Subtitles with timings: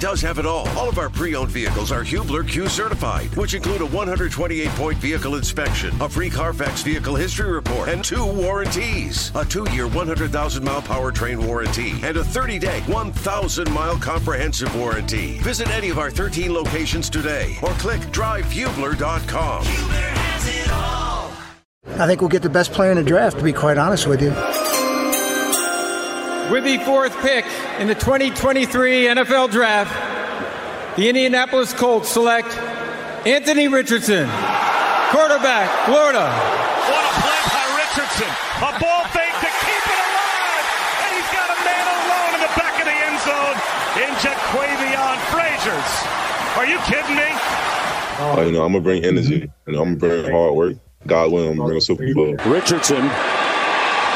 [0.00, 0.68] does have it all.
[0.70, 5.94] All of our pre-owned vehicles are Hubler Q certified, which include a 128-point vehicle inspection,
[6.00, 9.32] a free Carfax vehicle history report, and two warranties.
[9.34, 15.38] A two-year 100,000-mile powertrain warranty and a 30-day 1,000-mile comprehensive warranty.
[15.38, 19.64] Visit any of our 13 locations today or click drivehubler.com.
[19.64, 21.32] Hubler has it all.
[22.00, 24.22] I think we'll get the best player in the draft, to be quite honest with
[24.22, 24.32] you.
[26.50, 27.44] With the fourth pick
[27.78, 29.92] in the 2023 NFL Draft,
[30.96, 32.48] the Indianapolis Colts select
[33.28, 34.24] Anthony Richardson,
[35.12, 36.24] quarterback, Florida.
[36.88, 38.32] What a play by Richardson.
[38.64, 40.64] A ball fake to keep it alive.
[41.04, 43.56] And he's got a man alone in the back of the end zone
[44.00, 45.92] in Jaquavion Frazier's.
[46.56, 47.28] Are you kidding me?
[48.24, 50.76] Uh, you know, I'm gonna bring energy and I'm gonna bring hard work.
[51.06, 52.34] God willing, I'm gonna bring a Super Bowl.
[52.46, 53.04] Richardson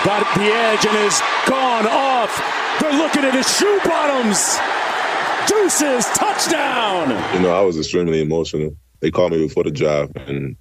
[0.04, 2.32] got the edge and is gone off.
[2.80, 4.58] They're looking at his shoe bottoms.
[5.46, 7.10] Deuces, touchdown.
[7.34, 8.76] You know, I was extremely emotional.
[9.00, 10.56] They called me before the drive and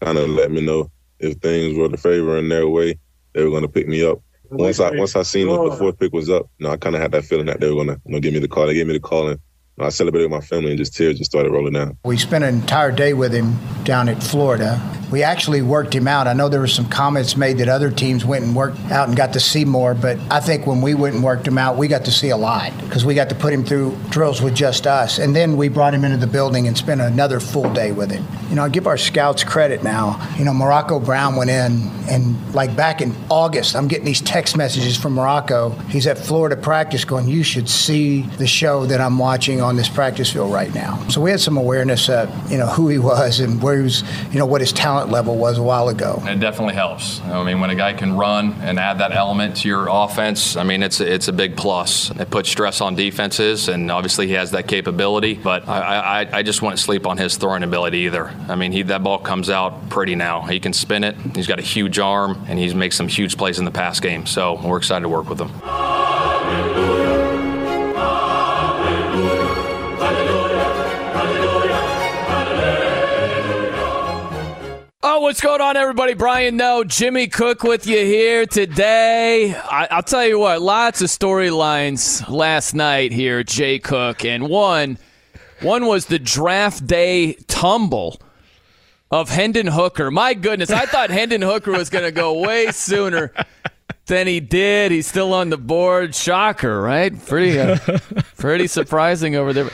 [0.00, 2.98] kind of let me know if things were to favor in their way,
[3.32, 4.20] they were gonna pick me up.
[4.50, 6.94] Once I once I seen that the fourth pick was up, you know, I kind
[6.94, 8.66] of had that feeling that they were gonna you know, give me the call.
[8.66, 9.40] They gave me the call and
[9.78, 11.98] I celebrated with my family and just tears just started rolling down.
[12.04, 14.80] We spent an entire day with him down at Florida.
[15.10, 16.26] We actually worked him out.
[16.26, 19.16] I know there were some comments made that other teams went and worked out and
[19.16, 21.88] got to see more, but I think when we went and worked him out, we
[21.88, 24.86] got to see a lot because we got to put him through drills with just
[24.86, 25.18] us.
[25.18, 28.24] And then we brought him into the building and spent another full day with him.
[28.48, 30.24] You know, I give our scouts credit now.
[30.38, 34.56] You know, Morocco Brown went in and like back in August, I'm getting these text
[34.56, 35.70] messages from Morocco.
[35.88, 39.88] He's at Florida practice going, You should see the show that I'm watching on this
[39.88, 41.06] practice field right now.
[41.08, 44.04] So we had some awareness of, you know, who he was and where he was,
[44.32, 46.22] you know, what his talent level was a while ago.
[46.24, 47.20] It definitely helps.
[47.22, 50.62] I mean, when a guy can run and add that element to your offense, I
[50.62, 52.10] mean, it's it's a big plus.
[52.10, 55.34] It puts stress on defenses, and obviously he has that capability.
[55.34, 58.28] But I I, I just wouldn't sleep on his throwing ability either.
[58.48, 60.42] I mean, he that ball comes out pretty now.
[60.42, 61.16] He can spin it.
[61.34, 64.26] He's got a huge arm, and he's makes some huge plays in the pass game.
[64.26, 65.50] So we're excited to work with him.
[75.24, 76.12] What's going on, everybody?
[76.12, 79.54] Brian Noe, Jimmy Cook with you here today.
[79.54, 84.98] I, will tell you what, lots of storylines last night here, Jay Cook, and one,
[85.62, 88.20] one was the draft day tumble
[89.10, 90.10] of Hendon Hooker.
[90.10, 93.32] My goodness, I thought Hendon Hooker was going to go way sooner
[94.04, 94.92] than he did.
[94.92, 96.14] He's still on the board.
[96.14, 97.18] Shocker, right?
[97.24, 97.78] Pretty, uh,
[98.36, 99.70] pretty surprising over there.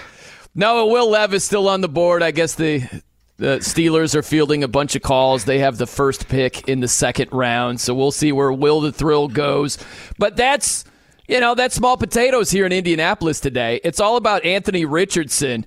[0.54, 2.22] No, Will Levis still on the board.
[2.22, 3.02] I guess the
[3.40, 5.46] the Steelers are fielding a bunch of calls.
[5.46, 8.92] They have the first pick in the second round, so we'll see where Will the
[8.92, 9.78] Thrill goes.
[10.18, 10.84] But that's
[11.26, 13.80] you know that's small potatoes here in Indianapolis today.
[13.82, 15.64] It's all about Anthony Richardson.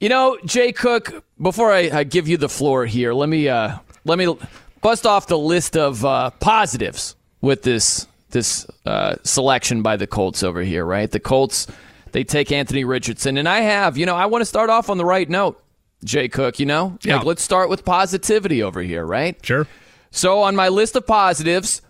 [0.00, 1.24] You know, Jay Cook.
[1.40, 4.36] Before I, I give you the floor here, let me uh, let me
[4.80, 10.42] bust off the list of uh, positives with this this uh, selection by the Colts
[10.42, 10.84] over here.
[10.84, 11.68] Right, the Colts
[12.10, 14.98] they take Anthony Richardson, and I have you know I want to start off on
[14.98, 15.62] the right note.
[16.06, 16.98] Jay Cook, you know?
[17.02, 17.16] Yeah.
[17.16, 19.38] Like, let's start with positivity over here, right?
[19.44, 19.66] Sure.
[20.10, 21.82] So, on my list of positives,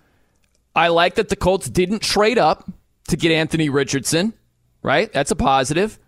[0.75, 2.71] I like that the Colts didn't trade up
[3.09, 4.35] to get Anthony Richardson,
[4.83, 5.13] right?
[5.13, 5.99] That's a positive.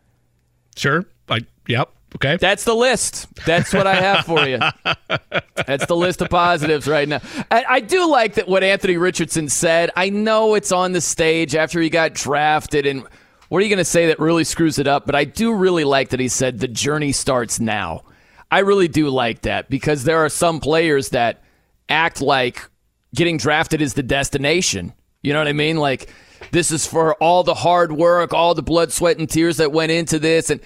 [0.77, 1.05] Sure.
[1.29, 1.91] I, yep.
[2.17, 2.39] Okay.
[2.39, 3.27] That's the list.
[3.45, 4.59] That's what I have for you.
[5.67, 7.21] That's the list of positives right now.
[7.51, 9.91] I, I, do like that what Anthony Richardson said.
[9.95, 13.05] I know it's on the stage after he got drafted and
[13.49, 15.07] what are you going to say that really screws it up?
[15.07, 18.03] But I do really like that he said the journey starts now.
[18.51, 21.43] I really do like that because there are some players that
[21.89, 22.63] act like
[23.15, 24.93] getting drafted is the destination.
[25.23, 25.77] You know what I mean?
[25.77, 26.13] Like
[26.51, 29.93] this is for all the hard work, all the blood, sweat, and tears that went
[29.93, 30.61] into this, and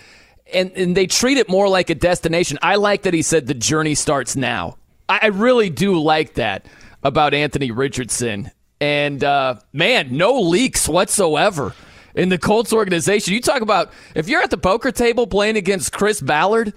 [0.53, 2.59] and and they treat it more like a destination.
[2.62, 4.76] I like that he said the journey starts now.
[5.09, 6.66] I, I really do like that
[7.03, 8.50] about Anthony Richardson.
[8.81, 11.75] And uh, man, no leaks whatsoever
[12.14, 13.35] in the Colts organization.
[13.35, 16.73] You talk about if you're at the poker table playing against Chris Ballard,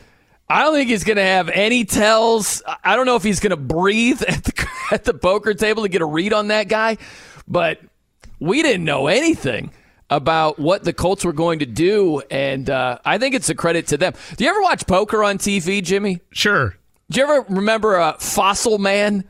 [0.48, 2.62] I don't think he's going to have any tells.
[2.84, 5.90] I don't know if he's going to breathe at the, at the poker table to
[5.90, 6.98] get a read on that guy,
[7.48, 7.80] but
[8.40, 9.72] we didn't know anything
[10.10, 13.88] about what the Colts were going to do, and uh, I think it's a credit
[13.88, 14.14] to them.
[14.38, 16.22] Do you ever watch poker on TV, Jimmy?
[16.32, 16.76] Sure.
[17.10, 19.24] Do you ever remember a Fossilman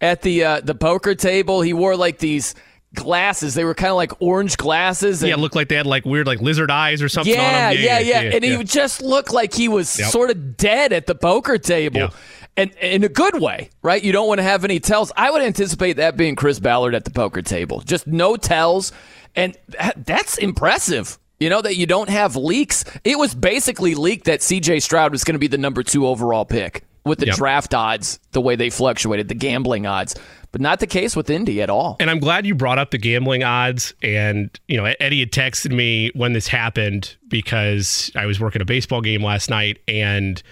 [0.00, 1.60] at the uh, the poker table?
[1.60, 2.54] He wore like these
[2.94, 3.54] glasses.
[3.54, 5.22] They were kind of like orange glasses.
[5.22, 7.74] And, yeah, looked like they had like weird like lizard eyes or something yeah, on
[7.74, 7.84] them.
[7.84, 8.34] Yeah, yeah, yeah.
[8.34, 10.10] And he just looked like he was yep.
[10.10, 12.00] sort of dead at the poker table.
[12.00, 12.14] Yep.
[12.56, 14.02] And in a good way, right?
[14.02, 15.10] You don't want to have any tells.
[15.16, 17.80] I would anticipate that being Chris Ballard at the poker table.
[17.80, 18.92] Just no tells.
[19.34, 19.56] And
[19.96, 21.18] that's impressive.
[21.40, 22.84] You know, that you don't have leaks.
[23.02, 26.44] It was basically leaked that CJ Stroud was going to be the number two overall
[26.44, 27.36] pick with the Yep.
[27.36, 30.14] draft odds, the way they fluctuated, the gambling odds.
[30.52, 31.96] But not the case with Indy at all.
[31.98, 33.94] And I'm glad you brought up the gambling odds.
[34.02, 38.66] And, you know, Eddie had texted me when this happened because I was working a
[38.66, 40.42] baseball game last night and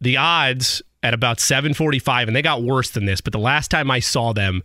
[0.00, 3.88] the odds at about 745, and they got worse than this, but the last time
[3.90, 4.64] I saw them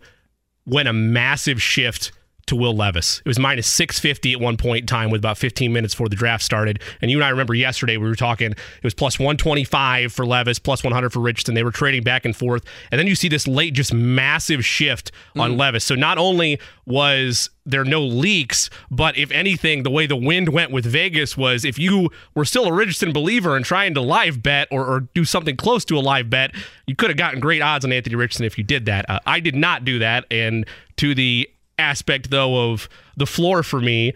[0.66, 2.10] went a massive shift
[2.46, 3.20] to Will Levis.
[3.20, 6.16] It was minus 650 at one point in time with about 15 minutes before the
[6.16, 6.80] draft started.
[7.00, 10.58] And you and I remember yesterday we were talking, it was plus 125 for Levis,
[10.58, 11.54] plus 100 for Richardson.
[11.54, 12.64] They were trading back and forth.
[12.90, 15.84] And then you see this late, just massive shift on Levis.
[15.84, 20.70] So not only was there no leaks, but if anything, the way the wind went
[20.70, 24.68] with Vegas was if you were still a Richardson believer and trying to live bet
[24.70, 26.54] or, or do something close to a live bet,
[26.86, 29.08] you could have gotten great odds on Anthony Richardson if you did that.
[29.08, 30.26] Uh, I did not do that.
[30.30, 30.66] And
[30.96, 31.48] to the
[31.78, 34.14] aspect, though, of the floor for me,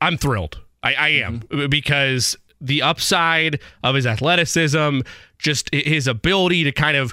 [0.00, 0.60] I'm thrilled.
[0.82, 1.68] I, I am mm-hmm.
[1.68, 5.00] because the upside of his athleticism,
[5.38, 7.12] just his ability to kind of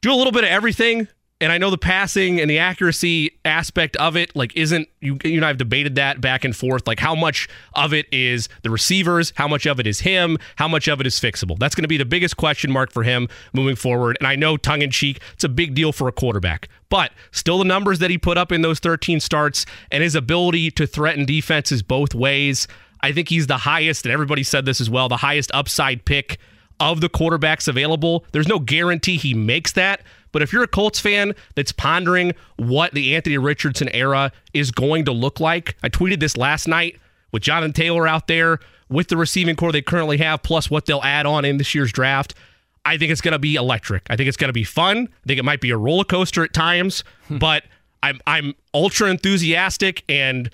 [0.00, 1.08] do a little bit of everything.
[1.40, 5.18] And I know the passing and the accuracy aspect of it, like, isn't you?
[5.22, 6.88] You and I have debated that back and forth.
[6.88, 9.32] Like, how much of it is the receivers?
[9.36, 10.38] How much of it is him?
[10.56, 11.56] How much of it is fixable?
[11.56, 14.16] That's going to be the biggest question mark for him moving forward.
[14.18, 16.68] And I know, tongue in cheek, it's a big deal for a quarterback.
[16.88, 20.72] But still, the numbers that he put up in those 13 starts and his ability
[20.72, 22.66] to threaten defenses both ways,
[23.00, 26.38] I think he's the highest, and everybody said this as well, the highest upside pick
[26.80, 28.24] of the quarterbacks available.
[28.32, 30.00] There's no guarantee he makes that.
[30.32, 35.04] But if you're a Colts fan that's pondering what the Anthony Richardson era is going
[35.06, 36.98] to look like, I tweeted this last night
[37.32, 38.58] with Jonathan Taylor out there
[38.88, 41.92] with the receiving corps they currently have, plus what they'll add on in this year's
[41.92, 42.34] draft.
[42.84, 44.06] I think it's going to be electric.
[44.08, 44.96] I think it's going to be fun.
[44.96, 47.64] I think it might be a roller coaster at times, but
[48.02, 50.50] I'm I'm ultra enthusiastic and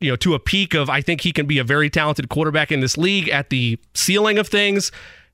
[0.00, 2.72] you know to a peak of I think he can be a very talented quarterback
[2.72, 4.92] in this league at the ceiling of things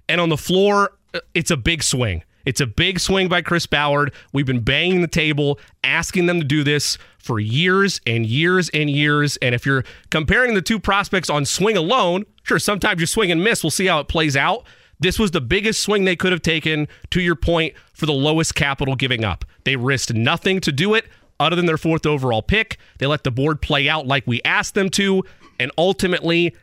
[0.09, 2.23] and on the floor uh, it's a big swing.
[2.49, 4.11] It's a big swing by Chris Ballard.
[4.33, 8.89] We've been banging the table asking them to do this for years and years and
[8.89, 13.31] years and if you're comparing the two prospects on swing alone, sure sometimes you swing
[13.31, 13.63] and miss.
[13.63, 14.65] We'll see how it plays out.
[14.99, 18.55] This was the biggest swing they could have taken, to your point, for the lowest
[18.55, 19.45] capital giving up.
[19.65, 21.05] They risked nothing to do it
[21.39, 22.79] other than their fourth overall pick.
[22.99, 25.23] They let the board play out like we asked them to.
[25.61, 26.57] And ultimately,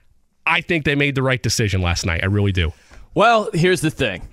[0.48, 2.24] I think they made the right decision last night.
[2.24, 2.74] I really do.
[3.14, 4.28] Well, here's the thing.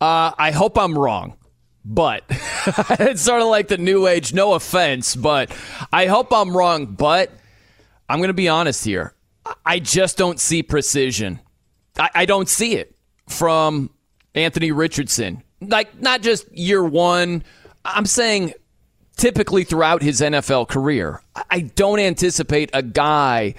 [0.00, 1.36] Uh, I hope I'm wrong,
[1.84, 4.34] but it's sort of like the new age.
[4.34, 5.50] No offense, but
[5.92, 6.86] I hope I'm wrong.
[6.86, 7.30] But
[8.08, 9.14] I'm going to be honest here.
[9.64, 11.40] I just don't see precision.
[11.98, 12.96] I, I don't see it
[13.28, 13.90] from
[14.34, 15.42] Anthony Richardson.
[15.60, 17.42] Like, not just year one.
[17.84, 18.54] I'm saying
[19.16, 21.22] typically throughout his NFL career.
[21.34, 23.54] I- I don't anticipate a guy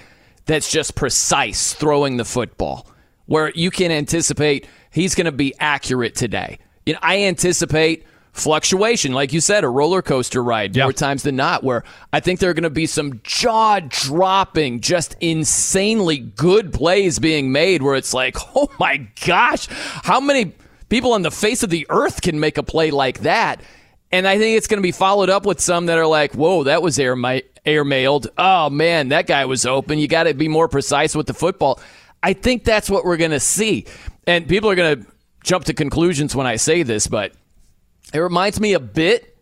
[0.46, 2.86] that's just precise throwing the football,
[3.26, 4.66] where you can anticipate
[4.98, 6.58] he's going to be accurate today.
[6.84, 11.36] You know, I anticipate fluctuation, like you said, a roller coaster ride more times than
[11.36, 16.72] not, where I think there are going to be some jaw dropping, just insanely good
[16.72, 20.52] plays being made where it's like, oh my gosh, how many
[20.88, 23.60] people on the face of the earth can make a play like that?
[24.10, 26.64] And I think it's going to be followed up with some that are like, whoa,
[26.64, 28.28] that was air, ma- air mailed.
[28.38, 29.98] Oh, man, that guy was open.
[29.98, 31.78] You got to be more precise with the football.
[32.22, 33.84] I think that's what we're going to see.
[34.28, 35.10] And people are going to
[35.42, 37.32] jump to conclusions when I say this, but
[38.12, 39.34] it reminds me a bit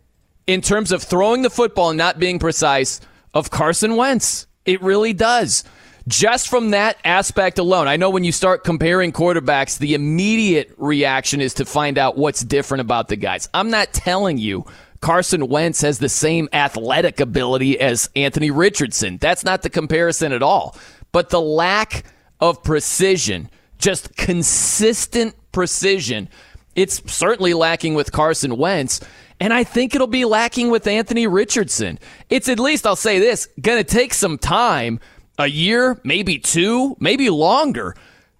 [0.47, 3.01] in terms of throwing the football and not being precise
[3.33, 4.47] of Carson Wentz.
[4.63, 5.65] It really does.
[6.07, 11.41] Just from that aspect alone, I know when you start comparing quarterbacks, the immediate reaction
[11.41, 13.49] is to find out what's different about the guys.
[13.53, 14.65] I'm not telling you
[15.01, 19.17] Carson Wentz has the same athletic ability as Anthony Richardson.
[19.17, 20.77] That's not the comparison at all.
[21.11, 22.05] But the lack
[22.39, 26.29] of precision, just consistent precision,
[26.75, 28.99] it's certainly lacking with Carson Wentz.
[29.39, 31.99] And I think it'll be lacking with Anthony Richardson.
[32.29, 34.99] It's at least, I'll say this, going to take some time,
[35.37, 37.95] a year, maybe two, maybe longer,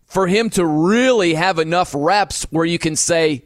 [0.05, 3.43] for him to really have enough reps where you can say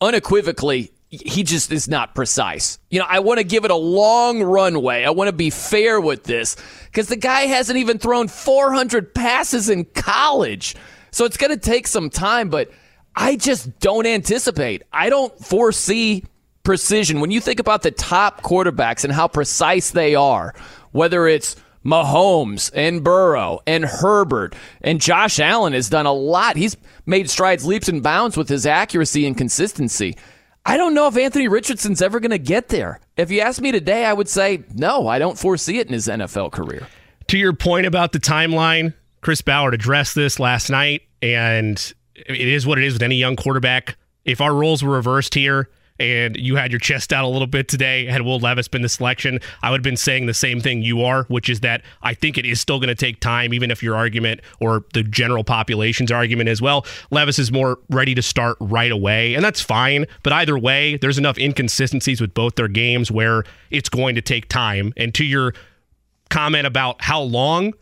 [0.00, 2.78] unequivocally, he just is not precise.
[2.90, 5.04] You know, I want to give it a long runway.
[5.04, 9.68] I want to be fair with this because the guy hasn't even thrown 400 passes
[9.68, 10.76] in college.
[11.14, 12.72] So it's going to take some time, but
[13.14, 14.82] I just don't anticipate.
[14.92, 16.24] I don't foresee
[16.64, 17.20] precision.
[17.20, 20.56] When you think about the top quarterbacks and how precise they are,
[20.90, 21.54] whether it's
[21.84, 26.56] Mahomes and Burrow and Herbert and Josh Allen has done a lot.
[26.56, 30.16] He's made strides, leaps and bounds with his accuracy and consistency.
[30.66, 32.98] I don't know if Anthony Richardson's ever going to get there.
[33.16, 36.08] If you ask me today, I would say no, I don't foresee it in his
[36.08, 36.88] NFL career.
[37.28, 38.94] to your point about the timeline,
[39.24, 43.36] Chris Ballard addressed this last night, and it is what it is with any young
[43.36, 43.96] quarterback.
[44.26, 47.66] If our roles were reversed here, and you had your chest out a little bit
[47.66, 50.82] today, had Will Levis been the selection, I would have been saying the same thing
[50.82, 53.70] you are, which is that I think it is still going to take time, even
[53.70, 58.22] if your argument or the general population's argument is, well, Levis is more ready to
[58.22, 60.04] start right away, and that's fine.
[60.22, 64.50] But either way, there's enough inconsistencies with both their games where it's going to take
[64.50, 64.92] time.
[64.98, 65.54] And to your
[66.28, 67.72] comment about how long,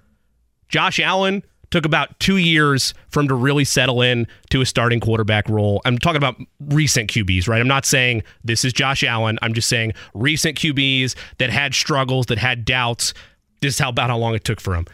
[0.73, 5.01] Josh Allen took about two years for him to really settle in to a starting
[5.01, 5.81] quarterback role.
[5.85, 7.61] I'm talking about recent QBs, right?
[7.61, 9.39] I'm not saying this is Josh Allen.
[9.43, 13.15] I'm just saying recent QBs that had struggles, that had doubts.
[13.61, 14.87] This is how about how long it took for him.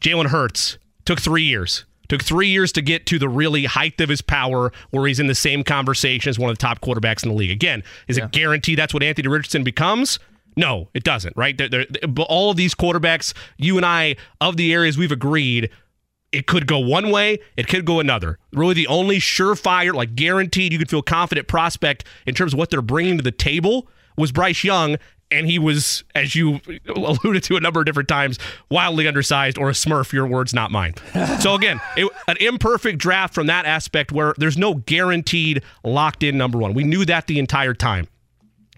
[0.00, 1.84] Jalen Hurts took three years.
[2.08, 5.26] Took three years to get to the really height of his power, where he's in
[5.26, 7.50] the same conversation as one of the top quarterbacks in the league.
[7.50, 8.26] Again, is yeah.
[8.26, 10.20] it guaranteed that's what Anthony Richardson becomes?
[10.56, 11.56] No, it doesn't, right?
[11.56, 11.86] They're, they're,
[12.28, 15.70] all of these quarterbacks, you and I, of the areas we've agreed,
[16.32, 18.38] it could go one way, it could go another.
[18.52, 22.70] Really, the only surefire, like guaranteed, you could feel confident prospect in terms of what
[22.70, 24.96] they're bringing to the table was Bryce Young.
[25.28, 28.38] And he was, as you alluded to a number of different times,
[28.70, 30.94] wildly undersized or a smurf, your words, not mine.
[31.40, 36.38] so, again, it, an imperfect draft from that aspect where there's no guaranteed locked in
[36.38, 36.74] number one.
[36.74, 38.08] We knew that the entire time.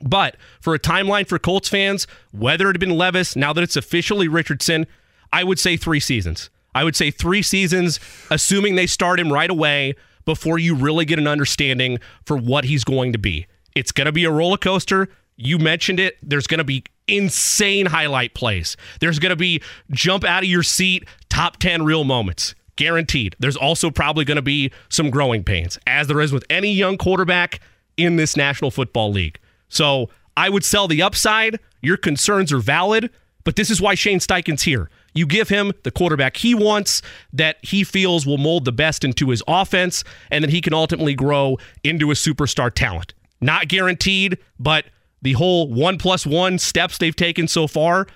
[0.03, 3.77] But for a timeline for Colts fans, whether it had been Levis, now that it's
[3.77, 4.87] officially Richardson,
[5.33, 6.51] I would say three seasons.
[6.75, 7.99] I would say three seasons,
[8.31, 12.85] assuming they start him right away before you really get an understanding for what he's
[12.85, 13.47] going to be.
[13.75, 15.09] It's going to be a roller coaster.
[15.37, 16.19] You mentioned it.
[16.23, 18.77] There's going to be insane highlight plays.
[19.01, 22.55] There's going to be jump out of your seat, top 10 real moments.
[22.77, 23.35] Guaranteed.
[23.39, 26.97] There's also probably going to be some growing pains, as there is with any young
[26.97, 27.61] quarterback
[27.97, 29.41] in this National Football League.
[29.69, 31.59] So I would sell the upside.
[31.83, 33.11] Your concerns are valid,
[33.45, 34.91] but this is why Shane Steichen's here.
[35.15, 39.31] You give him the quarterback he wants that he feels will mold the best into
[39.31, 43.15] his offense and that he can ultimately grow into a superstar talent.
[43.41, 44.85] Not guaranteed, but
[45.23, 48.07] the whole one plus one steps they've taken so far,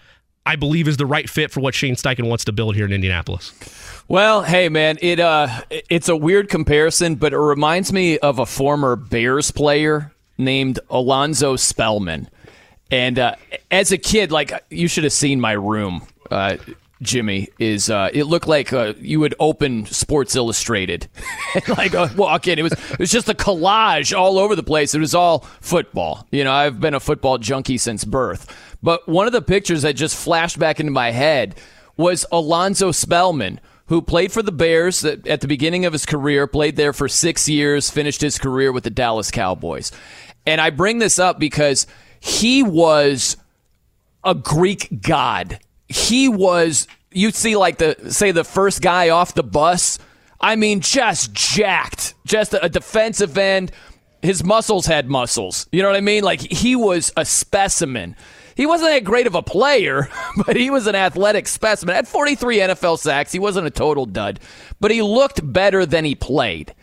[0.45, 2.93] I believe is the right fit for what Shane Steichen wants to build here in
[2.93, 3.53] Indianapolis.
[4.09, 8.47] Well, hey man, it uh it's a weird comparison, but it reminds me of a
[8.47, 10.13] former Bears player
[10.45, 12.29] named Alonzo Spellman.
[12.91, 13.37] And uh,
[13.71, 16.07] as a kid, like you should have seen my room.
[16.31, 16.57] Uh,
[17.03, 21.09] Jimmy is uh, it looked like uh, you would open Sports Illustrated,
[21.77, 22.59] like uh, walk in.
[22.59, 24.95] It was it was just a collage all over the place.
[24.95, 26.27] It was all football.
[26.31, 28.47] You know, I've been a football junkie since birth.
[28.83, 31.57] But one of the pictures that just flashed back into my head
[31.97, 36.77] was Alonzo Spellman, who played for the Bears at the beginning of his career, played
[36.77, 39.93] there for six years, finished his career with the Dallas Cowboys.
[40.47, 41.87] And I bring this up because
[42.21, 43.37] he was
[44.25, 45.61] a Greek god.
[45.89, 49.99] He was, you'd see like the, say, the first guy off the bus.
[50.41, 53.73] I mean, just jacked, just a defensive end.
[54.23, 55.69] His muscles had muscles.
[55.73, 56.25] You know what I mean?
[56.25, 58.17] Like he was a specimen.
[58.57, 60.09] He wasn't that great of a player,
[60.47, 61.97] but he was an athletic specimen.
[61.97, 64.41] At 43 NFL sacks, he wasn't a total dud,
[64.81, 66.75] but he looked better than he played.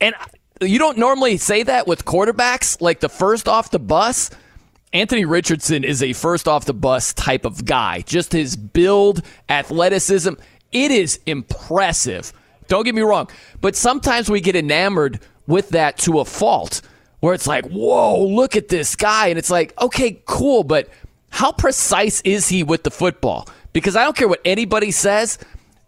[0.00, 0.14] And
[0.60, 4.30] you don't normally say that with quarterbacks, like the first off the bus.
[4.92, 8.02] Anthony Richardson is a first off the bus type of guy.
[8.02, 10.34] Just his build, athleticism,
[10.72, 12.32] it is impressive.
[12.66, 13.28] Don't get me wrong,
[13.60, 16.82] but sometimes we get enamored with that to a fault
[17.20, 19.28] where it's like, whoa, look at this guy.
[19.28, 20.88] And it's like, okay, cool, but
[21.30, 23.48] how precise is he with the football?
[23.72, 25.38] Because I don't care what anybody says.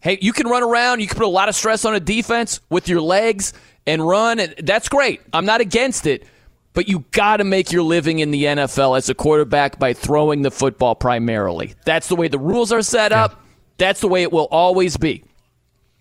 [0.00, 2.61] Hey, you can run around, you can put a lot of stress on a defense
[2.71, 3.52] with your legs
[3.87, 5.21] and run, and that's great.
[5.33, 6.25] I'm not against it,
[6.73, 10.43] but you got to make your living in the NFL as a quarterback by throwing
[10.43, 11.75] the football primarily.
[11.85, 13.43] That's the way the rules are set up.
[13.79, 15.25] That's the way it will always be.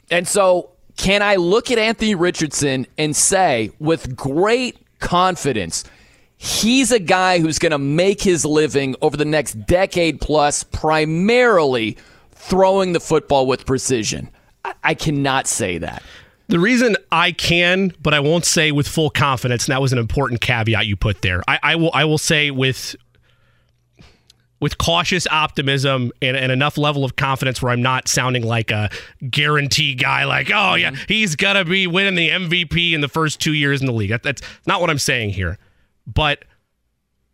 [0.10, 5.84] And so, can I look at Anthony Richardson and say with great confidence,
[6.38, 11.98] he's a guy who's going to make his living over the next decade plus primarily
[12.32, 14.30] throwing the football with precision?
[14.84, 16.04] I cannot say that.
[16.52, 20.00] The reason I can, but I won't say with full confidence, and that was an
[20.00, 21.42] important caveat you put there.
[21.48, 22.94] I, I will I will say with
[24.60, 28.92] with cautious optimism and, and, enough level of confidence where I'm not sounding like a
[29.28, 31.04] guarantee guy, like, oh, yeah, mm-hmm.
[31.08, 34.12] he's going to be winning the MVP in the first two years in the league.
[34.12, 35.58] That, that's not what I'm saying here.
[36.06, 36.46] But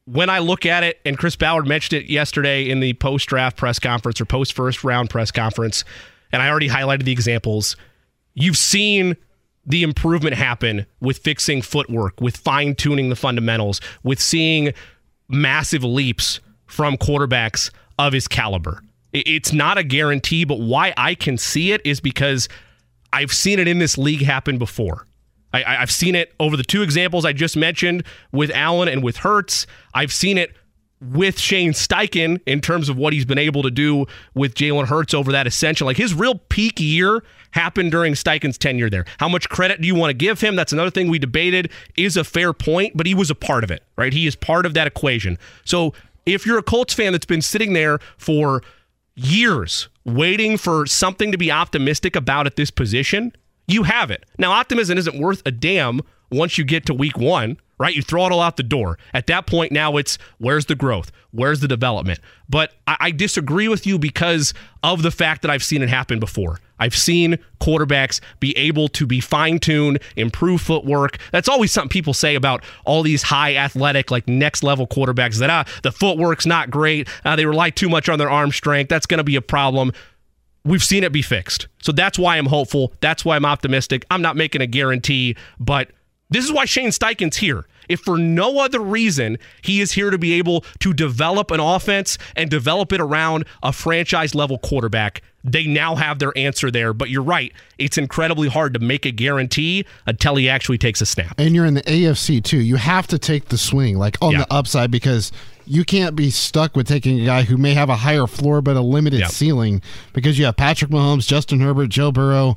[0.06, 3.58] when I look at it, and Chris Ballard mentioned it yesterday in the post draft
[3.58, 5.84] press conference or post first round press conference,
[6.32, 7.76] and I already highlighted the examples
[8.38, 9.18] you've seen
[9.66, 14.74] the improvement happen with fixing footwork, with fine tuning the fundamentals, with seeing
[15.28, 18.82] massive leaps from quarterbacks of his caliber.
[19.12, 22.48] It's not a guarantee, but why I can see it is because
[23.12, 25.06] I've seen it in this league happen before.
[25.54, 29.18] I, have seen it over the two examples I just mentioned with Allen and with
[29.18, 29.66] Hurts.
[29.94, 30.56] I've seen it
[31.00, 35.14] with Shane Steichen in terms of what he's been able to do with Jalen Hurts
[35.14, 35.86] over that ascension.
[35.86, 39.06] Like his real peak year happened during Steichen's tenure there.
[39.20, 40.56] How much credit do you want to give him?
[40.56, 43.72] That's another thing we debated is a fair point, but he was a part of
[43.72, 44.12] it, right?
[44.12, 45.38] He is part of that equation.
[45.66, 45.94] So
[46.26, 48.64] if you're a Colts fan that's been sitting there for
[49.16, 53.34] years waiting for something to be optimistic about at this position,
[53.68, 54.26] you have it.
[54.38, 56.02] Now, optimism isn't worth a damn
[56.32, 57.96] once you get to week one, right?
[57.96, 58.98] You throw it all out the door.
[59.14, 61.12] At that point, now it's where's the growth?
[61.32, 62.20] Where's the development?
[62.50, 64.54] But I, I disagree with you because
[64.84, 66.60] of the fact that I've seen it happen before.
[66.80, 71.18] I've seen quarterbacks be able to be fine tuned, improve footwork.
[71.32, 75.50] That's always something people say about all these high athletic, like next level quarterbacks that
[75.50, 77.08] ah, the footwork's not great.
[77.26, 78.90] Uh, they rely too much on their arm strength.
[78.90, 79.92] That's going to be a problem
[80.68, 81.68] we've seen it be fixed.
[81.82, 82.94] So that's why I'm hopeful.
[83.00, 84.06] That's why I'm optimistic.
[84.12, 85.90] I'm not making a guarantee, but
[86.30, 87.66] this is why Shane Steichen's here.
[87.88, 92.18] If for no other reason, he is here to be able to develop an offense
[92.36, 95.22] and develop it around a franchise level quarterback.
[95.48, 96.94] They now have their answer there.
[96.94, 97.54] But you're right.
[97.78, 101.36] It's incredibly hard to make a guarantee until he actually takes a snap.
[101.40, 102.58] And you're in the AFC too.
[102.58, 104.40] You have to take the swing, like on yeah.
[104.40, 105.32] the upside, because
[105.66, 108.78] you can't be stuck with taking a guy who may have a higher floor but
[108.78, 109.82] a limited ceiling
[110.14, 112.56] because you have Patrick Mahomes, Justin Herbert, Joe Burrow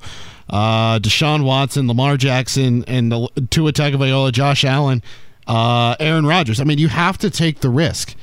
[0.50, 5.02] uh, Deshaun Watson, Lamar Jackson, and the Tua Tagovailoa, Josh Allen,
[5.46, 6.60] uh, Aaron Rodgers.
[6.60, 8.14] I mean, you have to take the risk,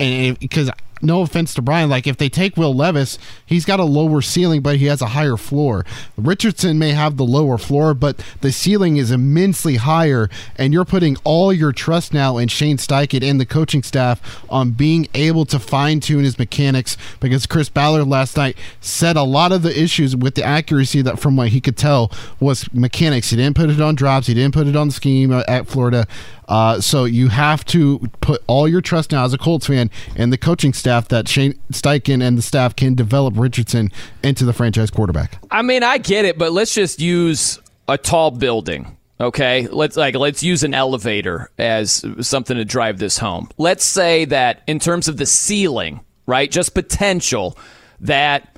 [0.00, 0.70] and because
[1.04, 4.62] no offense to Brian, like if they take Will Levis, he's got a lower ceiling,
[4.62, 5.84] but he has a higher floor.
[6.16, 11.16] Richardson may have the lower floor, but the ceiling is immensely higher, and you're putting
[11.24, 15.58] all your trust now in Shane Steichen and the coaching staff on being able to
[15.58, 20.16] fine tune his mechanics because Chris Ballard last night said a lot of the issues
[20.16, 23.30] with the accuracy that from what he could tell was mechanics.
[23.30, 26.06] He didn't put it on drops, he didn't put it on scheme at Florida.
[26.48, 30.32] Uh, so you have to put all your trust now as a Colts fan and
[30.32, 33.90] the coaching staff that Shane Steichen and the staff can develop Richardson
[34.22, 35.38] into the franchise quarterback.
[35.50, 38.96] I mean, I get it, but let's just use a tall building.
[39.20, 43.48] Okay, let's like let's use an elevator as something to drive this home.
[43.58, 47.56] Let's say that in terms of the ceiling, right, just potential,
[48.00, 48.53] that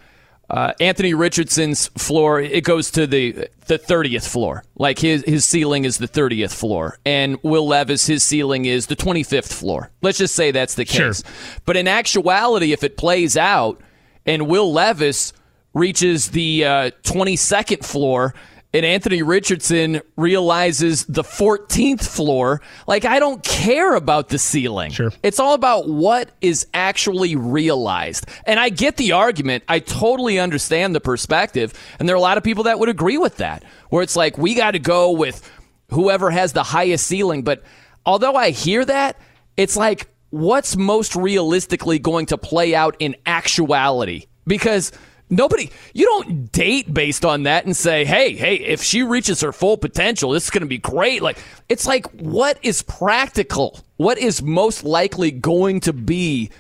[0.49, 4.63] uh, Anthony Richardson's floor it goes to the the thirtieth floor.
[4.77, 8.97] Like his his ceiling is the thirtieth floor, and Will Levis his ceiling is the
[8.97, 9.91] twenty fifth floor.
[10.03, 11.23] Let's just say that's the case.
[11.23, 11.33] Sure.
[11.65, 13.81] But in actuality, if it plays out,
[14.25, 15.33] and Will Levis
[15.75, 18.35] reaches the twenty uh, second floor
[18.77, 22.61] and Anthony Richardson realizes the 14th floor.
[22.87, 24.91] Like, I don't care about the ceiling.
[24.91, 25.13] Sure.
[25.23, 28.27] It's all about what is actually realized.
[28.45, 29.65] And I get the argument.
[29.67, 31.73] I totally understand the perspective.
[31.99, 34.37] And there are a lot of people that would agree with that, where it's like,
[34.37, 35.49] we got to go with
[35.91, 37.43] whoever has the highest ceiling.
[37.43, 37.63] But
[38.05, 39.19] although I hear that,
[39.57, 44.27] it's like, what's most realistically going to play out in actuality?
[44.47, 44.93] Because
[45.29, 49.53] Nobody, you don't date based on that and say, hey, hey, if she reaches her
[49.53, 51.21] full potential, this is going to be great.
[51.21, 53.81] Like, it's like, what is practical?
[53.97, 56.51] What is most likely going to be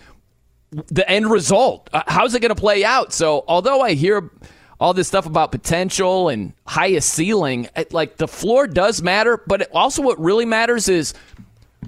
[0.70, 1.88] the end result?
[1.92, 3.12] Uh, how's it going to play out?
[3.12, 4.32] So, although I hear
[4.80, 9.70] all this stuff about potential and highest ceiling, it, like the floor does matter, but
[9.72, 11.14] also what really matters is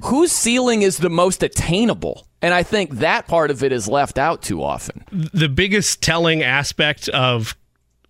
[0.05, 2.28] whose ceiling is the most attainable?
[2.41, 5.05] And I think that part of it is left out too often.
[5.11, 7.57] The biggest telling aspect of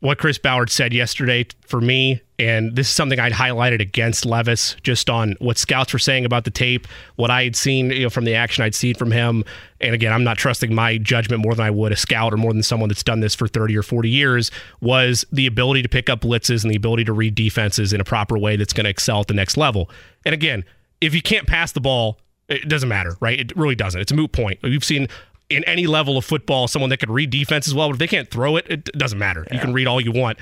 [0.01, 4.77] what Chris Ballard said yesterday for me, and this is something I'd highlighted against Levis,
[4.83, 6.87] just on what scouts were saying about the tape,
[7.17, 9.45] what I had seen you know, from the action I'd seen from him.
[9.81, 12.53] And again, I'm not trusting my judgment more than I would a scout or more
[12.53, 16.09] than someone that's done this for 30 or 40 years, was the ability to pick
[16.09, 18.91] up blitzes and the ability to read defenses in a proper way that's going to
[18.91, 19.91] excel at the next level.
[20.25, 20.65] And again,
[21.01, 23.39] if you can't pass the ball, it doesn't matter, right?
[23.39, 24.01] It really doesn't.
[24.01, 24.61] It's a moot point.
[24.63, 25.09] We've seen
[25.51, 28.07] in any level of football someone that could read defense as well, but if they
[28.07, 29.47] can't throw it, it doesn't matter.
[29.49, 29.55] Yeah.
[29.55, 30.39] You can read all you want.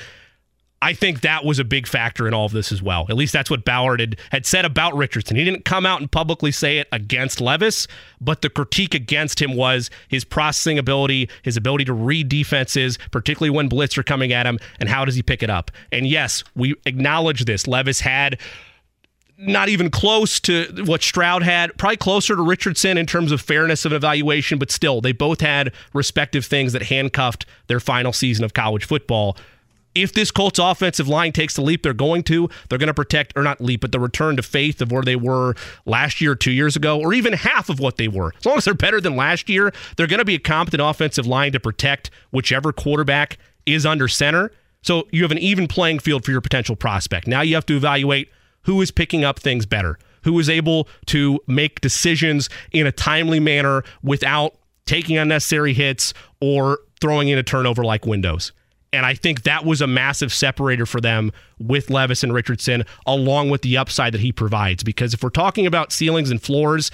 [0.83, 3.07] I think that was a big factor in all of this as well.
[3.09, 5.37] At least that's what Ballard had, had said about Richardson.
[5.37, 7.89] He didn't come out and publicly say it against Levis,
[8.21, 13.51] but the critique against him was his processing ability, his ability to read defenses, particularly
[13.51, 15.71] when blitz are coming at him, and how does he pick it up?
[15.91, 17.67] And yes, we acknowledge this.
[17.67, 18.39] Levis had
[19.39, 23.85] not even close to what Stroud had, probably closer to Richardson in terms of fairness
[23.85, 28.55] of evaluation, but still, they both had respective things that handcuffed their final season of
[28.55, 29.37] college football.
[29.97, 33.33] if this Colts offensive line takes the leap they're going to, they're going to protect,
[33.37, 35.55] or not leap, but the return to faith of where they were
[35.87, 38.33] last year, two years ago, or even half of what they were.
[38.39, 41.27] As long as they're better than last year, they're going to be a competent offensive
[41.27, 44.53] line to protect whichever quarterback is under center.
[44.83, 47.27] So you have an even playing field for your potential prospect.
[47.27, 48.31] Now you have to evaluate
[48.67, 53.41] who is picking up things better, who is able to make decisions in a timely
[53.41, 58.53] manner without taking unnecessary hits or throwing in a turnover like Windows.
[58.93, 63.51] And I think that was a massive separator for them with Levis and Richardson, along
[63.51, 64.83] with the upside that he provides.
[64.83, 66.91] Because if we're talking about ceilings and floors,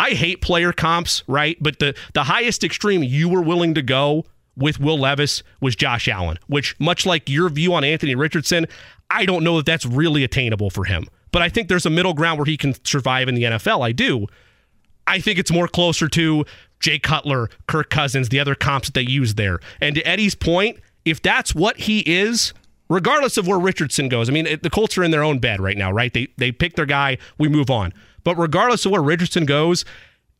[0.00, 1.56] I hate player comps, right?
[1.60, 4.24] But the, the highest extreme you were willing to go
[4.56, 8.66] with Will Levis was Josh Allen, which, much like your view on Anthony Richardson,
[9.10, 11.06] I don't know that that's really attainable for him.
[11.32, 13.84] But I think there's a middle ground where he can survive in the NFL.
[13.84, 14.26] I do.
[15.06, 16.44] I think it's more closer to
[16.80, 19.60] Jay Cutler, Kirk Cousins, the other comps that they use there.
[19.80, 22.52] And to Eddie's point, if that's what he is,
[22.88, 25.60] regardless of where Richardson goes, I mean, it, the Colts are in their own bed
[25.60, 26.12] right now, right?
[26.12, 27.92] They they pick their guy, we move on.
[28.24, 29.84] But regardless of where Richardson goes,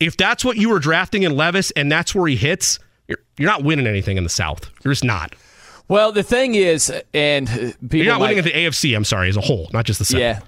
[0.00, 3.50] if that's what you were drafting in Levis and that's where he hits, you're, you're
[3.50, 4.68] not winning anything in the South.
[4.82, 5.34] You're just not.
[5.88, 8.96] Well, the thing is, and people you're not winning at the AFC.
[8.96, 10.20] I'm sorry, as a whole, not just the South.
[10.20, 10.40] Yeah,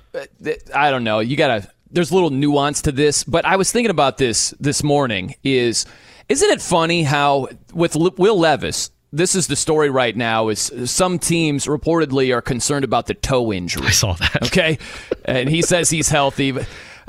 [0.74, 1.20] I don't know.
[1.20, 1.68] You gotta.
[1.90, 5.35] There's a little nuance to this, but I was thinking about this this morning.
[5.42, 5.87] Is
[6.29, 11.18] isn't it funny how with Will Levis, this is the story right now is some
[11.18, 13.87] teams reportedly are concerned about the toe injury.
[13.87, 14.42] I saw that.
[14.42, 14.79] Okay.
[15.24, 16.68] and he says he's healthy, but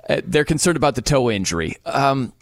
[0.09, 1.75] uh, they're concerned about the toe injury.
[1.85, 2.33] Um,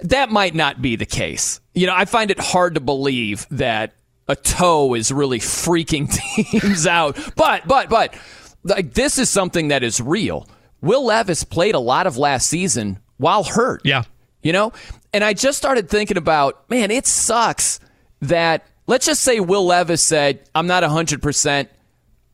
[0.00, 1.60] that might not be the case.
[1.74, 3.94] You know, I find it hard to believe that
[4.28, 6.10] a toe is really freaking
[6.50, 7.18] teams out.
[7.36, 8.14] But, but, but,
[8.62, 10.48] like, this is something that is real.
[10.80, 13.82] Will Levis played a lot of last season while hurt.
[13.84, 14.04] Yeah.
[14.42, 14.72] You know?
[15.12, 17.80] And I just started thinking about, man, it sucks
[18.20, 21.68] that let's just say Will Levis said, I'm not 100%.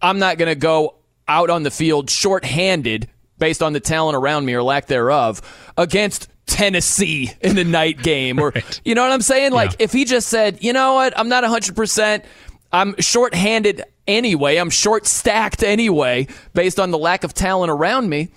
[0.02, 0.96] I'm not going to go
[1.28, 5.40] out on the field shorthanded based on the talent around me or lack thereof
[5.76, 8.38] against Tennessee in the night game.
[8.38, 8.80] Or, right.
[8.84, 9.52] you know what I'm saying?
[9.52, 9.84] Like, yeah.
[9.84, 12.24] if he just said, you know what, I'm not 100%,
[12.72, 18.28] I'm shorthanded anyway, I'm short stacked anyway, based on the lack of talent around me,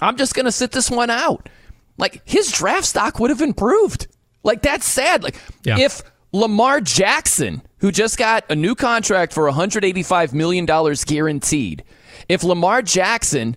[0.00, 1.48] I'm just going to sit this one out.
[1.96, 4.06] Like, his draft stock would have improved.
[4.42, 5.22] Like, that's sad.
[5.22, 5.78] Like, yeah.
[5.78, 11.84] if Lamar Jackson, who just got a new contract for $185 million guaranteed.
[12.28, 13.56] If Lamar Jackson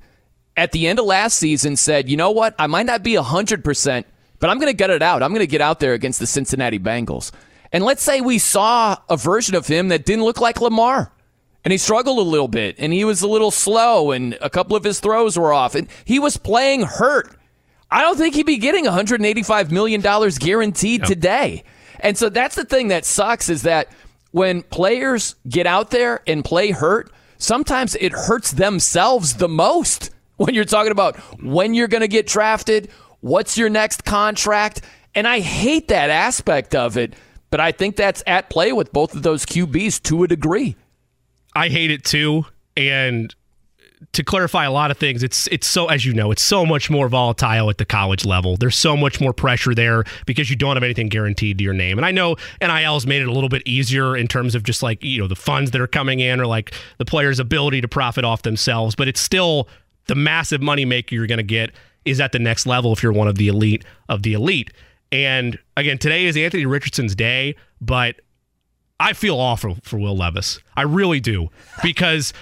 [0.57, 4.03] at the end of last season said, you know what, I might not be 100%,
[4.39, 5.23] but I'm going to get it out.
[5.23, 7.31] I'm going to get out there against the Cincinnati Bengals.
[7.71, 11.11] And let's say we saw a version of him that didn't look like Lamar.
[11.63, 14.75] And he struggled a little bit, and he was a little slow, and a couple
[14.75, 17.37] of his throws were off, and he was playing hurt.
[17.91, 21.63] I don't think he'd be getting $185 million guaranteed today.
[21.99, 23.89] And so that's the thing that sucks is that
[24.31, 30.09] when players get out there and play hurt, sometimes it hurts themselves the most
[30.41, 34.81] when you're talking about when you're going to get drafted, what's your next contract.
[35.13, 37.13] And I hate that aspect of it,
[37.51, 40.75] but I think that's at play with both of those QBs to a degree.
[41.53, 42.45] I hate it too.
[42.75, 43.35] And
[44.13, 46.89] to clarify a lot of things, it's it's so as you know, it's so much
[46.89, 48.57] more volatile at the college level.
[48.57, 51.99] There's so much more pressure there because you don't have anything guaranteed to your name.
[51.99, 55.03] And I know NIL's made it a little bit easier in terms of just like,
[55.03, 58.25] you know, the funds that are coming in or like the players' ability to profit
[58.25, 59.67] off themselves, but it's still
[60.07, 61.71] the massive money maker you're going to get
[62.05, 64.71] is at the next level if you're one of the elite of the elite.
[65.11, 68.21] And again, today is Anthony Richardson's day, but
[68.99, 70.59] I feel awful for Will Levis.
[70.75, 71.49] I really do
[71.83, 72.33] because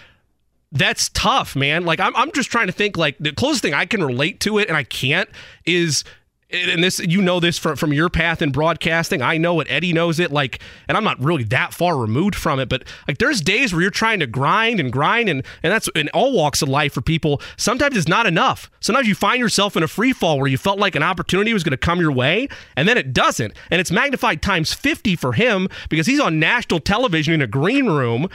[0.72, 1.86] that's tough, man.
[1.86, 2.98] Like I'm, I'm just trying to think.
[2.98, 5.30] Like the closest thing I can relate to it, and I can't,
[5.66, 6.04] is
[6.52, 9.22] and this you know this from from your path in broadcasting.
[9.22, 9.68] I know it.
[9.70, 10.32] Eddie knows it.
[10.32, 13.82] Like, and I'm not really that far removed from it, but like there's days where
[13.82, 17.02] you're trying to grind and grind, and and that's in all walks of life for
[17.02, 17.42] people.
[17.58, 18.70] Sometimes it's not enough.
[18.80, 21.64] Sometimes you find yourself in a free fall where you felt like an opportunity was
[21.64, 25.34] going to come your way, and then it doesn't, and it's magnified times 50 for
[25.34, 28.28] him because he's on national television in a green room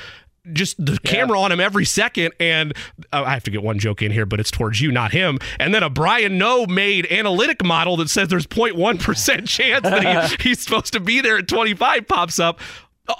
[0.53, 1.11] just the yeah.
[1.11, 2.33] camera on him every second.
[2.39, 2.73] And
[3.13, 5.39] uh, I have to get one joke in here, but it's towards you, not him.
[5.59, 10.49] And then a Brian Noe made analytic model that says there's 0.1% chance that he,
[10.49, 12.61] he's supposed to be there at 25 pops up.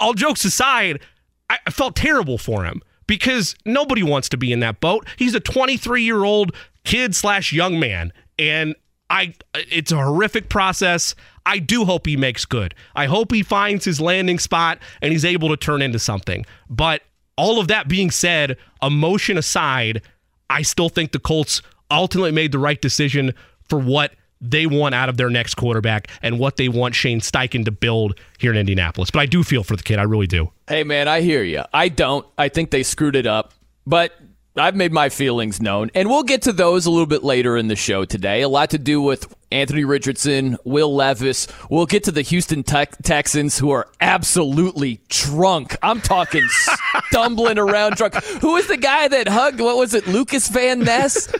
[0.01, 1.01] All jokes aside,
[1.49, 5.07] I, I felt terrible for him because nobody wants to be in that boat.
[5.17, 8.13] He's a 23 year old kid slash young man.
[8.39, 8.75] And
[9.11, 11.15] I, it's a horrific process.
[11.47, 12.75] I do hope he makes good.
[12.95, 16.47] I hope he finds his landing spot and he's able to turn into something.
[16.71, 17.03] But
[17.37, 20.03] all of that being said, emotion aside,
[20.51, 23.35] I still think the Colts ultimately made the right decision
[23.69, 27.65] for what they want out of their next quarterback and what they want Shane Steichen
[27.65, 29.11] to build here in Indianapolis.
[29.11, 29.99] But I do feel for the kid.
[29.99, 30.51] I really do.
[30.69, 31.63] Hey, man, I hear you.
[31.73, 32.27] I don't.
[32.37, 33.55] I think they screwed it up.
[33.87, 34.13] But
[34.57, 37.67] I've made my feelings known, and we'll get to those a little bit later in
[37.67, 38.43] the show today.
[38.43, 41.49] A lot to do with Anthony Richardson, Will Levis.
[41.69, 45.77] We'll get to the Houston te- Texans, who are absolutely drunk.
[45.83, 46.43] I'm talking
[47.09, 48.15] stumbling around drunk.
[48.43, 49.59] Who was the guy that hugged?
[49.59, 51.35] What was it, Lukas Van Ness?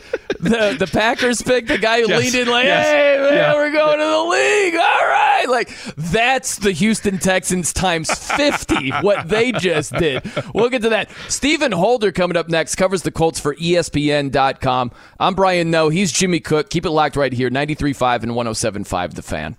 [0.45, 2.21] The the Packers pick the guy who yes.
[2.21, 2.85] leaned in like, yes.
[2.85, 3.53] "Hey man, yeah.
[3.53, 8.91] we're going to the league." All right, like that's the Houston Texans times fifty.
[8.91, 10.23] what they just did.
[10.53, 11.09] We'll get to that.
[11.27, 14.91] Stephen Holder coming up next covers the Colts for ESPN.com.
[15.19, 15.89] I'm Brian Noe.
[15.89, 16.69] He's Jimmy Cook.
[16.69, 19.57] Keep it locked right here, 93.5 and 107.5 The Fan.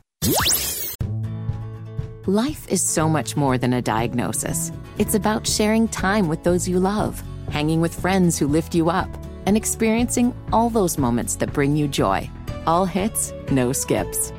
[2.26, 4.72] Life is so much more than a diagnosis.
[4.98, 9.08] It's about sharing time with those you love, hanging with friends who lift you up
[9.46, 12.28] and experiencing all those moments that bring you joy.
[12.66, 14.32] All hits, no skips.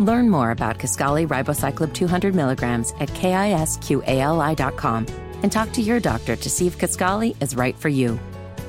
[0.00, 5.06] Learn more about Kisqali Ribociclib 200 milligrams at kisqali.com
[5.42, 8.18] and talk to your doctor to see if Kisqali is right for you.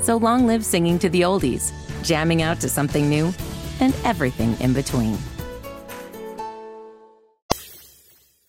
[0.02, 1.71] So long live singing to the oldies,
[2.04, 3.34] jamming out to something new,
[3.80, 5.17] and everything in between.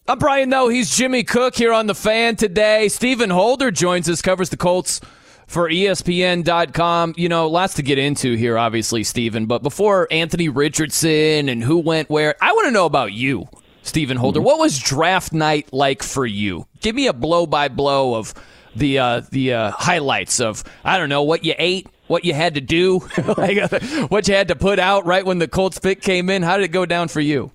[0.06, 0.68] I'm Brian Noe.
[0.68, 2.88] He's Jimmy Cook here on The Fan today.
[2.88, 5.02] Stephen Holder joins us, covers the Colts
[5.48, 7.14] for ESPN.com.
[7.16, 9.46] You know, lots to get into here, obviously, Stephen.
[9.46, 13.48] But before Anthony Richardson and who went where, I want to know about you,
[13.82, 14.38] Stephen Holder.
[14.38, 14.46] Mm-hmm.
[14.46, 16.66] What was draft night like for you?
[16.80, 18.34] Give me a blow by blow of
[18.76, 22.54] the uh, the uh, highlights of I don't know what you ate, what you had
[22.54, 23.00] to do,
[23.36, 23.72] like,
[24.10, 26.42] what you had to put out right when the Colts pick came in.
[26.42, 27.50] How did it go down for you?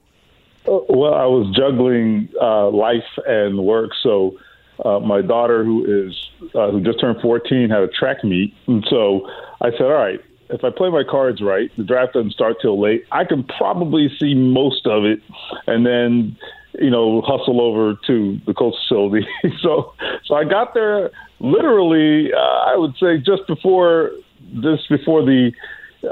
[0.67, 4.37] Uh, well, I was juggling uh, life and work, so
[4.83, 8.85] uh, my daughter, who is uh, who just turned 14, had a track meet, and
[8.89, 9.29] so
[9.61, 10.19] I said, "All right,
[10.49, 13.05] if I play my cards right, the draft doesn't start till late.
[13.11, 15.19] I can probably see most of it,
[15.67, 16.37] and then."
[16.79, 19.27] You know, hustle over to the Colts facility.
[19.61, 19.93] so,
[20.25, 22.33] so I got there literally.
[22.33, 24.09] Uh, I would say just before
[24.51, 25.51] this, before the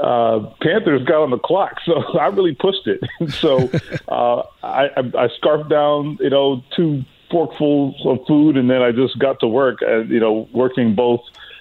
[0.00, 3.00] uh, Panthers got on the clock, so I really pushed it.
[3.32, 3.70] so
[4.08, 8.92] uh, I, I, I scarfed down, you know, two forkfuls of food, and then I
[8.92, 9.78] just got to work.
[9.80, 11.20] And, you know, working both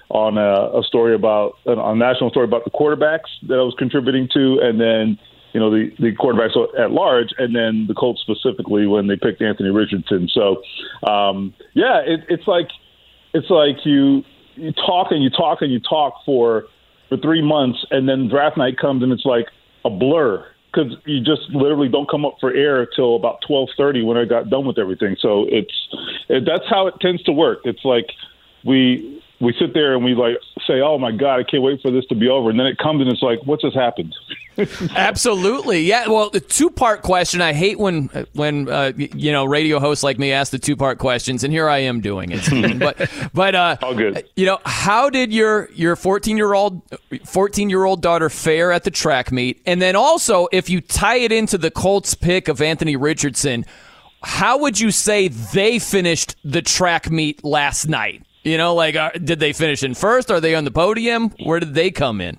[0.10, 4.28] on a, a story about a national story about the quarterbacks that I was contributing
[4.34, 5.18] to, and then
[5.54, 9.42] you know the the quarterbacks at large, and then the Colts specifically when they picked
[9.42, 10.30] Anthony Richardson.
[10.32, 10.62] So
[11.10, 12.70] um, yeah, it, it's like
[13.34, 14.24] it's like you
[14.56, 16.66] you talk and you talk and you talk for
[17.10, 19.48] for three months, and then draft night comes and it's like
[19.86, 24.04] a blur because you just literally don't come up for air till about twelve thirty
[24.04, 25.16] when I got done with everything.
[25.20, 25.74] So it's
[26.30, 27.60] it, that's how it tends to work.
[27.66, 28.08] It's like
[28.64, 31.92] we we sit there and we like say, "Oh my God, I can't wait for
[31.92, 34.16] this to be over," and then it comes and it's like, "What just happened?"
[34.96, 36.08] Absolutely, yeah.
[36.08, 37.42] Well, the two part question.
[37.42, 40.98] I hate when when uh, you know radio hosts like me ask the two part
[40.98, 42.80] questions, and here I am doing it.
[42.80, 44.28] but but uh, all good.
[44.36, 46.82] You know, how did your your fourteen year old
[47.26, 49.62] fourteen year old daughter fare at the track meet?
[49.66, 53.66] And then also, if you tie it into the Colts pick of Anthony Richardson.
[54.24, 58.24] How would you say they finished the track meet last night?
[58.44, 60.30] You know, like, uh, did they finish in first?
[60.30, 61.32] Are they on the podium?
[61.44, 62.38] Where did they come in?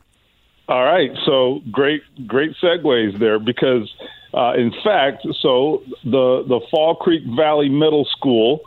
[0.72, 3.94] All right, so great, great segues there because,
[4.32, 8.62] uh, in fact, so the the Fall Creek Valley Middle School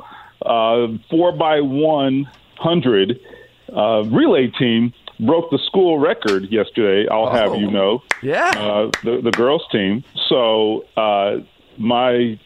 [0.46, 3.20] uh, four by one hundred
[3.76, 7.10] uh, relay team broke the school record yesterday.
[7.10, 7.32] I'll oh.
[7.32, 10.04] have you know, yeah, uh, the the girls team.
[10.30, 11.38] So uh,
[11.80, 12.40] my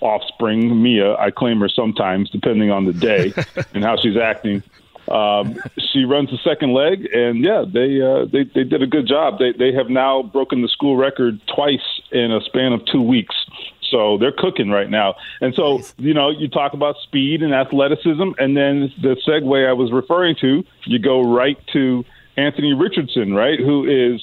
[0.00, 1.16] offspring, Mia.
[1.16, 3.32] I claim her sometimes, depending on the day
[3.72, 4.62] and how she's acting.
[5.08, 5.58] Um,
[5.92, 9.38] she runs the second leg, and yeah, they uh, they they did a good job.
[9.38, 13.34] They they have now broken the school record twice in a span of two weeks.
[13.90, 15.14] So they're cooking right now.
[15.40, 19.72] And so, you know, you talk about speed and athleticism, and then the segue I
[19.72, 22.04] was referring to, you go right to
[22.36, 24.20] Anthony Richardson, right, who is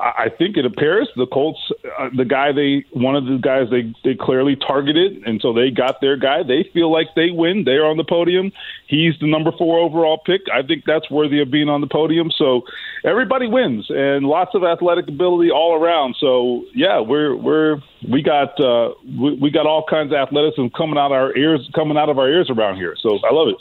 [0.00, 1.58] I think it appears the Colts,
[1.98, 5.70] uh, the guy they, one of the guys they they clearly targeted, and so they
[5.70, 6.42] got their guy.
[6.42, 7.64] They feel like they win.
[7.64, 8.52] They're on the podium.
[8.86, 10.42] He's the number four overall pick.
[10.52, 12.30] I think that's worthy of being on the podium.
[12.36, 12.62] So
[13.04, 16.16] everybody wins, and lots of athletic ability all around.
[16.18, 20.98] So yeah, we're we're we got uh, we, we got all kinds of athleticism coming
[20.98, 22.94] out our ears, coming out of our ears around here.
[23.00, 23.56] So I love it.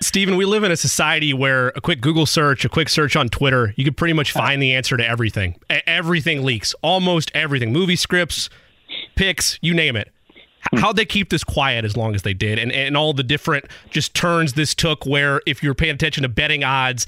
[0.00, 3.28] Stephen, we live in a society where a quick Google search, a quick search on
[3.28, 5.56] Twitter, you could pretty much find the answer to everything.
[5.86, 7.72] Everything leaks, almost everything.
[7.72, 8.50] Movie scripts,
[9.16, 10.12] picks, you name it.
[10.76, 12.58] How'd they keep this quiet as long as they did?
[12.58, 16.28] And, and all the different just turns this took where if you're paying attention to
[16.28, 17.06] betting odds,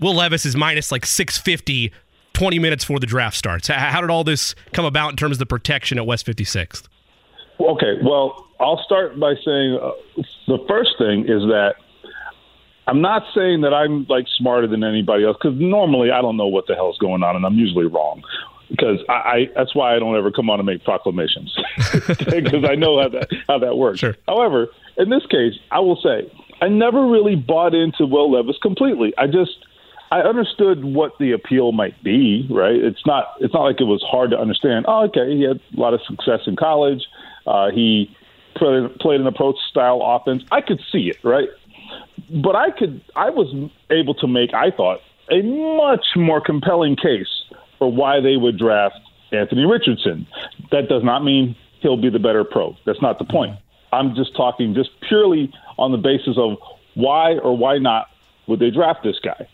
[0.00, 1.92] Will Levis is minus like 650
[2.32, 3.68] 20 minutes before the draft starts?
[3.68, 6.88] How did all this come about in terms of the protection at West 56th?
[7.60, 9.90] Okay, well, I'll start by saying uh,
[10.46, 11.74] the first thing is that
[12.86, 16.46] I'm not saying that I'm like smarter than anybody else because normally I don't know
[16.46, 18.22] what the hell's going on and I'm usually wrong
[18.70, 21.56] because I, I that's why I don't ever come on and make proclamations
[22.06, 24.00] because I know how that how that works.
[24.00, 24.14] Sure.
[24.28, 29.14] However, in this case, I will say I never really bought into Will Levis completely.
[29.16, 29.64] I just
[30.10, 32.46] I understood what the appeal might be.
[32.50, 32.76] Right?
[32.76, 34.84] It's not it's not like it was hard to understand.
[34.88, 37.02] Oh, okay, he had a lot of success in college.
[37.46, 38.14] Uh, he
[38.56, 40.42] played, played an approach style offense.
[40.50, 41.18] I could see it.
[41.22, 41.48] Right?
[42.30, 47.44] But I could I was able to make I thought a much more compelling case
[47.78, 48.98] for why they would draft
[49.32, 50.26] Anthony Richardson.
[50.70, 52.76] That does not mean he'll be the better pro.
[52.86, 53.58] That's not the point.
[53.92, 56.58] I'm just talking just purely on the basis of
[56.94, 58.08] why or why not
[58.46, 59.48] would they draft this guy.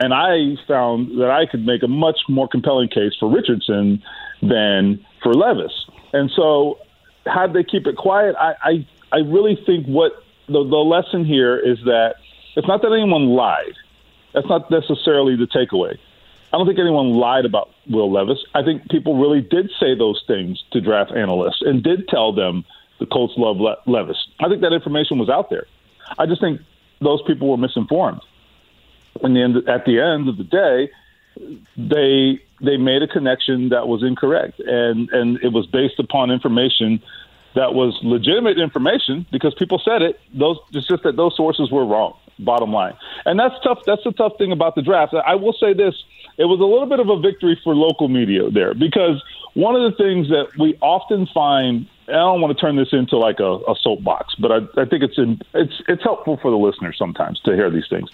[0.00, 4.02] And I found that I could make a much more compelling case for Richardson
[4.42, 5.72] than for Levis.
[6.12, 6.78] And so,
[7.26, 8.36] how they keep it quiet?
[8.38, 10.12] I, I, I really think what
[10.46, 12.16] the, the lesson here is that
[12.56, 13.74] it's not that anyone lied.
[14.32, 15.98] That's not necessarily the takeaway.
[16.52, 18.44] I don't think anyone lied about Will Levis.
[18.54, 22.64] I think people really did say those things to draft analysts and did tell them
[23.00, 24.28] the Colts love Le- Levis.
[24.38, 25.66] I think that information was out there.
[26.18, 26.60] I just think
[27.00, 28.20] those people were misinformed.
[29.22, 30.90] And the end, at the end of the day,
[31.76, 37.02] they they made a connection that was incorrect, and and it was based upon information
[37.54, 40.20] that was legitimate information because people said it.
[40.32, 42.14] Those it's just that those sources were wrong.
[42.38, 42.94] Bottom line,
[43.26, 43.78] and that's tough.
[43.86, 45.14] That's the tough thing about the draft.
[45.14, 45.94] I will say this:
[46.36, 49.22] it was a little bit of a victory for local media there because
[49.54, 51.86] one of the things that we often find.
[52.06, 55.02] I don't want to turn this into like a, a soapbox, but I, I think
[55.02, 58.10] it's in, it's it's helpful for the listeners sometimes to hear these things.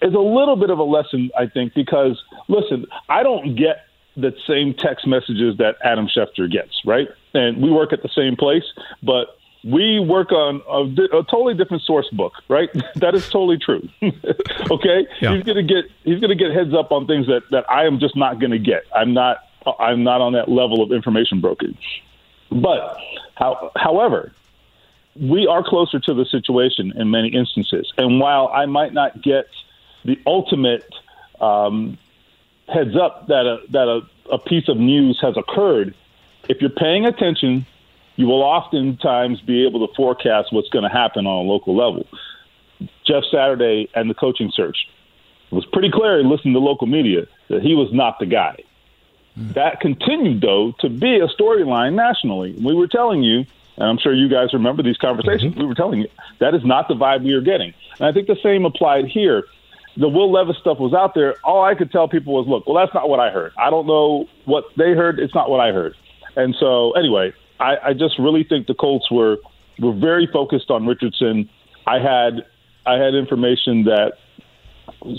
[0.00, 4.32] Is a little bit of a lesson, I think, because listen, I don't get the
[4.46, 7.08] same text messages that Adam Schefter gets, right?
[7.34, 8.64] And we work at the same place,
[9.02, 12.68] but we work on a, a totally different source book, right?
[12.96, 13.88] that is totally true.
[14.70, 15.34] okay, Yeah.
[15.34, 18.16] he's gonna get he's gonna get heads up on things that that I am just
[18.16, 18.84] not gonna get.
[18.94, 19.38] I'm not
[19.78, 22.02] I'm not on that level of information brokerage.
[22.50, 22.96] But
[23.34, 24.32] how, however,
[25.20, 29.46] we are closer to the situation in many instances, and while I might not get
[30.04, 30.88] the ultimate
[31.40, 31.98] um,
[32.68, 34.00] heads up that a that a,
[34.32, 35.94] a piece of news has occurred,
[36.48, 37.66] if you're paying attention,
[38.16, 42.06] you will oftentimes be able to forecast what's going to happen on a local level.
[43.06, 44.88] Jeff Saturday and the coaching search
[45.50, 48.56] it was pretty clear in listening to local media that he was not the guy.
[49.36, 52.52] That continued, though, to be a storyline nationally.
[52.52, 56.00] We were telling you, and I'm sure you guys remember these conversations, we were telling
[56.00, 56.08] you
[56.40, 57.72] that is not the vibe we are getting.
[57.98, 59.44] And I think the same applied here.
[59.98, 61.34] The Will Levis stuff was out there.
[61.44, 63.52] All I could tell people was, look, well, that's not what I heard.
[63.58, 65.18] I don't know what they heard.
[65.18, 65.94] It's not what I heard.
[66.36, 69.38] And so, anyway, I, I just really think the Colts were
[69.80, 71.48] were very focused on Richardson.
[71.86, 72.46] I had
[72.86, 74.12] I had information that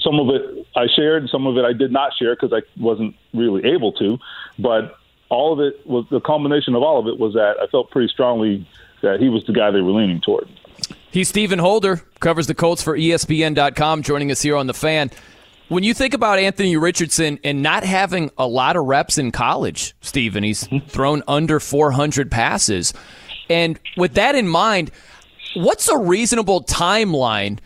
[0.01, 3.15] some of it I shared, some of it I did not share because I wasn't
[3.33, 4.17] really able to.
[4.57, 4.95] But
[5.29, 8.07] all of it was the culmination of all of it was that I felt pretty
[8.07, 8.67] strongly
[9.01, 10.49] that he was the guy they were leaning toward.
[11.11, 15.09] He's Stephen Holder, covers the Colts for ESPN.com, joining us here on The Fan.
[15.67, 19.95] When you think about Anthony Richardson and not having a lot of reps in college,
[20.01, 22.93] Stephen, he's thrown under 400 passes.
[23.49, 24.91] And with that in mind,
[25.55, 27.57] what's a reasonable timeline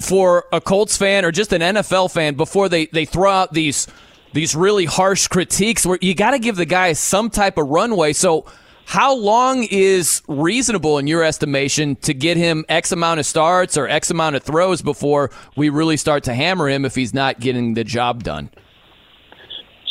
[0.00, 3.86] for a Colts fan or just an NFL fan before they, they throw out these
[4.32, 8.14] these really harsh critiques where you got to give the guy some type of runway.
[8.14, 8.46] So
[8.84, 13.88] how long is reasonable in your estimation to get him X amount of starts or
[13.88, 17.74] X amount of throws before we really start to hammer him if he's not getting
[17.74, 18.50] the job done?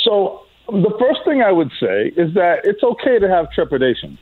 [0.03, 4.17] So the first thing I would say is that it's okay to have trepidation.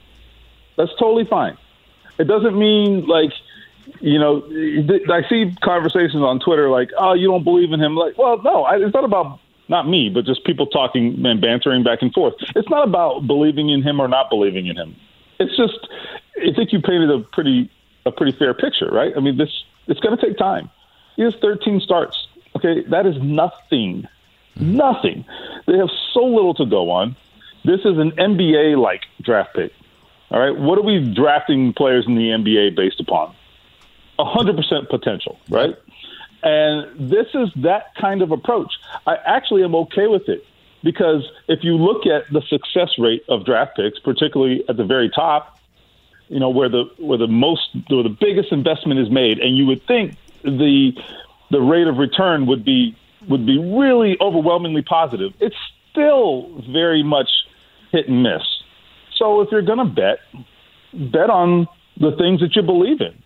[0.77, 1.57] That's totally fine.
[2.17, 3.31] It doesn't mean like
[4.01, 4.43] you know
[5.11, 8.67] I see conversations on Twitter like oh you don't believe in him like well no
[8.67, 12.33] it's not about not me but just people talking and bantering back and forth.
[12.55, 14.95] It's not about believing in him or not believing in him.
[15.39, 15.87] It's just
[16.37, 17.69] I think you painted a pretty
[18.05, 19.13] a pretty fair picture, right?
[19.15, 20.69] I mean this it's going to take time.
[21.15, 22.27] He has 13 starts.
[22.55, 24.07] Okay, that is nothing.
[24.55, 25.25] Nothing.
[25.67, 27.15] They have so little to go on.
[27.65, 29.73] This is an NBA like draft pick.
[30.31, 30.57] All right.
[30.57, 33.35] What are we drafting players in the NBA based upon?
[34.19, 35.75] 100% potential, right?
[36.41, 38.73] And this is that kind of approach.
[39.05, 40.45] I actually am okay with it
[40.83, 45.09] because if you look at the success rate of draft picks, particularly at the very
[45.09, 45.59] top,
[46.29, 49.65] you know where the where the most where the biggest investment is made, and you
[49.65, 50.91] would think the
[51.49, 52.95] the rate of return would be
[53.27, 55.33] would be really overwhelmingly positive.
[55.39, 55.55] It's
[55.91, 57.29] still very much
[57.91, 58.43] hit and miss.
[59.17, 60.19] So if you're going to bet,
[60.93, 61.67] bet on
[61.97, 63.21] the things that you believe in.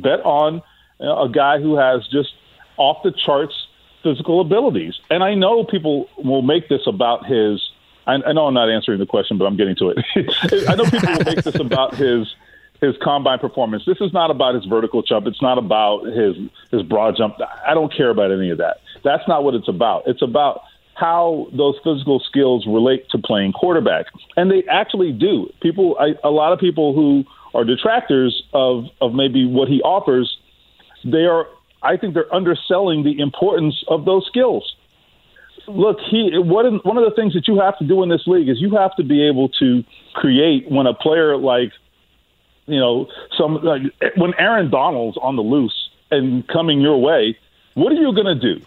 [0.00, 0.62] Bet on
[0.98, 2.32] know, a guy who has just
[2.76, 3.54] off the charts
[4.02, 4.94] physical abilities.
[5.10, 7.60] And I know people will make this about his.
[8.06, 9.98] I, I know I'm not answering the question, but I'm getting to it.
[10.68, 12.32] I know people will make this about his
[12.80, 13.84] his combine performance.
[13.86, 15.26] This is not about his vertical jump.
[15.26, 16.36] It's not about his
[16.70, 17.36] his broad jump.
[17.66, 18.78] I don't care about any of that.
[19.02, 20.04] That's not what it's about.
[20.06, 20.62] It's about
[20.94, 24.06] how those physical skills relate to playing quarterback,
[24.36, 25.50] and they actually do.
[25.60, 27.24] People, I, a lot of people who
[27.54, 30.38] are detractors of of maybe what he offers,
[31.04, 31.46] they are.
[31.86, 34.74] I think they're underselling the importance of those skills.
[35.68, 38.60] Look, he one of the things that you have to do in this league is
[38.60, 39.84] you have to be able to
[40.14, 41.72] create when a player like
[42.66, 43.82] you know, some like,
[44.16, 47.38] when Aaron Donald's on the loose and coming your way,
[47.74, 48.64] what are you going to do?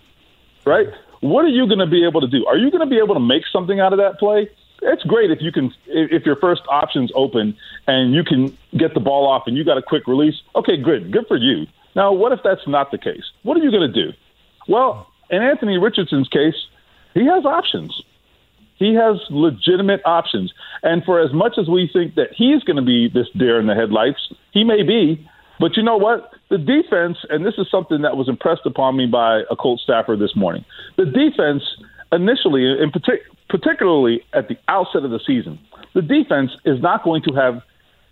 [0.66, 0.88] Right?
[1.22, 2.46] What are you going to be able to do?
[2.46, 4.50] Are you going to be able to make something out of that play?
[4.82, 7.58] It's great if you can, if your first option's open
[7.88, 10.36] and you can get the ball off and you got a quick release.
[10.56, 11.68] Okay, good, good for you.
[11.96, 13.24] Now, what if that's not the case?
[13.44, 14.12] What are you going to do?
[14.68, 16.56] Well, in Anthony Richardson's case,
[17.14, 18.02] he has options.
[18.78, 20.54] He has legitimate options.
[20.84, 23.68] And for as much as we think that he's going to be this deer in
[23.68, 25.28] the headlights, he may be.
[25.60, 26.32] But you know what?
[26.50, 30.16] The defense, and this is something that was impressed upon me by a Colt staffer
[30.16, 30.64] this morning.
[30.98, 31.64] The defense,
[32.14, 35.60] initially, in partic- particularly at the outset of the season,
[35.94, 37.62] the defense is not going to have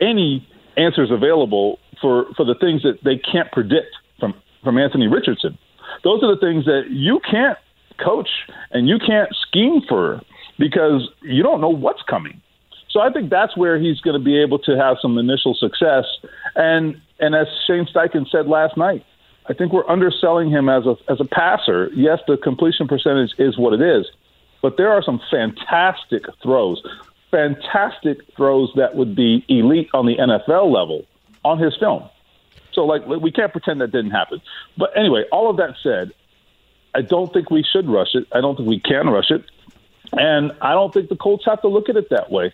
[0.02, 4.34] any answers available for, for the things that they can't predict from,
[4.64, 5.58] from Anthony Richardson.
[6.04, 7.58] Those are the things that you can't
[7.98, 8.30] coach
[8.72, 10.22] and you can't scheme for
[10.60, 12.42] because you don't know what's coming.
[12.90, 16.06] So I think that's where he's going to be able to have some initial success.
[16.56, 19.06] And and as Shane Steichen said last night,
[19.50, 21.90] I think we're underselling him as a as a passer.
[21.94, 24.08] Yes, the completion percentage is what it is,
[24.62, 26.82] but there are some fantastic throws,
[27.30, 31.06] fantastic throws that would be elite on the NFL level
[31.48, 32.10] on his film.
[32.74, 34.42] So like we can't pretend that didn't happen.
[34.78, 36.12] But anyway, all of that said,
[36.94, 38.28] I don't think we should rush it.
[38.32, 39.44] I don't think we can rush it.
[40.14, 42.54] And I don't think the Colts have to look at it that way.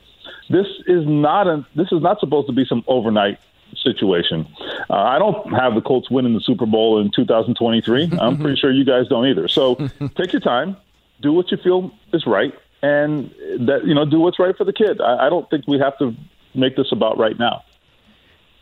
[0.49, 3.39] This is not a this is not supposed to be some overnight
[3.75, 4.47] situation.
[4.89, 8.11] Uh, I don't have the Colts winning the Super Bowl in 2023.
[8.21, 9.47] I'm pretty sure you guys don't either.
[9.47, 9.75] So
[10.15, 10.77] take your time,
[11.21, 13.29] do what you feel is right, and
[13.59, 15.01] that you know do what's right for the kid.
[15.01, 16.15] I, I don't think we have to
[16.55, 17.63] make this about right now.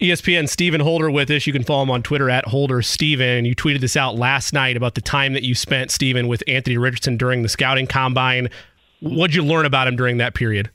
[0.02, 1.46] ESPN Stephen Holder with us.
[1.46, 3.46] You can follow him on Twitter at Holder Stephen.
[3.46, 6.76] You tweeted this out last night about the time that you spent, Stephen, with Anthony
[6.76, 8.50] Richardson during the scouting combine.
[9.02, 10.72] What'd you learn about him during that period?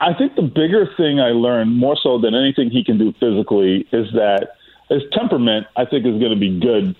[0.00, 3.84] I think the bigger thing I learned, more so than anything he can do physically,
[3.92, 4.50] is that
[4.88, 6.94] his temperament, I think, is going to be good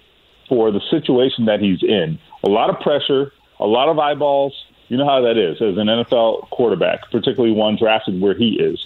[0.48, 2.18] for the situation that he's in.
[2.42, 3.30] A lot of pressure,
[3.60, 4.52] a lot of eyeballs.
[4.88, 8.84] You know how that is as an NFL quarterback, particularly one drafted where he is.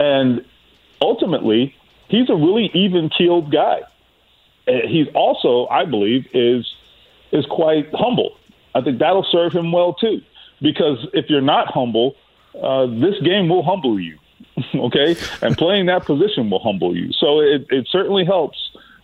[0.00, 0.44] And
[1.00, 1.74] ultimately,
[2.08, 3.80] he's a really even keeled guy.
[4.66, 6.66] He's also, I believe, is
[7.32, 8.36] is quite humble.
[8.74, 10.22] I think that'll serve him well too
[10.60, 12.16] because if you're not humble,
[12.60, 14.18] uh, this game will humble you.
[14.74, 17.12] okay, and playing that position will humble you.
[17.12, 18.58] So it, it certainly helps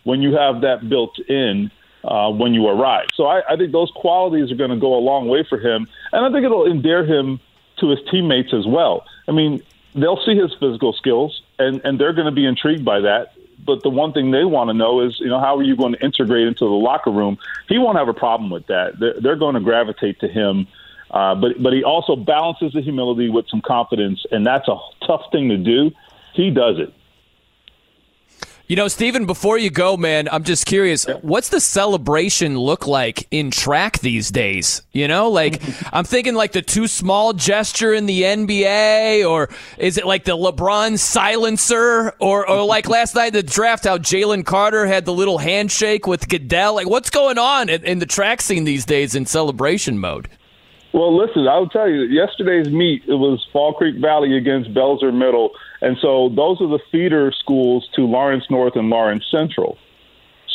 [0.05, 1.71] when you have that built in
[2.05, 3.07] uh, when you arrive.
[3.15, 5.87] So I, I think those qualities are going to go a long way for him,
[6.13, 7.41] and I think it'll endear him
[7.79, 9.05] to his teammates as well.
[9.29, 9.63] I mean,
[9.95, 13.33] they'll see his physical skills, and and they're going to be intrigued by that.
[13.65, 15.93] But the one thing they want to know is, you know, how are you going
[15.93, 17.39] to integrate into the locker room?
[17.69, 18.99] He won't have a problem with that.
[18.99, 20.67] They're, they're going to gravitate to him
[21.13, 25.23] uh, but but he also balances the humility with some confidence, and that's a tough
[25.31, 25.91] thing to do.
[26.33, 26.93] He does it.
[28.69, 31.05] You know, Stephen, before you go, man, I'm just curious.
[31.21, 34.83] What's the celebration look like in track these days?
[34.93, 35.61] You know, like
[35.93, 40.37] I'm thinking like the too small gesture in the NBA, or is it like the
[40.37, 45.39] LeBron silencer, or or like last night the draft how Jalen Carter had the little
[45.39, 46.77] handshake with Goodell?
[46.77, 50.29] Like, what's going on in, in the track scene these days in celebration mode?
[50.93, 55.51] Well, listen, I'll tell you, yesterday's meet, it was Fall Creek Valley against Belzer Middle.
[55.83, 59.77] And so those are the feeder schools to Lawrence North and Lawrence Central.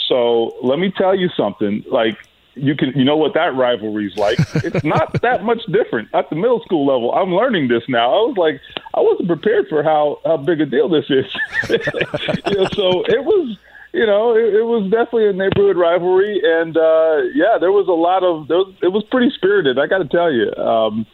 [0.08, 1.84] So let me tell you something.
[1.92, 2.18] Like,
[2.56, 4.40] you can, you know what that rivalry's like.
[4.56, 7.12] it's not that much different at the middle school level.
[7.12, 8.10] I'm learning this now.
[8.10, 8.62] I was like,
[8.94, 11.26] I wasn't prepared for how how big a deal this is.
[11.70, 13.58] you know, so it was
[13.94, 17.92] you know, it, it was definitely a neighborhood rivalry, and uh, yeah, there was a
[17.92, 19.80] lot of there was, it was pretty spirited.
[19.80, 21.06] I got to tell you, um,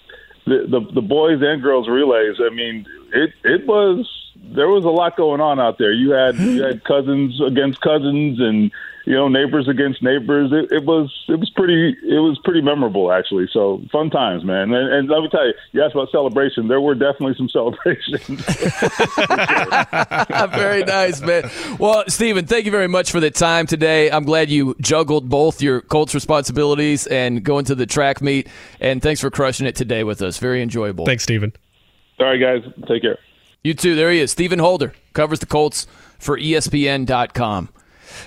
[0.46, 2.36] the, the the boys and girls relays.
[2.40, 5.92] I mean, it it was there was a lot going on out there.
[5.92, 8.72] You had you had cousins against cousins, and
[9.06, 10.52] you know, neighbors against neighbors.
[10.52, 13.50] It, it was it was pretty it was pretty memorable actually.
[13.52, 14.74] So fun times, man.
[14.74, 16.68] And, and let me tell you, you asked about celebration.
[16.68, 18.42] There were definitely some celebrations.
[20.56, 21.50] very nice, man.
[21.80, 24.10] Well, Stephen, thank you very much for the time today.
[24.10, 28.48] I'm glad you juggled both your Colts responsibilities and going to the track meet.
[28.80, 30.38] And thanks for crushing it today with us.
[30.38, 31.06] Very enjoyable.
[31.06, 31.54] Thanks, Stephen.
[32.24, 32.64] All right, guys.
[32.88, 33.18] Take care.
[33.64, 33.96] You too.
[33.96, 34.32] There he is.
[34.32, 35.88] Stephen Holder covers the Colts
[36.20, 37.70] for ESPN.com.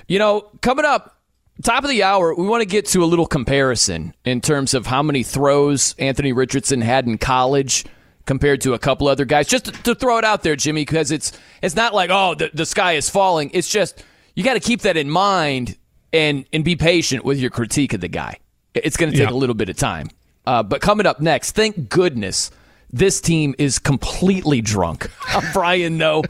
[0.07, 1.19] You know, coming up,
[1.63, 4.85] top of the hour, we want to get to a little comparison in terms of
[4.85, 7.85] how many throws Anthony Richardson had in college
[8.25, 9.47] compared to a couple other guys.
[9.47, 11.31] Just to, to throw it out there, Jimmy, because it's
[11.63, 13.49] it's not like oh the, the sky is falling.
[13.53, 14.03] It's just
[14.35, 15.75] you got to keep that in mind
[16.13, 18.37] and and be patient with your critique of the guy.
[18.75, 19.35] It's going to take yeah.
[19.35, 20.09] a little bit of time.
[20.45, 22.51] Uh, but coming up next, thank goodness
[22.97, 25.09] this team is completely drunk.
[25.27, 26.23] I'm Brian Noe.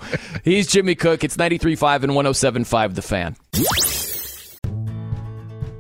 [0.43, 1.24] He's Jimmy Cook.
[1.24, 3.36] It's 93.5 and 107.5 The Fan.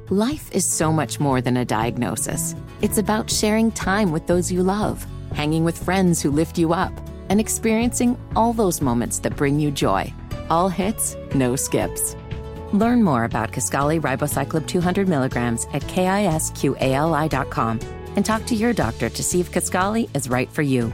[0.09, 2.55] Life is so much more than a diagnosis.
[2.81, 6.93] It's about sharing time with those you love, hanging with friends who lift you up,
[7.29, 10.13] and experiencing all those moments that bring you joy.
[10.49, 12.15] All hits, no skips.
[12.71, 16.49] Learn more about Kisqali Ribociclib 200 milligrams at kisqali.com
[18.17, 20.91] and talk to your doctor to see if Kisqali is right for you.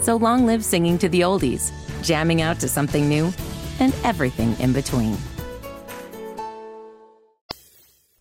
[0.00, 1.72] So long live singing to the oldies,
[2.02, 3.32] jamming out to something new,
[3.78, 5.16] and everything in between.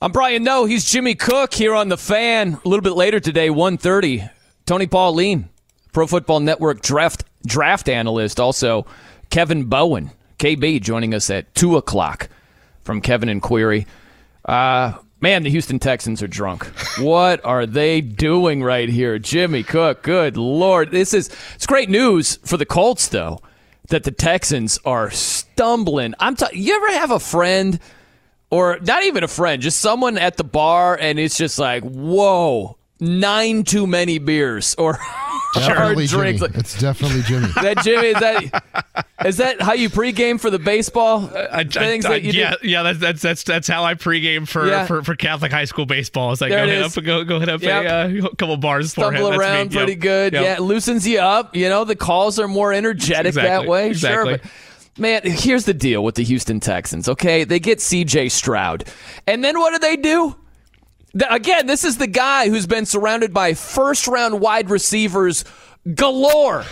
[0.02, 0.66] I'm Brian Noe.
[0.66, 2.60] He's Jimmy Cook here on the Fan.
[2.64, 4.30] A little bit later today, 1.30,
[4.66, 5.50] Tony Pauline,
[5.92, 8.40] Pro Football Network draft draft analyst.
[8.40, 8.86] Also,
[9.30, 12.30] Kevin Bowen, KB, joining us at two o'clock
[12.84, 13.88] from Kevin and Query.
[14.46, 14.94] Uh,
[15.24, 16.66] Man, the Houston Texans are drunk.
[17.00, 19.18] what are they doing right here?
[19.20, 20.92] Jimmy Cook, good lord.
[20.92, 23.40] This is it's great news for the Colts though
[23.88, 26.14] that the Texans are stumbling.
[26.20, 27.80] I'm t- you ever have a friend
[28.50, 32.76] or not even a friend, just someone at the bar and it's just like, "Whoa,
[33.00, 35.00] nine too many beers or
[35.54, 36.42] definitely drinks.
[36.42, 36.54] Jimmy.
[36.56, 37.48] It's definitely Jimmy.
[37.62, 42.06] that Jimmy is that is that how you pregame for the baseball I, things?
[42.06, 42.68] I, I, yeah, do?
[42.68, 42.84] yeah.
[42.84, 44.86] That's, that's that's that's how I pregame for, yeah.
[44.86, 46.32] for for Catholic high school baseball.
[46.32, 47.86] It's like there go hit up, go go hit up yep.
[47.86, 49.40] a uh, couple bars Stumble for him.
[49.40, 50.02] around pretty yep.
[50.02, 50.34] good.
[50.34, 50.44] Yep.
[50.44, 51.56] Yeah, it loosens you up.
[51.56, 53.50] You know, the calls are more energetic exactly.
[53.50, 53.88] that way.
[53.88, 54.32] Exactly.
[54.32, 54.52] Sure, but.
[54.96, 57.46] Man, here's the deal with the Houston Texans, okay?
[57.46, 58.88] They get CJ Stroud.
[59.26, 60.36] And then what do they do?
[61.30, 65.46] Again, this is the guy who's been surrounded by first round wide receivers
[65.94, 66.66] galore.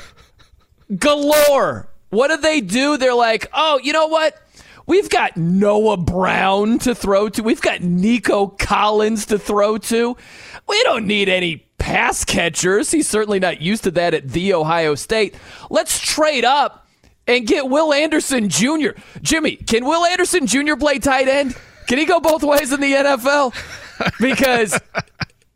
[0.97, 1.87] Galore.
[2.09, 2.97] What do they do?
[2.97, 4.35] They're like, oh, you know what?
[4.87, 7.43] We've got Noah Brown to throw to.
[7.43, 10.17] We've got Nico Collins to throw to.
[10.67, 12.91] We don't need any pass catchers.
[12.91, 15.35] He's certainly not used to that at The Ohio State.
[15.69, 16.87] Let's trade up
[17.27, 18.89] and get Will Anderson Jr.
[19.21, 20.75] Jimmy, can Will Anderson Jr.
[20.75, 21.55] play tight end?
[21.87, 23.53] Can he go both ways in the NFL?
[24.19, 24.79] Because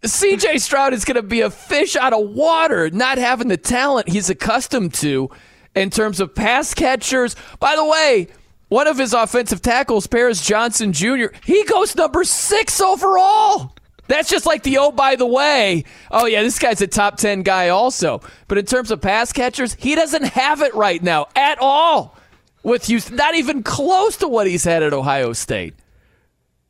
[0.03, 4.07] CJ Stroud is going to be a fish out of water, not having the talent
[4.07, 5.29] he's accustomed to
[5.75, 7.35] in terms of pass catchers.
[7.59, 8.27] By the way,
[8.69, 13.75] one of his offensive tackles, Paris Johnson Jr., he goes number six overall.
[14.07, 17.41] That's just like the oh, by the way, oh, yeah, this guy's a top 10
[17.41, 18.21] guy also.
[18.47, 22.15] But in terms of pass catchers, he doesn't have it right now at all
[22.61, 25.73] with Houston, not even close to what he's had at Ohio State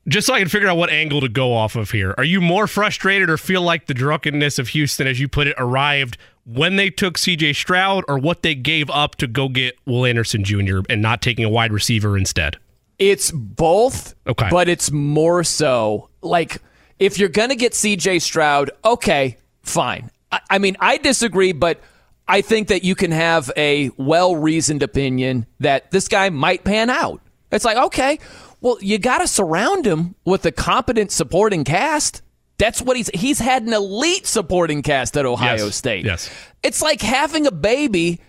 [0.07, 2.13] just so I can figure out what angle to go off of here.
[2.17, 5.55] Are you more frustrated or feel like the drunkenness of Houston, as you put it,
[5.57, 10.05] arrived when they took CJ Stroud or what they gave up to go get Will
[10.05, 10.79] Anderson Jr.
[10.89, 12.57] and not taking a wide receiver instead?
[12.99, 14.15] It's both.
[14.27, 14.47] Okay.
[14.49, 16.61] But it's more so like
[16.99, 20.11] if you're going to get CJ Stroud, okay, fine.
[20.31, 21.81] I, I mean, I disagree, but
[22.27, 26.89] I think that you can have a well reasoned opinion that this guy might pan
[26.89, 27.21] out.
[27.51, 28.19] It's like, okay,
[28.65, 32.23] well, you got to surround him with a competent supporting cast.
[32.57, 35.75] That's what he's he's had an elite supporting cast at Ohio yes.
[35.75, 36.03] State.
[36.03, 36.31] Yes.
[36.63, 38.21] It's like having a baby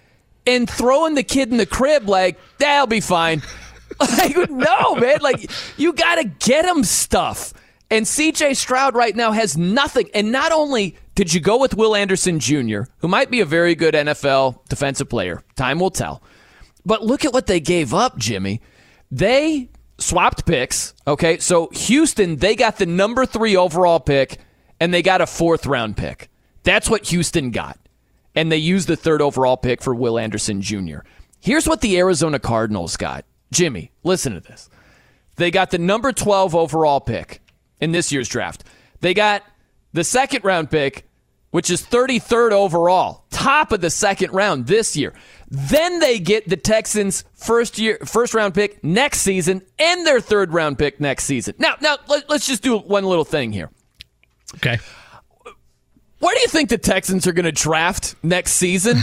[0.46, 3.40] and throwing the kid in the crib like, that'll be fine.
[4.18, 5.20] like, no, man.
[5.22, 7.54] Like, you got to get him stuff.
[7.90, 10.10] And CJ Stroud right now has nothing.
[10.12, 13.74] And not only did you go with Will Anderson Jr., who might be a very
[13.74, 16.22] good NFL defensive player, time will tell.
[16.84, 18.60] But look at what they gave up, Jimmy.
[19.10, 20.94] They swapped picks.
[21.06, 24.38] Okay, so Houston, they got the number three overall pick
[24.80, 26.28] and they got a fourth round pick.
[26.62, 27.78] That's what Houston got.
[28.34, 30.98] And they used the third overall pick for Will Anderson Jr.
[31.40, 33.24] Here's what the Arizona Cardinals got.
[33.52, 34.68] Jimmy, listen to this.
[35.36, 37.40] They got the number 12 overall pick
[37.80, 38.64] in this year's draft.
[39.00, 39.42] They got
[39.92, 41.08] the second round pick
[41.56, 45.14] which is 33rd overall, top of the second round this year.
[45.48, 50.52] Then they get the Texans' first year, first round pick next season, and their third
[50.52, 51.54] round pick next season.
[51.58, 53.70] Now, now let, us just do one little thing here.
[54.56, 54.78] Okay.
[56.18, 58.98] Where do you think the Texans are going to draft next season?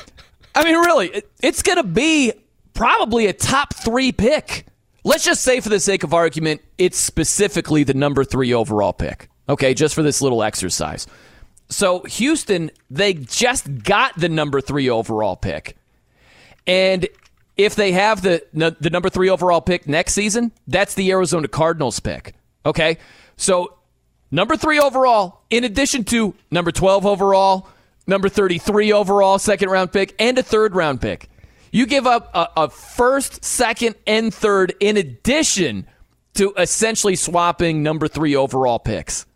[0.54, 2.34] I mean, really, it's going to be
[2.74, 4.66] probably a top three pick.
[5.04, 9.30] Let's just say, for the sake of argument, it's specifically the number three overall pick.
[9.48, 11.06] Okay, just for this little exercise.
[11.74, 15.76] So, Houston, they just got the number three overall pick.
[16.68, 17.08] And
[17.56, 21.98] if they have the the number three overall pick next season, that's the Arizona Cardinals
[21.98, 22.36] pick.
[22.64, 22.98] Okay,
[23.36, 23.76] so
[24.30, 27.68] number three overall, in addition to number twelve overall,
[28.06, 31.28] number thirty three overall, second round pick, and a third round pick.
[31.72, 35.88] You give up a, a first, second, and third in addition
[36.34, 39.26] to essentially swapping number three overall picks.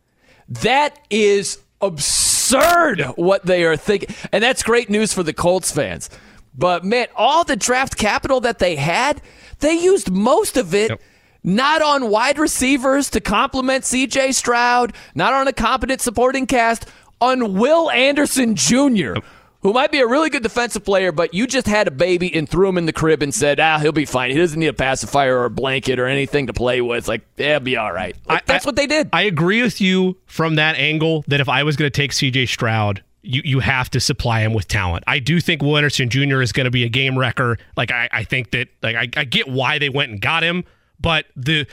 [0.48, 4.14] That is absurd what they are thinking.
[4.32, 6.10] And that's great news for the Colts fans
[6.58, 9.22] but man, all the draft capital that they had,
[9.60, 10.90] they used most of it.
[10.90, 11.00] Yep.
[11.44, 16.86] Not on wide receivers to complement CJ Stroud, not on a competent supporting cast,
[17.20, 19.14] on Will Anderson Jr.,
[19.60, 22.48] who might be a really good defensive player, but you just had a baby and
[22.48, 24.30] threw him in the crib and said, ah, he'll be fine.
[24.30, 27.08] He doesn't need a pacifier or a blanket or anything to play with.
[27.08, 28.16] Like, yeah, he'll be all right.
[28.26, 29.08] Like, I, that's I, what they did.
[29.12, 32.48] I agree with you from that angle that if I was going to take CJ
[32.48, 35.04] Stroud, you, you have to supply him with talent.
[35.06, 36.40] I do think Will Anderson Jr.
[36.40, 37.58] is going to be a game wrecker.
[37.76, 40.64] Like I, I think that like I, I get why they went and got him,
[41.00, 41.66] but the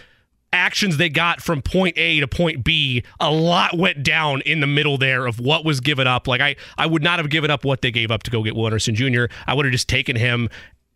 [0.56, 4.68] actions they got from point A to point B, a lot went down in the
[4.68, 6.28] middle there of what was given up.
[6.28, 8.56] Like I, I would not have given up what they gave up to go get
[8.56, 9.26] Will Anderson Jr.
[9.45, 10.49] I would have just taken him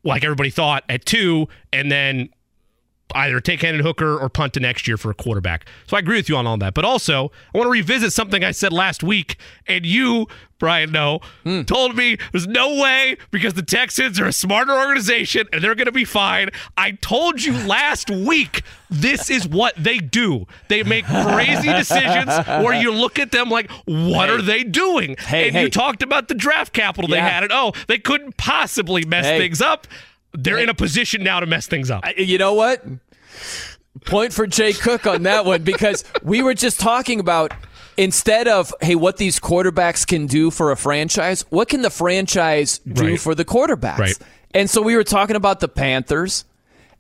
[0.03, 2.29] like everybody thought at two, and then
[3.15, 5.67] either take Hendon Hooker or punt to next year for a quarterback.
[5.87, 6.73] So I agree with you on all that.
[6.73, 9.37] But also, I want to revisit something I said last week,
[9.67, 10.27] and you,
[10.59, 11.65] Brian, no, mm.
[11.65, 15.85] told me there's no way because the Texans are a smarter organization and they're going
[15.85, 16.49] to be fine.
[16.77, 20.45] I told you last week this is what they do.
[20.67, 24.35] They make crazy decisions where you look at them like, what hey.
[24.35, 25.15] are they doing?
[25.17, 25.63] Hey, and hey.
[25.63, 27.15] you talked about the draft capital yeah.
[27.15, 29.87] they had, and oh, they couldn't possibly mess things up
[30.33, 32.03] they're in a position now to mess things up.
[32.17, 32.83] You know what?
[34.05, 37.53] Point for Jay Cook on that one because we were just talking about
[37.97, 42.79] instead of hey what these quarterbacks can do for a franchise, what can the franchise
[42.79, 43.19] do right.
[43.19, 43.97] for the quarterbacks?
[43.97, 44.19] Right.
[44.53, 46.45] And so we were talking about the Panthers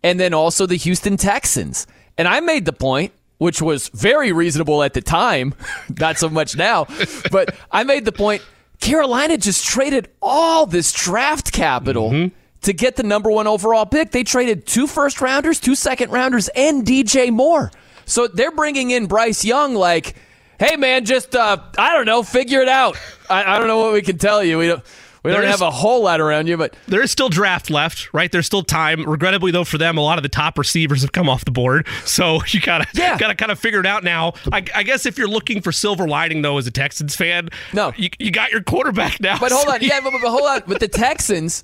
[0.03, 1.87] and then also the Houston Texans.
[2.17, 5.55] And I made the point which was very reasonable at the time,
[5.97, 6.85] not so much now,
[7.31, 8.43] but I made the point
[8.81, 14.11] Carolina just traded all this draft capital mm-hmm to get the number one overall pick.
[14.11, 17.71] They traded two first rounders, two second rounders, and DJ Moore.
[18.05, 20.15] So they're bringing in Bryce Young like,
[20.59, 22.97] hey, man, just, uh, I don't know, figure it out.
[23.29, 24.57] I, I don't know what we can tell you.
[24.57, 24.83] We don't.
[25.23, 28.31] We don't have a whole lot around you, but there is still draft left, right?
[28.31, 29.03] There's still time.
[29.03, 31.87] Regrettably, though, for them, a lot of the top receivers have come off the board,
[32.05, 33.17] so you gotta yeah.
[33.17, 34.33] gotta kind of figure it out now.
[34.51, 37.91] I, I, guess if you're looking for silver lining, though, as a Texans fan, no,
[37.97, 39.37] you, you got your quarterback now.
[39.39, 40.63] But hold on, yeah, but, but hold on.
[40.65, 41.63] But the Texans,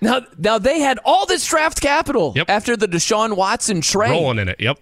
[0.00, 2.48] now, now they had all this draft capital yep.
[2.48, 4.10] after the Deshaun Watson trade.
[4.10, 4.78] Rolling in it, yep.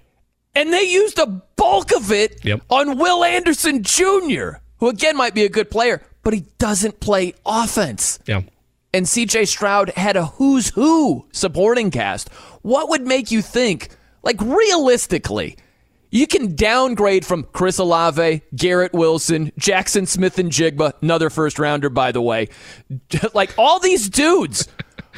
[0.54, 2.60] And they used a bulk of it yep.
[2.68, 7.34] on Will Anderson Jr., who again might be a good player, but he doesn't play
[7.46, 8.18] offense.
[8.26, 8.42] Yeah.
[8.92, 12.28] And CJ Stroud had a who's who supporting cast.
[12.60, 13.88] What would make you think,
[14.22, 15.56] like realistically,
[16.10, 22.20] you can downgrade from Chris Olave, Garrett Wilson, Jaxon Smith-Njigba, another first rounder, by the
[22.20, 22.50] way.
[23.34, 24.68] like all these dudes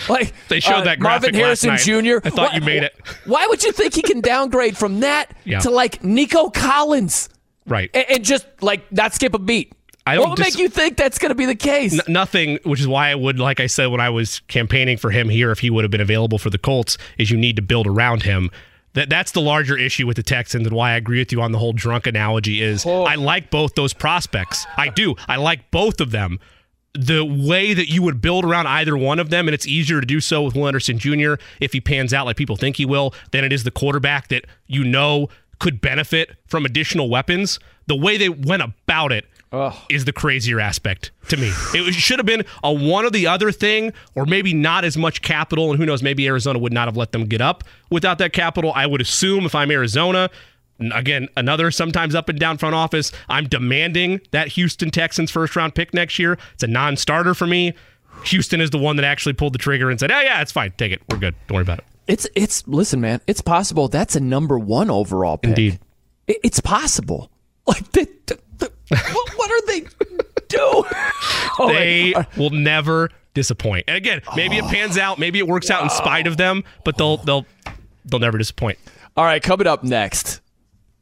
[0.09, 2.19] like they showed uh, that Marvin Harrison Jr.
[2.25, 2.95] I thought why, you made it.
[3.27, 5.61] Why would you think he can downgrade from that yeah.
[5.61, 7.29] to like Nico Collins?
[7.67, 7.91] Right.
[7.95, 9.73] And, and, just like not skip a beat.
[10.07, 11.95] I don't what would dis- make you think that's going to be the case?
[11.95, 15.11] N- nothing, which is why I would, like I said when I was campaigning for
[15.11, 17.63] him here, if he would have been available for the Colts, is you need to
[17.63, 18.51] build around him.
[18.93, 21.53] That that's the larger issue with the Texans and why I agree with you on
[21.53, 23.05] the whole drunk analogy is oh.
[23.05, 24.67] I like both those prospects.
[24.77, 25.17] I do.
[25.27, 26.39] I like both of them
[26.95, 30.07] the way that you would build around either one of them, and it's easier to
[30.07, 31.35] do so with Will Anderson Jr.
[31.61, 34.45] if he pans out like people think he will, than it is the quarterback that
[34.67, 35.29] you know
[35.59, 37.59] could benefit from additional weapons.
[37.87, 39.75] The way they went about it Ugh.
[39.91, 41.53] is the crazier aspect to me.
[41.75, 45.23] It should have been a one or the other thing, or maybe not as much
[45.23, 45.71] capital.
[45.71, 48.73] And who knows, maybe Arizona would not have let them get up without that capital.
[48.75, 50.31] I would assume if I'm Arizona,
[50.81, 53.13] Again, another sometimes up and down front office.
[53.29, 56.39] I'm demanding that Houston Texans first round pick next year.
[56.55, 57.75] It's a non starter for me.
[58.27, 60.73] Houston is the one that actually pulled the trigger and said, "Oh yeah, it's fine.
[60.77, 61.03] Take it.
[61.11, 61.35] We're good.
[61.47, 63.21] Don't worry about it." It's it's listen, man.
[63.27, 65.51] It's possible that's a number one overall pick.
[65.51, 65.79] Indeed,
[66.27, 67.31] it's possible.
[67.67, 69.87] Like, the, the, the, what, what, are they
[70.49, 70.85] do?
[71.59, 73.85] Oh, they will never disappoint.
[73.87, 75.77] And again, maybe it pans out, maybe it works wow.
[75.77, 77.47] out in spite of them, but they'll they'll
[78.05, 78.79] they'll never disappoint.
[79.17, 80.41] All right, coming up next,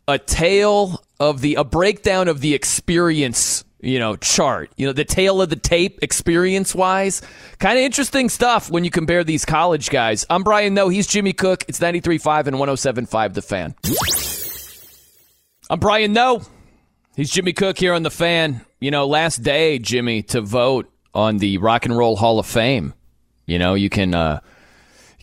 [0.09, 4.71] a tale of the a breakdown of the experience you know, chart.
[4.77, 7.21] You know, the tail of the tape experience wise.
[7.59, 10.25] Kind of interesting stuff when you compare these college guys.
[10.31, 10.89] I'm Brian Noe.
[10.89, 11.65] He's Jimmy Cook.
[11.69, 13.75] It's 93.5 and 107.5 The Fan.
[15.69, 16.43] I'm Brian Noe.
[17.17, 18.65] He's Jimmy Cook here on The Fan.
[18.81, 22.95] You know, last day, Jimmy, to vote on the Rock and Roll Hall of Fame.
[23.47, 24.41] You know, you can uh,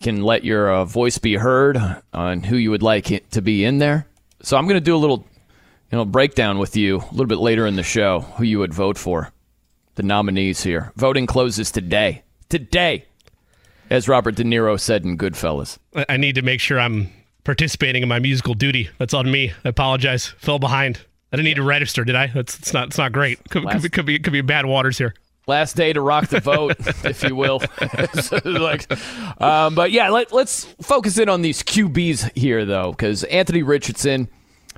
[0.02, 1.78] can let your uh, voice be heard
[2.14, 4.09] on who you would like to be in there.
[4.42, 5.26] So I'm going to do a little
[5.92, 8.74] you know, breakdown with you a little bit later in the show who you would
[8.74, 9.32] vote for.
[9.96, 10.94] The nominees here.
[10.96, 12.24] Voting closes today.
[12.48, 13.06] Today.
[13.90, 15.78] As Robert De Niro said in Goodfellas.
[16.08, 17.10] I need to make sure I'm
[17.44, 18.90] participating in my musical duty.
[18.98, 19.52] That's on me.
[19.66, 20.28] I apologize.
[20.28, 21.02] Fell behind.
[21.34, 22.28] I didn't need to register, did I?
[22.28, 23.40] That's it's not it's not great.
[23.50, 25.14] Could, could, be, could be could be bad waters here.
[25.50, 27.62] Last day to rock the vote, if you will.
[28.46, 28.90] like,
[29.42, 34.30] um, but yeah, let, let's focus in on these QBs here, though, because Anthony Richardson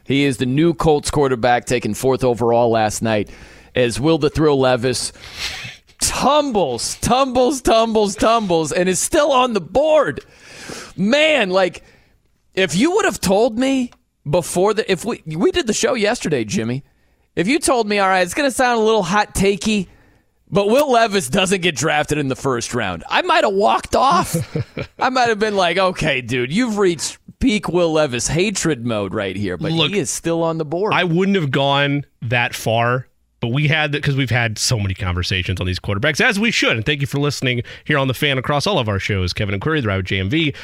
[0.06, 3.30] he is the new Colts quarterback, taken fourth overall last night,
[3.76, 5.14] as Will the Thrill Levis
[6.00, 10.20] tumbles, tumbles, tumbles, tumbles, and is still on the board.
[10.98, 11.84] Man, like,
[12.54, 13.92] if you would have told me
[14.30, 16.84] before the, if we, we did the show yesterday, Jimmy,
[17.36, 19.88] if you told me, all right, it's going to sound a little hot takey,
[20.52, 23.04] but Will Levis doesn't get drafted in the first round.
[23.10, 24.36] I might have walked off.
[25.00, 29.36] I might have been like, okay, dude, you've reached peak Will Levis hatred mode right
[29.36, 30.94] here, but Look, he is still on the board.
[30.94, 33.08] I wouldn't have gone that far,
[33.40, 36.52] but we had that because we've had so many conversations on these quarterbacks, as we
[36.52, 36.76] should.
[36.76, 39.54] And thank you for listening here on the fan across all of our shows, Kevin
[39.54, 40.56] and Query, the Route JMV.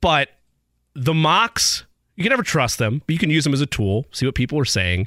[0.00, 0.28] But
[0.94, 1.86] the mocks,
[2.16, 4.34] you can never trust them, but you can use them as a tool, see what
[4.34, 5.06] people are saying.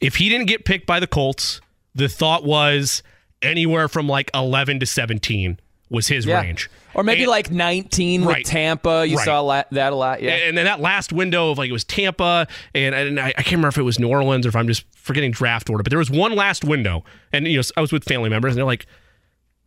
[0.00, 1.60] If he didn't get picked by the Colts,
[1.94, 3.02] the thought was
[3.46, 6.40] anywhere from like 11 to 17 was his yeah.
[6.40, 6.70] range.
[6.94, 9.06] Or maybe and, like 19 with right, Tampa.
[9.06, 9.24] You right.
[9.24, 10.22] saw that a lot.
[10.22, 10.32] Yeah.
[10.32, 13.52] And then that last window of like it was Tampa, and, and I, I, can't
[13.52, 15.98] remember if it was New Orleans or if I'm just forgetting draft order, but there
[15.98, 17.04] was one last window.
[17.32, 18.86] And, you know, I was with family members, and they're like,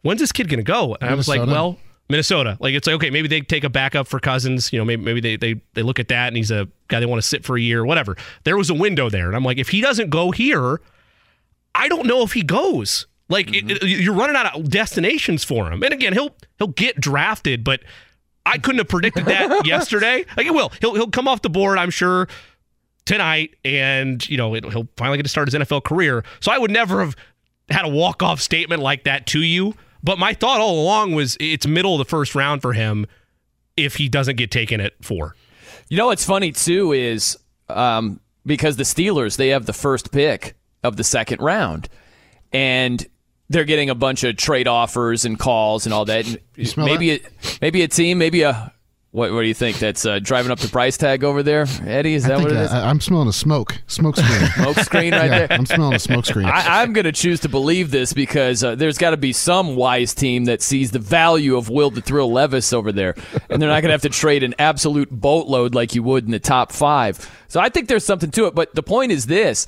[0.01, 0.95] when's this kid going to go?
[0.95, 1.11] And Minnesota.
[1.11, 1.77] I was like, well,
[2.09, 2.57] Minnesota.
[2.59, 4.73] Like it's like okay, maybe they take a backup for Cousins.
[4.73, 7.05] You know, maybe maybe they they they look at that and he's a guy they
[7.05, 8.17] want to sit for a year, or whatever.
[8.43, 10.81] There was a window there, and I'm like, if he doesn't go here,
[11.75, 13.05] I don't know if he goes.
[13.29, 13.69] Like mm-hmm.
[13.69, 15.83] it, you're running out of destinations for him.
[15.83, 17.81] And again, he'll he'll get drafted, but
[18.45, 20.25] I couldn't have predicted that yesterday.
[20.35, 20.71] Like it will.
[20.81, 22.27] He'll he'll come off the board, I'm sure,
[23.05, 26.23] tonight, and you know it, he'll finally get to start his NFL career.
[26.39, 27.15] So I would never have
[27.69, 29.75] had a walk off statement like that to you.
[30.01, 33.05] But my thought all along was it's middle of the first round for him
[33.77, 35.35] if he doesn't get taken at four.
[35.89, 40.55] You know what's funny too is um, because the Steelers they have the first pick
[40.83, 41.89] of the second round,
[42.51, 43.05] and
[43.49, 46.25] they're getting a bunch of trade offers and calls and all that.
[46.77, 47.25] maybe that?
[47.25, 48.73] A, maybe a team, maybe a
[49.11, 49.79] what, what do you think?
[49.79, 52.13] That's uh, driving up the price tag over there, Eddie.
[52.13, 52.71] Is that what it is?
[52.71, 55.47] I, am smelling a smoke, smoke screen, smoke screen right yeah, there.
[55.49, 56.45] I'm smelling a smoke screen.
[56.53, 59.75] I, am going to choose to believe this because uh, there's got to be some
[59.75, 63.15] wise team that sees the value of Will the Thrill Levis over there,
[63.49, 66.31] and they're not going to have to trade an absolute boatload like you would in
[66.31, 67.27] the top five.
[67.47, 68.53] So I think there's something to it.
[68.53, 69.65] But the point is this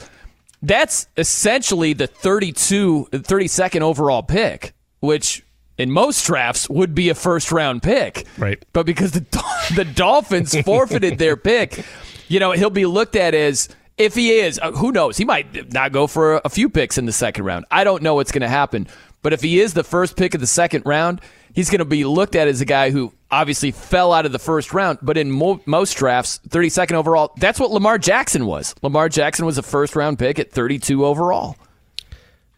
[0.62, 5.43] that's essentially the 32, 32nd overall pick, which
[5.78, 8.28] in most drafts would be a first round pick.
[8.38, 8.64] Right.
[8.74, 9.26] But because the
[9.76, 11.84] the Dolphins forfeited their pick,
[12.28, 15.18] you know, he'll be looked at as if he is, uh, who knows?
[15.18, 17.66] He might not go for a few picks in the second round.
[17.72, 18.88] I don't know what's going to happen.
[19.22, 21.22] But if he is the first pick of the second round,
[21.54, 24.40] he's going to be looked at as a guy who obviously fell out of the
[24.40, 28.76] first round, but in mo- most drafts, 32nd overall, that's what Lamar Jackson was.
[28.82, 31.56] Lamar Jackson was a first round pick at 32 overall.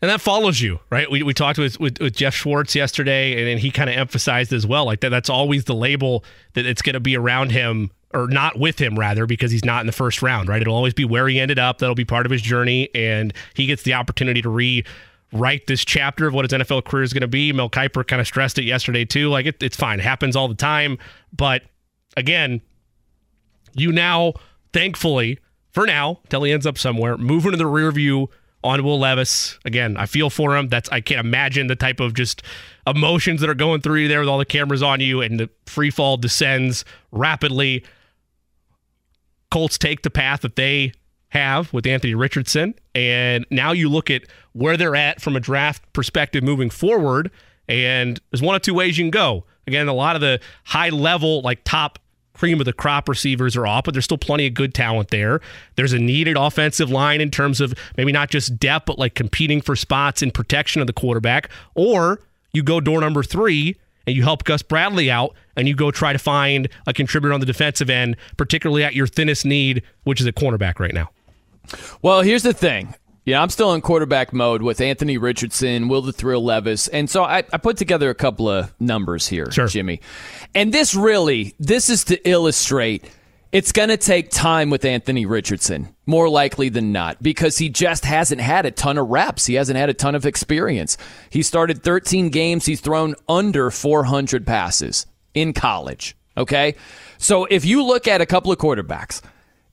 [0.01, 1.09] And that follows you, right?
[1.09, 4.51] We, we talked with, with, with Jeff Schwartz yesterday, and, and he kind of emphasized
[4.51, 7.89] as well, like that, that's always the label that it's going to be around him
[8.13, 10.61] or not with him rather because he's not in the first round, right?
[10.61, 11.79] It'll always be where he ended up.
[11.79, 14.83] That'll be part of his journey, and he gets the opportunity to re
[15.33, 17.51] write this chapter of what his NFL career is going to be.
[17.51, 19.29] Mel Kiper kind of stressed it yesterday too.
[19.29, 20.97] Like it, it's fine, it happens all the time.
[21.35, 21.63] But
[22.15, 22.61] again,
[23.73, 24.33] you now,
[24.71, 25.39] thankfully,
[25.71, 28.29] for now, till he ends up somewhere, move into the rear view
[28.63, 29.57] on Will Levis.
[29.65, 30.69] Again, I feel for him.
[30.69, 32.43] That's I can't imagine the type of just
[32.87, 35.49] emotions that are going through you there with all the cameras on you and the
[35.65, 37.83] free fall descends rapidly.
[39.51, 40.93] Colts take the path that they
[41.33, 42.75] have with Anthony Richardson.
[42.93, 44.23] And now you look at
[44.53, 47.31] where they're at from a draft perspective moving forward.
[47.67, 49.45] And there's one of two ways you can go.
[49.65, 51.99] Again, a lot of the high level, like top
[52.33, 55.39] cream of the crop receivers are off, but there's still plenty of good talent there.
[55.75, 59.61] There's a needed offensive line in terms of maybe not just depth, but like competing
[59.61, 61.49] for spots in protection of the quarterback.
[61.75, 62.21] Or
[62.51, 66.11] you go door number three and you help Gus Bradley out and you go try
[66.11, 70.27] to find a contributor on the defensive end, particularly at your thinnest need, which is
[70.27, 71.09] a cornerback right now.
[72.01, 72.95] Well, here's the thing.
[73.25, 77.23] Yeah, I'm still in quarterback mode with Anthony Richardson, Will the Thrill Levis, and so
[77.23, 79.67] I, I put together a couple of numbers here, sure.
[79.67, 80.01] Jimmy.
[80.53, 83.09] And this really, this is to illustrate
[83.53, 88.03] it's going to take time with Anthony Richardson, more likely than not, because he just
[88.03, 89.45] hasn't had a ton of reps.
[89.45, 90.97] He hasn't had a ton of experience.
[91.29, 92.65] He started 13 games.
[92.65, 95.05] He's thrown under 400 passes
[95.35, 96.17] in college.
[96.35, 96.73] Okay.
[97.19, 99.21] So if you look at a couple of quarterbacks,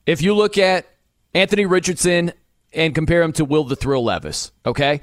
[0.05, 0.85] if you look at
[1.33, 2.33] Anthony Richardson
[2.73, 5.01] and compare him to Will the Thrill Levis, okay?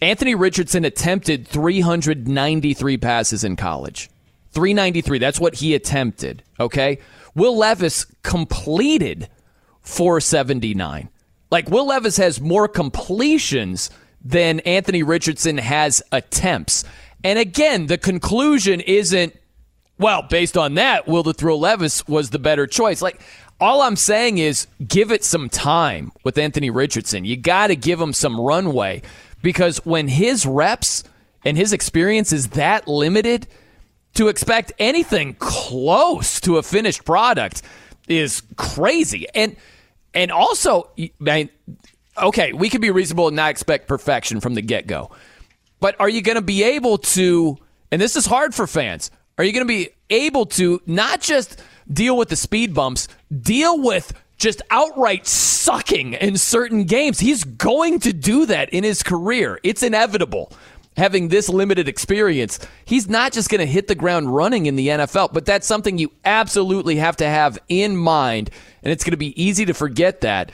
[0.00, 4.10] Anthony Richardson attempted 393 passes in college.
[4.52, 5.18] 393.
[5.18, 6.98] That's what he attempted, okay?
[7.34, 9.28] Will Levis completed
[9.82, 11.08] 479.
[11.50, 13.90] Like, Will Levis has more completions
[14.24, 16.84] than Anthony Richardson has attempts.
[17.22, 19.36] And again, the conclusion isn't,
[19.98, 23.00] well, based on that, Will the Thrill Levis was the better choice.
[23.00, 23.20] Like,
[23.60, 27.24] all I'm saying is give it some time with Anthony Richardson.
[27.24, 29.02] You got to give him some runway
[29.42, 31.04] because when his reps
[31.44, 33.46] and his experience is that limited,
[34.14, 37.62] to expect anything close to a finished product
[38.08, 39.26] is crazy.
[39.34, 39.56] And
[40.14, 41.50] and also, man,
[42.20, 45.10] okay, we can be reasonable and not expect perfection from the get go.
[45.80, 47.58] But are you going to be able to?
[47.92, 49.10] And this is hard for fans.
[49.38, 51.62] Are you going to be able to not just
[51.92, 53.08] deal with the speed bumps,
[53.42, 57.18] deal with just outright sucking in certain games.
[57.18, 59.58] He's going to do that in his career.
[59.62, 60.52] It's inevitable.
[60.96, 64.88] Having this limited experience, he's not just going to hit the ground running in the
[64.88, 68.50] NFL, but that's something you absolutely have to have in mind.
[68.82, 70.52] And it's going to be easy to forget that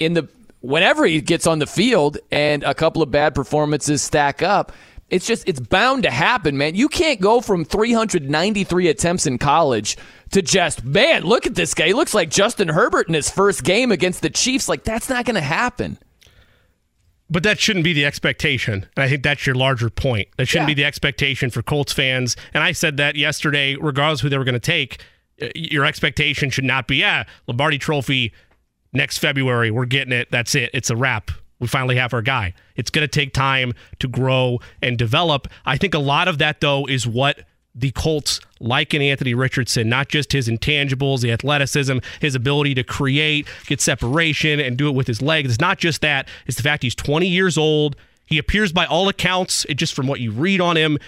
[0.00, 0.28] in the
[0.60, 4.72] whenever he gets on the field and a couple of bad performances stack up.
[5.08, 6.74] It's just it's bound to happen, man.
[6.74, 9.96] You can't go from 393 attempts in college
[10.32, 11.86] to just, man, look at this guy.
[11.86, 14.68] He looks like Justin Herbert in his first game against the Chiefs.
[14.68, 15.98] Like, that's not going to happen.
[17.30, 18.86] But that shouldn't be the expectation.
[18.96, 20.28] And I think that's your larger point.
[20.36, 20.74] That shouldn't yeah.
[20.74, 22.36] be the expectation for Colts fans.
[22.54, 25.02] And I said that yesterday, regardless who they were going to take,
[25.54, 28.32] your expectation should not be, yeah, Lombardi Trophy
[28.92, 29.70] next February.
[29.70, 30.28] We're getting it.
[30.30, 30.70] That's it.
[30.72, 31.30] It's a wrap.
[31.60, 32.54] We finally have our guy.
[32.76, 35.48] It's going to take time to grow and develop.
[35.66, 37.40] I think a lot of that, though, is what
[37.74, 42.82] the Colts like in Anthony Richardson, not just his intangibles, the athleticism, his ability to
[42.82, 45.50] create, get separation, and do it with his legs.
[45.50, 47.96] It's not just that, it's the fact he's 20 years old.
[48.26, 50.98] He appears by all accounts, it just from what you read on him,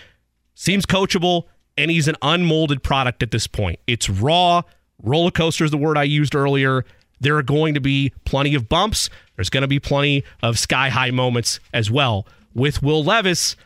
[0.55, 1.45] seems coachable,
[1.77, 3.81] and he's an unmolded product at this point.
[3.87, 4.63] It's raw.
[5.03, 6.85] Roller coaster is the word I used earlier.
[7.21, 9.11] There are going to be plenty of bumps.
[9.41, 12.27] There's going to be plenty of sky high moments as well.
[12.53, 13.57] With Will Levis,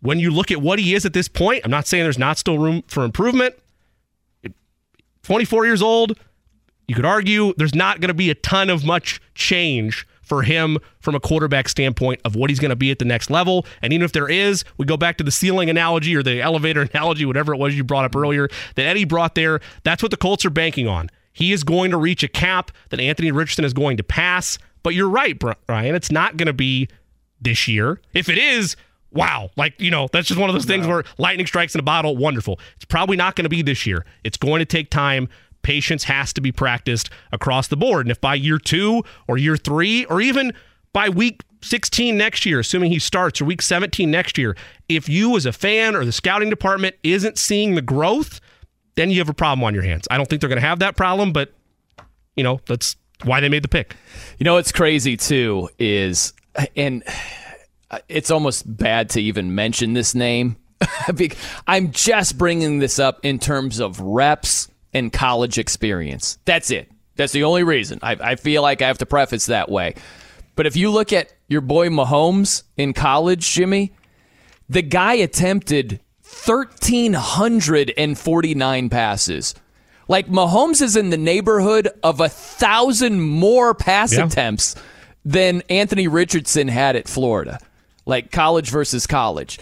[0.00, 2.38] when you look at what he is at this point, I'm not saying there's not
[2.38, 3.54] still room for improvement.
[5.22, 6.18] 24 years old,
[6.88, 10.78] you could argue there's not going to be a ton of much change for him
[10.98, 13.64] from a quarterback standpoint of what he's going to be at the next level.
[13.80, 16.82] And even if there is, we go back to the ceiling analogy or the elevator
[16.92, 19.60] analogy, whatever it was you brought up earlier that Eddie brought there.
[19.84, 21.10] That's what the Colts are banking on.
[21.32, 24.58] He is going to reach a cap that Anthony Richardson is going to pass.
[24.82, 25.94] But you're right, Brian.
[25.94, 26.88] It's not going to be
[27.40, 28.00] this year.
[28.14, 28.76] If it is,
[29.10, 30.94] wow, like, you know, that's just one of those things no.
[30.94, 32.58] where lightning strikes in a bottle, wonderful.
[32.76, 34.04] It's probably not going to be this year.
[34.24, 35.28] It's going to take time.
[35.62, 38.06] Patience has to be practiced across the board.
[38.06, 40.52] And if by year two or year three, or even
[40.92, 44.56] by week 16 next year, assuming he starts, or week 17 next year,
[44.88, 48.40] if you as a fan or the scouting department isn't seeing the growth,
[48.96, 50.06] then you have a problem on your hands.
[50.10, 51.52] I don't think they're going to have that problem, but,
[52.36, 53.96] you know, that's why they made the pick.
[54.38, 56.32] You know, what's crazy too is,
[56.76, 57.02] and
[58.08, 60.56] it's almost bad to even mention this name.
[61.66, 66.38] I'm just bringing this up in terms of reps and college experience.
[66.44, 66.90] That's it.
[67.16, 67.98] That's the only reason.
[68.02, 69.94] I, I feel like I have to preface that way.
[70.54, 73.92] But if you look at your boy Mahomes in college, Jimmy,
[74.68, 76.00] the guy attempted
[76.46, 79.54] 1,349 passes.
[80.08, 84.26] Like Mahomes is in the neighborhood of a thousand more pass yeah.
[84.26, 84.74] attempts
[85.24, 87.58] than Anthony Richardson had at Florida
[88.06, 89.58] like college versus college.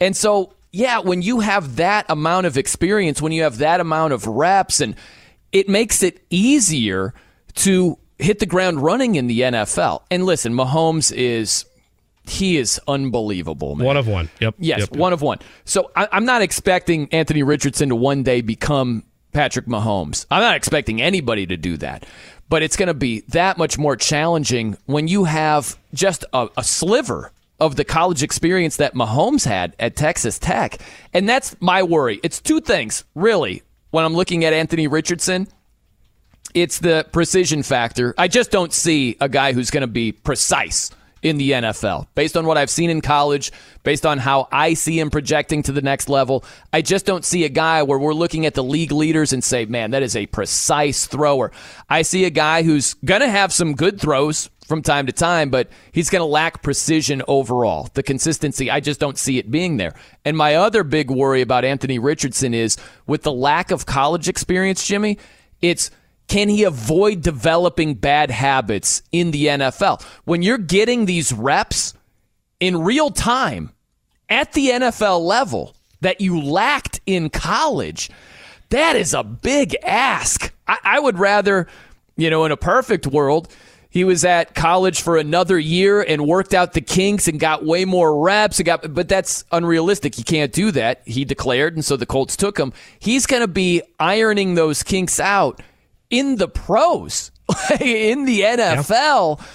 [0.00, 4.12] And so, yeah, when you have that amount of experience, when you have that amount
[4.12, 4.96] of reps, and
[5.52, 7.14] it makes it easier
[7.54, 10.02] to hit the ground running in the NFL.
[10.10, 11.64] And listen, Mahomes is
[12.26, 13.86] he is unbelievable, man.
[13.86, 14.30] One of one.
[14.40, 14.54] Yep.
[14.58, 15.38] Yes, yep, one of one.
[15.64, 19.04] So I, am not expecting Anthony Richardson to one day become
[19.34, 20.24] Patrick Mahomes.
[20.30, 22.06] I'm not expecting anybody to do that,
[22.48, 26.64] but it's going to be that much more challenging when you have just a, a
[26.64, 30.78] sliver of the college experience that Mahomes had at Texas Tech.
[31.12, 32.20] And that's my worry.
[32.22, 35.48] It's two things, really, when I'm looking at Anthony Richardson.
[36.54, 38.14] It's the precision factor.
[38.16, 40.90] I just don't see a guy who's going to be precise
[41.24, 42.06] in the NFL.
[42.14, 43.50] Based on what I've seen in college,
[43.82, 47.44] based on how I see him projecting to the next level, I just don't see
[47.44, 50.26] a guy where we're looking at the league leaders and say, man, that is a
[50.26, 51.50] precise thrower.
[51.88, 55.48] I see a guy who's going to have some good throws from time to time,
[55.48, 57.88] but he's going to lack precision overall.
[57.94, 59.94] The consistency, I just don't see it being there.
[60.26, 64.86] And my other big worry about Anthony Richardson is with the lack of college experience,
[64.86, 65.18] Jimmy,
[65.62, 65.90] it's
[66.28, 70.02] can he avoid developing bad habits in the NFL?
[70.24, 71.94] When you're getting these reps
[72.60, 73.72] in real time
[74.28, 78.10] at the NFL level that you lacked in college,
[78.70, 80.52] that is a big ask.
[80.66, 81.66] I, I would rather,
[82.16, 83.48] you know, in a perfect world,
[83.90, 87.84] he was at college for another year and worked out the kinks and got way
[87.84, 88.60] more reps.
[88.60, 90.18] Got, but that's unrealistic.
[90.18, 91.02] You can't do that.
[91.04, 92.72] He declared, and so the Colts took him.
[92.98, 95.60] He's going to be ironing those kinks out
[96.10, 97.30] in the pros,
[97.80, 99.46] in the NFL, yeah.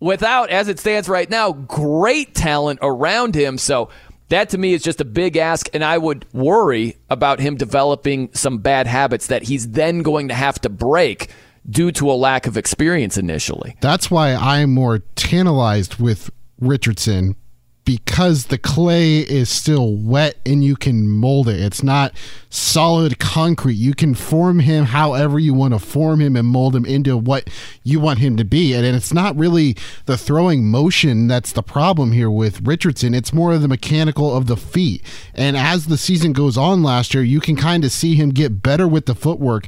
[0.00, 3.58] without, as it stands right now, great talent around him.
[3.58, 3.90] So
[4.28, 8.30] that to me is just a big ask, and I would worry about him developing
[8.32, 11.30] some bad habits that he's then going to have to break
[11.68, 13.76] due to a lack of experience initially.
[13.80, 17.36] That's why I'm more tantalized with Richardson
[17.84, 21.60] because the clay is still wet and you can mold it.
[21.60, 22.12] It's not
[22.48, 23.74] solid concrete.
[23.74, 27.48] You can form him however you want to form him and mold him into what
[27.82, 28.74] you want him to be.
[28.74, 29.76] And it's not really
[30.06, 33.14] the throwing motion that's the problem here with Richardson.
[33.14, 35.02] It's more of the mechanical of the feet.
[35.34, 38.62] And as the season goes on last year, you can kind of see him get
[38.62, 39.66] better with the footwork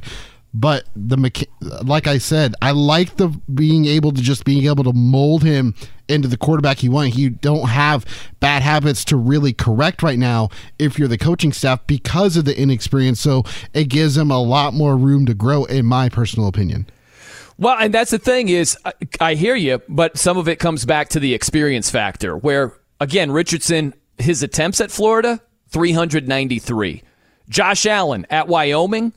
[0.53, 1.47] but the
[1.83, 5.73] like I said, I like the being able to just being able to mold him
[6.07, 7.15] into the quarterback you want.
[7.15, 8.05] You don't have
[8.39, 12.57] bad habits to really correct right now if you're the coaching staff because of the
[12.57, 13.19] inexperience.
[13.19, 13.43] So
[13.73, 16.87] it gives him a lot more room to grow, in my personal opinion.
[17.57, 18.77] Well, and that's the thing is,
[19.19, 22.35] I hear you, but some of it comes back to the experience factor.
[22.35, 25.39] Where again, Richardson, his attempts at Florida,
[25.69, 27.03] 393.
[27.49, 29.13] Josh Allen at Wyoming.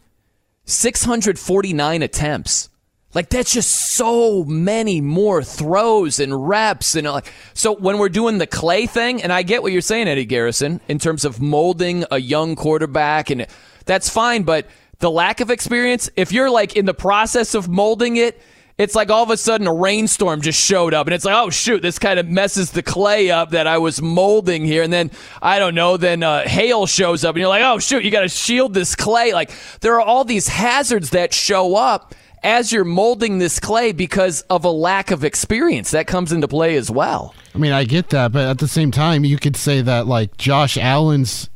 [0.69, 2.69] 649 attempts.
[3.17, 8.37] Like that's just so many more throws and reps and like so when we're doing
[8.37, 12.05] the clay thing and I get what you're saying Eddie Garrison in terms of molding
[12.11, 13.47] a young quarterback and
[13.87, 14.67] that's fine but
[14.99, 18.39] the lack of experience if you're like in the process of molding it
[18.77, 21.49] it's like all of a sudden a rainstorm just showed up and it's like oh
[21.49, 25.11] shoot this kind of messes the clay up that i was molding here and then
[25.41, 28.21] i don't know then uh, hail shows up and you're like oh shoot you got
[28.21, 29.33] to shield this clay.
[29.33, 29.51] Like
[29.81, 34.65] there are all these hazards that show up as you're molding this clay because of
[34.65, 38.33] a lack of experience that comes into play as well i mean i get that
[38.33, 41.51] but at the same time you could say that like josh allen's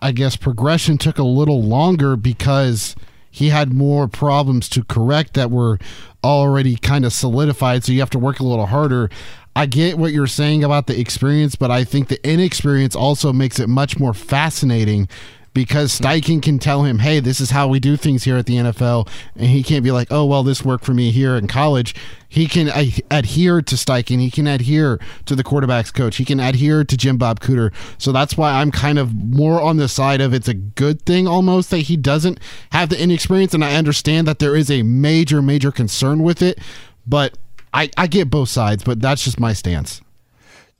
[0.00, 2.94] i guess progression took a little longer because
[3.32, 5.78] he had more problems to correct that were
[6.22, 9.10] already kind of solidified, so you have to work a little harder.
[9.56, 13.58] I get what you're saying about the experience, but I think the inexperience also makes
[13.58, 15.08] it much more fascinating
[15.54, 16.04] because hmm.
[16.04, 19.08] Steichen can tell him, hey, this is how we do things here at the NFL.
[19.36, 21.94] And he can't be like, oh, well, this worked for me here in college.
[22.28, 22.68] He can
[23.10, 24.18] adhere to Steichen.
[24.20, 26.16] He can adhere to the quarterback's coach.
[26.16, 27.72] He can adhere to Jim Bob Cooter.
[27.98, 31.28] So that's why I'm kind of more on the side of it's a good thing
[31.28, 32.38] almost that he doesn't
[32.70, 33.52] have the inexperience.
[33.52, 36.58] And I understand that there is a major, major concern with it.
[37.06, 37.36] But
[37.74, 40.00] I, I get both sides, but that's just my stance.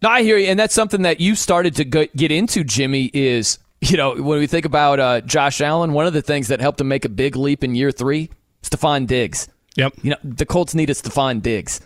[0.02, 3.10] No, I hear you, and that's something that you started to get into, Jimmy.
[3.14, 6.60] Is you know, when we think about uh, Josh Allen, one of the things that
[6.60, 8.30] helped him make a big leap in year three,
[8.62, 9.48] Stefon Diggs.
[9.74, 9.94] Yep.
[10.02, 11.80] You know, the Colts needed Stefon Diggs.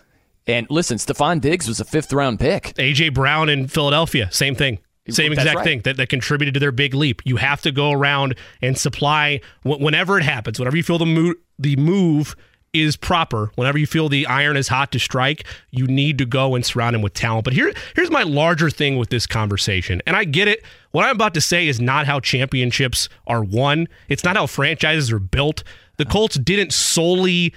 [0.45, 2.75] And listen, Stefon Diggs was a fifth round pick.
[2.75, 4.79] AJ Brown in Philadelphia, same thing.
[5.09, 5.63] Same exact right.
[5.63, 7.21] thing that, that contributed to their big leap.
[7.23, 11.35] You have to go around and supply whenever it happens, whenever you feel the move,
[11.57, 12.35] the move
[12.81, 16.55] is proper, whenever you feel the iron is hot to strike, you need to go
[16.55, 17.43] and surround him with talent.
[17.43, 20.01] But here, here's my larger thing with this conversation.
[20.05, 20.63] And I get it.
[20.91, 23.87] What I'm about to say is not how championships are won.
[24.09, 25.63] It's not how franchises are built.
[25.97, 27.53] The Colts didn't solely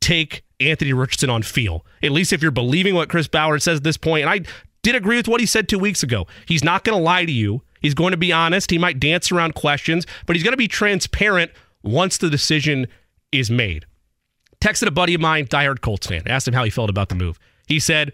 [0.00, 1.84] take Anthony Richardson on feel.
[2.02, 4.22] At least if you're believing what Chris Ballard says at this point.
[4.22, 4.40] And I
[4.82, 6.26] did agree with what he said two weeks ago.
[6.46, 7.62] He's not going to lie to you.
[7.80, 8.70] He's going to be honest.
[8.70, 11.50] He might dance around questions, but he's going to be transparent
[11.82, 12.86] once the decision
[13.32, 13.86] is made.
[14.62, 17.16] Texted a buddy of mine, diehard Colts fan, asked him how he felt about the
[17.16, 17.38] move.
[17.66, 18.12] He said,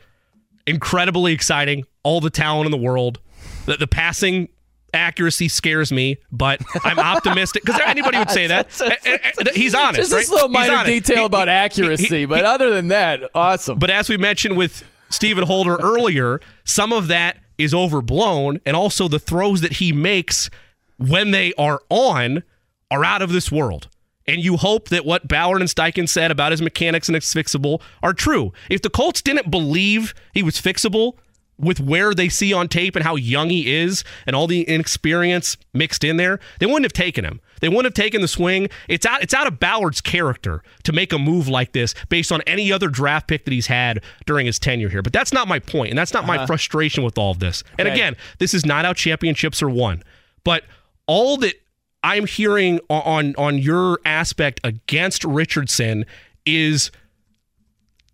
[0.66, 3.20] incredibly exciting, all the talent in the world.
[3.66, 4.48] The, the passing
[4.94, 8.68] accuracy scares me, but I'm optimistic because anybody would say that.
[8.80, 10.20] Eh, eh, eh, He's honest, Just right?
[10.20, 13.78] this little minor detail He- about he- accuracy, he- but other than that, awesome.
[13.78, 19.06] But as we mentioned with Stephen Holder earlier, some of that is overblown, and also
[19.08, 20.48] the throws that he makes
[20.96, 22.42] when they are on
[22.90, 23.88] are out of this world.
[24.28, 27.80] And you hope that what Ballard and Steichen said about his mechanics and his fixable
[28.02, 28.52] are true.
[28.70, 31.14] If the Colts didn't believe he was fixable
[31.58, 35.56] with where they see on tape and how young he is and all the inexperience
[35.72, 37.40] mixed in there, they wouldn't have taken him.
[37.60, 38.68] They wouldn't have taken the swing.
[38.86, 42.42] It's out it's out of Ballard's character to make a move like this based on
[42.42, 45.02] any other draft pick that he's had during his tenure here.
[45.02, 46.46] But that's not my point, and that's not my Uh-huh.
[46.46, 47.64] frustration with all of this.
[47.78, 47.94] And Okay.
[47.96, 50.04] again, this is not how championships are won.
[50.44, 50.62] But
[51.06, 51.54] all that
[52.08, 56.06] I'm hearing on on, your aspect against Richardson
[56.46, 56.90] is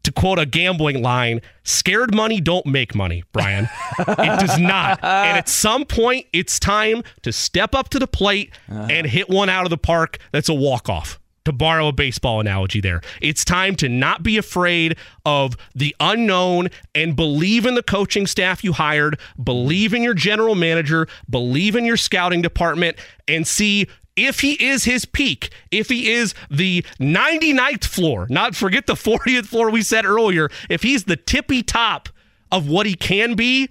[0.02, 3.68] to quote a gambling line, scared money don't make money, Brian.
[3.98, 4.98] it does not.
[5.02, 9.48] And at some point, it's time to step up to the plate and hit one
[9.48, 11.18] out of the park that's a walk off.
[11.44, 13.02] To borrow a baseball analogy, there.
[13.20, 18.64] It's time to not be afraid of the unknown and believe in the coaching staff
[18.64, 22.96] you hired, believe in your general manager, believe in your scouting department,
[23.28, 23.86] and see
[24.16, 29.46] if he is his peak, if he is the 99th floor, not forget the 40th
[29.46, 32.08] floor we said earlier, if he's the tippy top
[32.50, 33.68] of what he can be,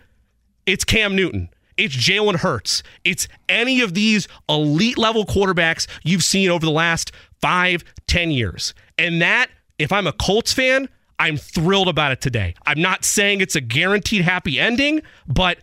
[0.65, 1.49] it's Cam Newton.
[1.83, 2.81] It's Jalen Hurts.
[3.03, 7.11] It's any of these elite level quarterbacks you've seen over the last
[7.41, 8.73] five, ten years.
[8.97, 10.87] And that, if I'm a Colts fan,
[11.19, 12.55] I'm thrilled about it today.
[12.65, 15.57] I'm not saying it's a guaranteed happy ending, but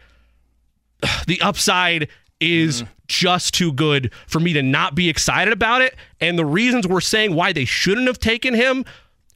[1.27, 2.09] the upside
[2.39, 2.93] is mm-hmm.
[3.07, 5.97] just too good for me to not be excited about it.
[6.21, 8.85] And the reasons we're saying why they shouldn't have taken him,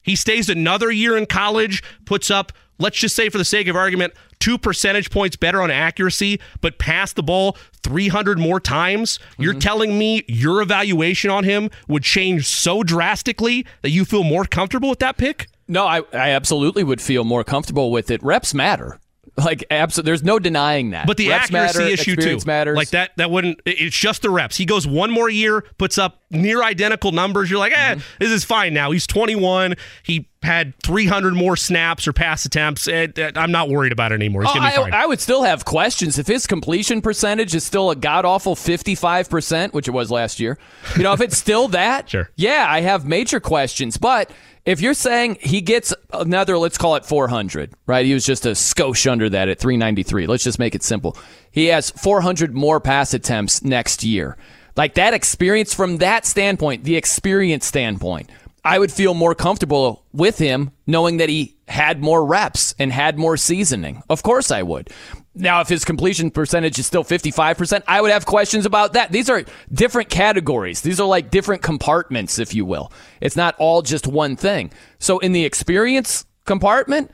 [0.03, 3.77] he stays another year in college, puts up, let's just say for the sake of
[3.77, 9.19] argument, two percentage points better on accuracy, but pass the ball 300 more times.
[9.39, 14.45] You're telling me your evaluation on him would change so drastically that you feel more
[14.45, 15.47] comfortable with that pick?
[15.69, 18.23] No, I, I absolutely would feel more comfortable with it.
[18.23, 18.99] Reps matter.
[19.37, 21.09] Like, absolutely, there's no denying that.
[21.09, 22.77] But the Reps accuracy matter, issue too, matters.
[22.77, 23.61] like that, that wouldn't.
[23.67, 24.57] It's just the reps.
[24.57, 27.51] He goes one more year, puts up near identical numbers.
[27.51, 28.01] You're like, eh, Mm-hmm.
[28.21, 28.93] this is fine now.
[28.93, 29.75] He's 21.
[30.05, 32.87] He had 300 more snaps or pass attempts.
[32.87, 34.43] Eh, eh, I'm not worried about it anymore.
[34.43, 34.93] He's Oh, gonna be I, fine.
[34.95, 39.73] I would still have questions if his completion percentage is still a god awful 55%,
[39.73, 40.59] which it was last year.
[40.97, 42.31] You know, if it's still that, Sure.
[42.37, 43.97] yeah, I have major questions.
[43.97, 44.31] But
[44.65, 48.07] if you're saying he gets another, let's call it 400, right?
[48.07, 50.27] He was just a skosh under that at 393.
[50.27, 51.17] Let's just make it simple.
[51.51, 54.37] He has 400 more pass attempts next year.
[54.77, 58.29] Like that experience from that standpoint, the experience standpoint,
[58.65, 63.19] I would feel more comfortable with him knowing that he had more reps and had
[63.19, 64.03] more seasoning.
[64.09, 64.91] Of course I would.
[65.35, 69.11] Now, if his completion percentage is still 55%, I would have questions about that.
[69.11, 70.81] These are different categories.
[70.81, 72.93] These are like different compartments, if you will.
[73.21, 74.71] It's not all just one thing.
[74.99, 77.11] So, in the experience compartment,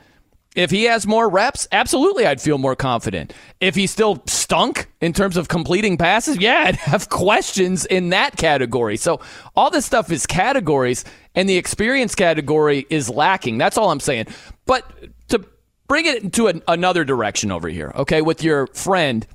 [0.55, 3.33] if he has more reps, absolutely I'd feel more confident.
[3.61, 8.35] If he still stunk in terms of completing passes, yeah, I'd have questions in that
[8.35, 8.97] category.
[8.97, 9.21] So
[9.55, 11.05] all this stuff is categories,
[11.35, 13.57] and the experience category is lacking.
[13.57, 14.27] That's all I'm saying.
[14.65, 14.89] But
[15.29, 15.43] to
[15.87, 19.25] bring it into an, another direction over here, okay, with your friend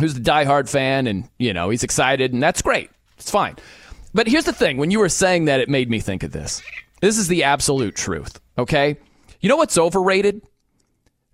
[0.00, 2.90] who's the diehard fan and, you know, he's excited, and that's great.
[3.16, 3.56] It's fine.
[4.14, 6.62] But here's the thing when you were saying that, it made me think of this.
[7.00, 8.96] This is the absolute truth, okay?
[9.40, 10.42] You know what's overrated?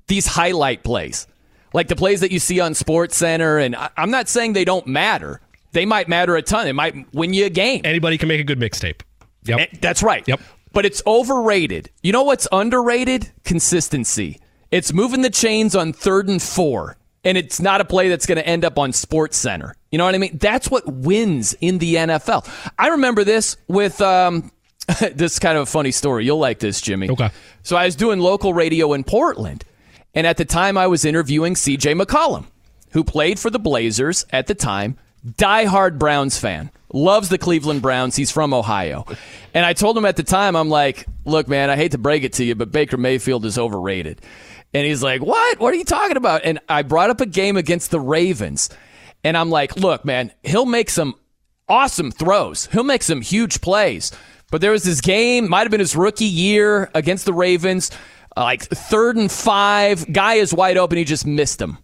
[0.07, 1.27] These highlight plays.
[1.73, 4.87] Like the plays that you see on Sports Center, and I'm not saying they don't
[4.87, 5.41] matter.
[5.73, 6.69] They might matter a ton.
[6.69, 7.81] It might win you a game.
[7.85, 9.01] Anybody can make a good mixtape.
[9.45, 9.59] Yep.
[9.61, 10.27] Eh, That's right.
[10.27, 10.41] Yep.
[10.73, 11.91] But it's overrated.
[12.03, 13.31] You know what's underrated?
[13.45, 14.41] Consistency.
[14.71, 18.39] It's moving the chains on third and four, and it's not a play that's going
[18.39, 19.77] to end up on Sports Center.
[19.93, 20.37] You know what I mean?
[20.39, 22.49] That's what wins in the NFL.
[22.77, 24.51] I remember this with um,
[25.01, 26.25] this is kind of a funny story.
[26.25, 27.09] You'll like this, Jimmy.
[27.09, 27.31] Okay.
[27.63, 29.65] So I was doing local radio in Portland,
[30.15, 31.95] and at the time I was interviewing C.J.
[31.95, 32.47] McCollum,
[32.91, 34.99] who played for the Blazers at the time.
[35.27, 38.17] Diehard Browns fan, loves the Cleveland Browns.
[38.17, 39.07] He's from Ohio,
[39.55, 42.25] and I told him at the time, I'm like, "Look, man, I hate to break
[42.25, 44.21] it to you, but Baker Mayfield is overrated."
[44.75, 45.61] And he's like, "What?
[45.61, 48.69] What are you talking about?" And I brought up a game against the Ravens,
[49.23, 51.15] and I'm like, "Look, man, he'll make some
[51.69, 52.69] awesome throws.
[52.73, 54.13] He'll make some huge plays.
[54.51, 57.91] But there was this game, might have been his rookie year against the Ravens,
[58.37, 60.13] like third and five.
[60.13, 60.99] Guy is wide open.
[60.99, 61.79] He just missed him.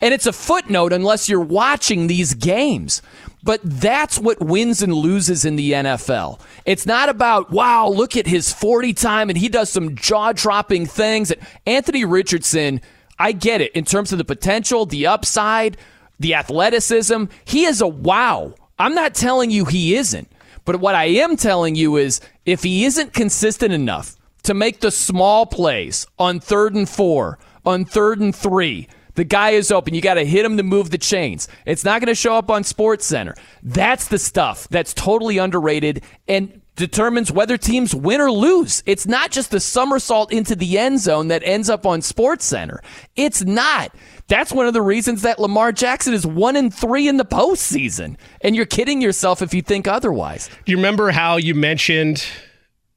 [0.00, 3.02] And it's a footnote unless you're watching these games.
[3.42, 6.40] But that's what wins and loses in the NFL.
[6.64, 10.86] It's not about, wow, look at his 40 time and he does some jaw dropping
[10.86, 11.32] things.
[11.64, 12.80] Anthony Richardson,
[13.18, 15.76] I get it in terms of the potential, the upside.
[16.18, 17.24] the athleticism.
[17.44, 18.54] He is a wow.
[18.78, 20.30] I'm not telling you he isn't.
[20.64, 24.90] But what I am telling you is if he isn't consistent enough to make the
[24.90, 29.94] small plays on third and four, on third and three, the guy is open.
[29.94, 31.48] You got to hit him to move the chains.
[31.64, 33.34] It's not going to show up on Sports Center.
[33.62, 38.82] That's the stuff that's totally underrated and determines whether teams win or lose.
[38.86, 42.82] It's not just the somersault into the end zone that ends up on Sports Center.
[43.16, 43.92] It's not.
[44.28, 48.16] That's one of the reasons that Lamar Jackson is one and three in the postseason.
[48.42, 50.50] And you're kidding yourself if you think otherwise.
[50.64, 52.26] Do you remember how you mentioned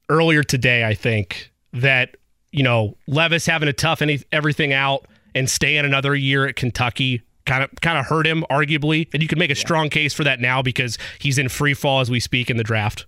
[0.10, 2.18] earlier today, I think, that,
[2.52, 7.22] you know, Levis having to tough any, everything out and staying another year at Kentucky
[7.46, 10.24] kind of kind of hurt him arguably and you can make a strong case for
[10.24, 13.08] that now because he's in free fall as we speak in the draft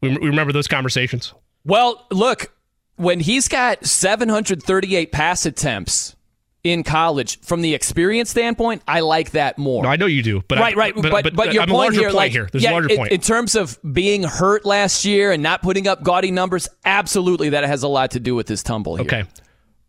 [0.00, 1.34] we, we remember those conversations
[1.64, 2.52] well look
[2.96, 6.14] when he's got 738 pass attempts
[6.64, 9.82] in college from the experience standpoint, I like that more.
[9.82, 10.94] No, I know you do, but right, I, right.
[10.94, 12.48] But, but, but, but your I'm point here, like, here.
[12.50, 15.62] There's yeah, a larger in, point in terms of being hurt last year and not
[15.62, 16.68] putting up gaudy numbers.
[16.84, 18.96] Absolutely, that has a lot to do with his tumble.
[18.96, 19.06] Here.
[19.06, 19.24] Okay,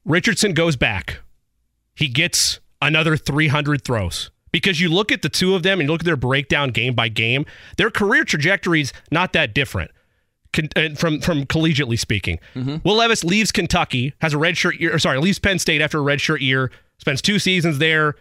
[0.05, 1.19] Richardson goes back.
[1.95, 5.91] He gets another 300 throws because you look at the two of them and you
[5.91, 7.45] look at their breakdown game by game.
[7.77, 9.91] Their career trajectories not that different
[10.95, 12.39] from from collegiately speaking.
[12.55, 12.77] Mm-hmm.
[12.87, 15.97] Will Levis leaves Kentucky, has a red shirt year, or sorry, leaves Penn State after
[15.97, 18.15] a red shirt year, spends two seasons there,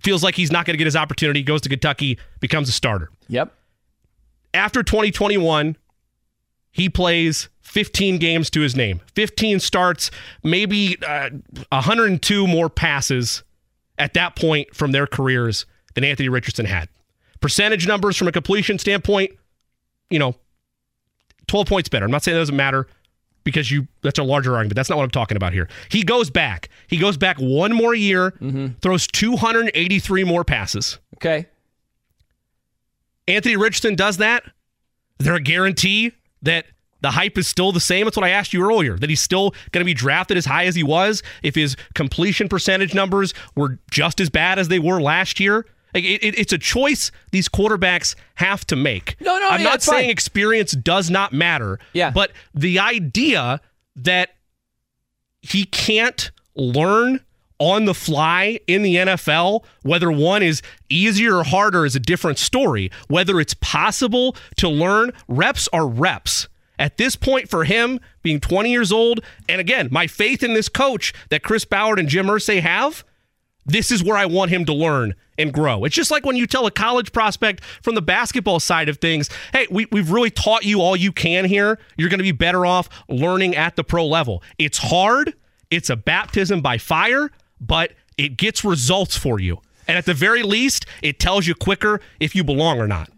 [0.00, 3.10] feels like he's not going to get his opportunity, goes to Kentucky, becomes a starter.
[3.28, 3.52] Yep.
[4.54, 5.76] After 2021,
[6.72, 10.10] he plays 15 games to his name, 15 starts,
[10.44, 11.30] maybe uh,
[11.70, 13.42] 102 more passes
[13.96, 16.90] at that point from their careers than Anthony Richardson had.
[17.40, 19.30] Percentage numbers from a completion standpoint,
[20.10, 20.34] you know,
[21.46, 22.04] 12 points better.
[22.04, 22.86] I'm not saying that doesn't matter
[23.42, 24.76] because you that's a larger argument.
[24.76, 25.66] That's not what I'm talking about here.
[25.88, 26.68] He goes back.
[26.88, 28.74] He goes back one more year, mm-hmm.
[28.82, 30.98] throws 283 more passes.
[31.16, 31.46] Okay.
[33.26, 34.44] Anthony Richardson does that.
[35.18, 36.12] Is there a guarantee
[36.42, 36.66] that
[37.02, 38.06] the hype is still the same?
[38.06, 38.96] That's what I asked you earlier.
[38.96, 42.48] That he's still going to be drafted as high as he was if his completion
[42.48, 45.66] percentage numbers were just as bad as they were last year.
[45.94, 49.16] Like it, it, it's a choice these quarterbacks have to make.
[49.20, 50.10] No, no, I'm yeah, not saying fine.
[50.10, 51.78] experience does not matter.
[51.92, 52.10] Yeah.
[52.10, 53.60] But the idea
[53.96, 54.30] that
[55.42, 57.20] he can't learn
[57.58, 62.38] on the fly in the NFL, whether one is easier or harder is a different
[62.38, 62.90] story.
[63.08, 66.48] Whether it's possible to learn, reps are reps.
[66.78, 70.68] At this point, for him being 20 years old, and again, my faith in this
[70.68, 73.04] coach that Chris Ballard and Jim Irsay have,
[73.64, 75.84] this is where I want him to learn and grow.
[75.84, 79.30] It's just like when you tell a college prospect from the basketball side of things,
[79.52, 81.78] hey, we, we've really taught you all you can here.
[81.96, 84.42] You're going to be better off learning at the pro level.
[84.58, 85.34] It's hard,
[85.70, 87.30] it's a baptism by fire,
[87.60, 89.60] but it gets results for you.
[89.86, 93.10] And at the very least, it tells you quicker if you belong or not.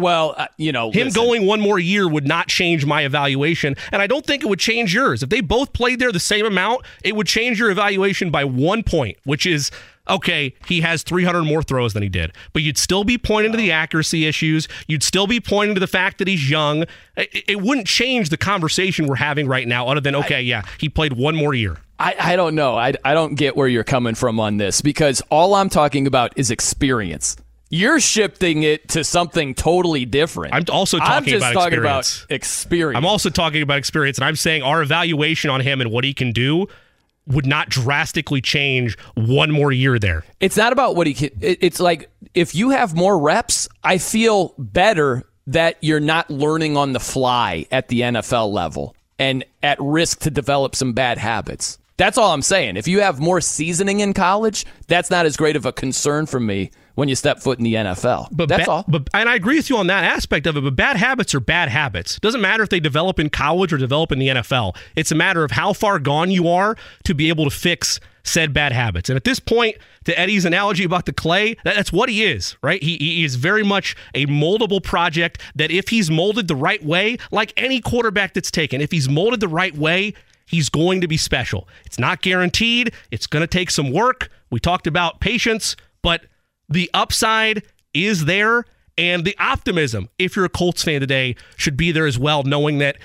[0.00, 1.22] Well, uh, you know, him listen.
[1.22, 4.58] going one more year would not change my evaluation, and I don't think it would
[4.58, 5.22] change yours.
[5.22, 8.82] If they both played there the same amount, it would change your evaluation by one
[8.82, 9.70] point, which is
[10.08, 12.32] okay, he has 300 more throws than he did.
[12.52, 14.66] But you'd still be pointing to the accuracy issues.
[14.88, 16.84] You'd still be pointing to the fact that he's young.
[17.16, 20.88] It, it wouldn't change the conversation we're having right now, other than, okay, yeah, he
[20.88, 21.76] played one more year.
[21.98, 22.76] I, I don't know.
[22.76, 26.32] I, I don't get where you're coming from on this because all I'm talking about
[26.36, 27.36] is experience.
[27.72, 30.54] You're shifting it to something totally different.
[30.54, 32.24] I'm also talking I'm just about talking experience.
[32.24, 32.96] about experience.
[32.98, 36.12] I'm also talking about experience, and I'm saying our evaluation on him and what he
[36.12, 36.66] can do
[37.28, 40.24] would not drastically change one more year there.
[40.40, 41.30] It's not about what he can.
[41.40, 46.92] It's like if you have more reps, I feel better that you're not learning on
[46.92, 51.78] the fly at the NFL level and at risk to develop some bad habits.
[51.96, 52.76] That's all I'm saying.
[52.76, 56.40] If you have more seasoning in college, that's not as great of a concern for
[56.40, 58.28] me when you step foot in the NFL.
[58.30, 58.84] But that's ba- all.
[58.86, 60.62] But and I agree with you on that aspect of it.
[60.62, 62.18] But bad habits are bad habits.
[62.20, 64.76] Doesn't matter if they develop in college or develop in the NFL.
[64.96, 68.52] It's a matter of how far gone you are to be able to fix said
[68.52, 69.08] bad habits.
[69.08, 72.56] And at this point, to Eddie's analogy about the clay, that, that's what he is,
[72.62, 72.82] right?
[72.82, 77.16] He, he is very much a moldable project that if he's molded the right way,
[77.30, 80.14] like any quarterback that's taken, if he's molded the right way,
[80.46, 81.68] he's going to be special.
[81.86, 82.92] It's not guaranteed.
[83.10, 84.30] It's going to take some work.
[84.50, 86.24] We talked about patience, but
[86.70, 88.64] the upside is there.
[88.96, 92.78] And the optimism, if you're a Colts fan today, should be there as well, knowing
[92.78, 92.98] that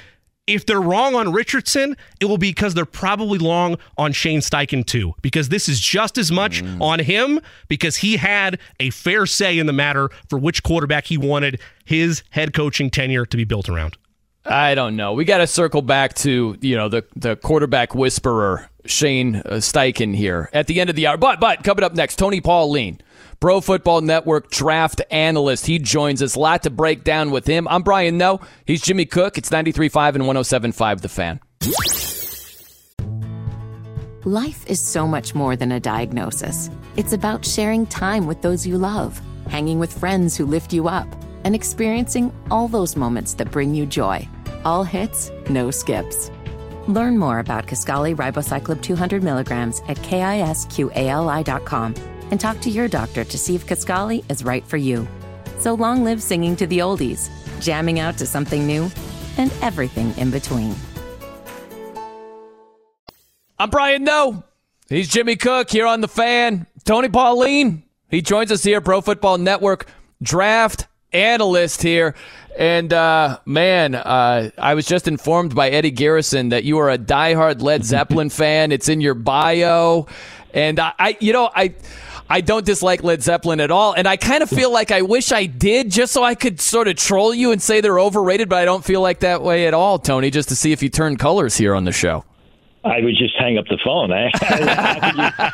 [0.47, 4.85] if they're wrong on Richardson, it will be because they're probably wrong on Shane Steichen
[4.85, 6.81] too, because this is just as much mm.
[6.81, 11.17] on him because he had a fair say in the matter for which quarterback he
[11.17, 13.97] wanted his head coaching tenure to be built around.
[14.45, 15.13] I don't know.
[15.13, 20.15] We got to circle back to you know the the quarterback whisperer Shane uh, Steichen
[20.15, 21.17] here at the end of the hour.
[21.17, 23.01] But but coming up next, Tony Pauline,
[23.39, 25.65] Pro Football Network draft analyst.
[25.65, 26.35] He joins us.
[26.35, 27.67] A lot to break down with him.
[27.67, 28.39] I'm Brian Noe.
[28.65, 29.37] He's Jimmy Cook.
[29.37, 31.39] It's 93.5 and 107.5 The Fan.
[34.23, 36.71] Life is so much more than a diagnosis.
[36.97, 41.07] It's about sharing time with those you love, hanging with friends who lift you up,
[41.43, 44.27] and experiencing all those moments that bring you joy.
[44.63, 46.31] All hits, no skips.
[46.87, 50.55] Learn more about Kisqali Ribociclib 200 milligrams at kisqali.com
[52.31, 55.07] and talk to your doctor to see if Kisqali is right for you.
[55.59, 57.29] So long live singing to the oldies,
[57.61, 58.89] jamming out to something new,
[59.37, 60.75] and everything in between.
[63.57, 64.43] I'm Brian Noe.
[64.89, 66.67] He's Jimmy Cook here on The Fan.
[66.83, 69.87] Tony Pauline, he joins us here, Pro Football Network
[70.21, 72.15] draft analyst here.
[72.57, 76.97] And uh, man, uh, I was just informed by Eddie Garrison that you are a
[76.97, 78.71] diehard Led Zeppelin fan.
[78.71, 80.07] It's in your bio,
[80.53, 81.73] and I, I, you know, I.
[82.29, 85.31] I don't dislike Led Zeppelin at all, and I kind of feel like I wish
[85.31, 88.49] I did, just so I could sort of troll you and say they're overrated.
[88.49, 90.31] But I don't feel like that way at all, Tony.
[90.31, 92.25] Just to see if you turn colors here on the show.
[92.85, 94.11] I would just hang up the phone.
[94.11, 94.29] Eh?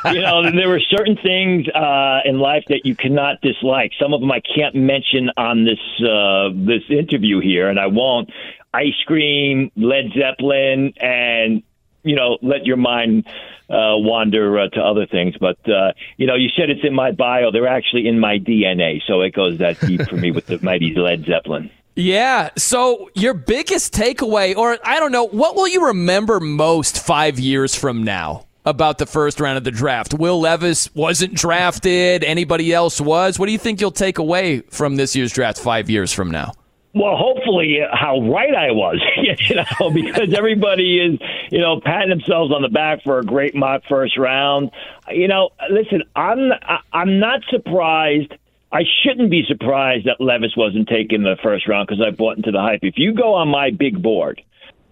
[0.13, 3.91] you know, there were certain things uh, in life that you cannot dislike.
[3.99, 8.29] Some of them I can't mention on this uh, this interview here, and I won't.
[8.73, 11.63] Ice cream, Led Zeppelin, and
[12.03, 13.25] you know, let your mind
[13.69, 15.35] uh, wander uh, to other things.
[15.39, 17.51] But uh, you know, you said it's in my bio.
[17.51, 20.93] They're actually in my DNA, so it goes that deep for me with the mighty
[20.93, 21.69] Led Zeppelin.
[21.95, 22.49] Yeah.
[22.57, 27.75] So your biggest takeaway, or I don't know, what will you remember most five years
[27.75, 30.13] from now about the first round of the draft?
[30.13, 32.23] Will Levis wasn't drafted.
[32.23, 33.37] Anybody else was.
[33.37, 36.53] What do you think you'll take away from this year's draft five years from now?
[36.93, 41.19] Well, hopefully, how right I was, you know, because everybody is,
[41.49, 44.71] you know, patting themselves on the back for a great mock first round.
[45.09, 46.51] You know, listen, I'm
[46.91, 48.33] I'm not surprised
[48.71, 52.37] I shouldn't be surprised that Levis wasn't taken in the first round because I bought
[52.37, 52.79] into the hype.
[52.83, 54.41] If you go on my big board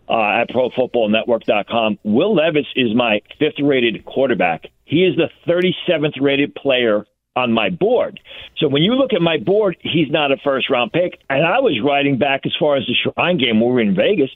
[0.10, 4.66] uh, at ProFootballNetwork.com, Will Levis is my fifth-rated quarterback.
[4.84, 7.06] He is the 37th rated player
[7.36, 8.20] on my board.
[8.58, 11.20] So when you look at my board, he's not a first round pick.
[11.30, 14.30] And I was writing back as far as the Shrine game we were in Vegas.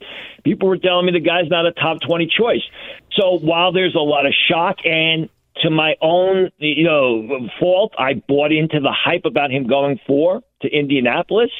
[0.44, 2.62] People were telling me the guy's not a top 20 choice.
[3.12, 5.28] So while there's a lot of shock and
[5.62, 10.42] to my own, you know, fault, I bought into the hype about him going for
[10.62, 11.50] to Indianapolis.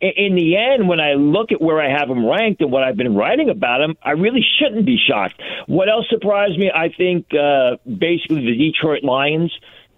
[0.00, 2.96] In the end, when I look at where I have him ranked and what I've
[2.96, 5.42] been writing about him, I really shouldn't be shocked.
[5.66, 6.70] What else surprised me?
[6.72, 9.52] I think uh, basically the Detroit Lions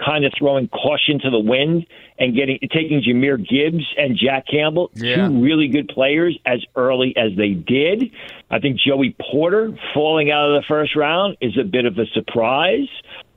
[0.05, 1.87] kind of throwing caution to the wind
[2.19, 5.29] and getting taking Jahmyr Gibbs and Jack Campbell, yeah.
[5.29, 8.11] two really good players, as early as they did.
[8.51, 12.07] I think Joey Porter falling out of the first round is a bit of a
[12.15, 12.89] surprise.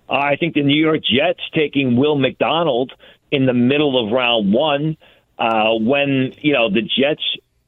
[0.09, 2.91] Uh, I think the New York Jets taking Will McDonald
[3.31, 4.97] in the middle of round one,
[5.39, 7.23] uh, when you know the Jets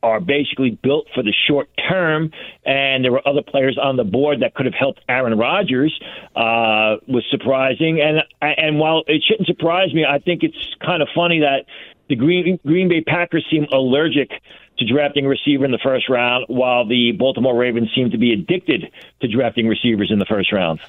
[0.05, 2.31] are basically built for the short term,
[2.63, 5.99] and there were other players on the board that could have helped Aaron Rodgers,
[6.35, 7.99] uh, was surprising.
[7.99, 11.65] And and while it shouldn't surprise me, I think it's kind of funny that
[12.07, 14.29] the Green Green Bay Packers seem allergic
[14.77, 18.31] to drafting a receiver in the first round, while the Baltimore Ravens seem to be
[18.31, 18.91] addicted
[19.21, 20.79] to drafting receivers in the first round.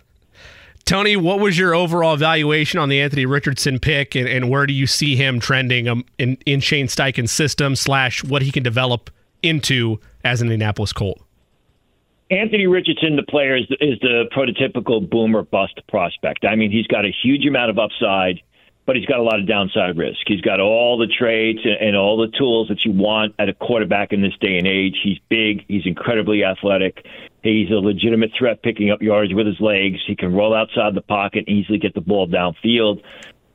[0.87, 4.73] Tony, what was your overall evaluation on the Anthony Richardson pick, and, and where do
[4.73, 9.11] you see him trending um, in, in Shane Steichen's system slash what he can develop
[9.43, 11.21] into as an Indianapolis Colt?
[12.31, 16.45] Anthony Richardson, the player, is, is the prototypical boomer bust prospect.
[16.45, 18.41] I mean, he's got a huge amount of upside
[18.87, 20.21] but he's got a lot of downside risk.
[20.27, 24.13] He's got all the traits and all the tools that you want at a quarterback
[24.13, 24.97] in this day and age.
[25.03, 25.65] He's big.
[25.67, 27.05] He's incredibly athletic.
[27.47, 29.99] He's a legitimate threat picking up yards with his legs.
[30.05, 33.03] He can roll outside the pocket and easily get the ball downfield.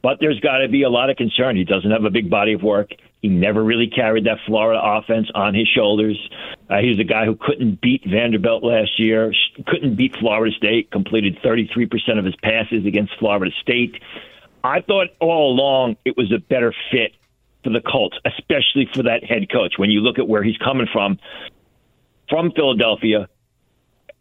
[0.01, 1.57] But there's got to be a lot of concern.
[1.57, 2.91] He doesn't have a big body of work.
[3.21, 6.17] He never really carried that Florida offense on his shoulders.
[6.69, 9.33] Uh, he was a guy who couldn't beat Vanderbilt last year,
[9.67, 14.01] couldn't beat Florida State, completed 33% of his passes against Florida State.
[14.63, 17.11] I thought all along it was a better fit
[17.63, 19.73] for the Colts, especially for that head coach.
[19.77, 21.19] When you look at where he's coming from,
[22.29, 23.27] from Philadelphia,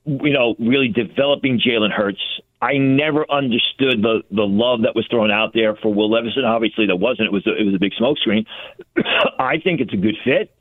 [0.05, 2.20] you know, really developing Jalen Hurts.
[2.62, 6.32] I never understood the the love that was thrown out there for Will Levis.
[6.44, 7.27] Obviously, there wasn't.
[7.27, 8.47] It was a, it was a big smokescreen.
[9.39, 10.55] I think it's a good fit.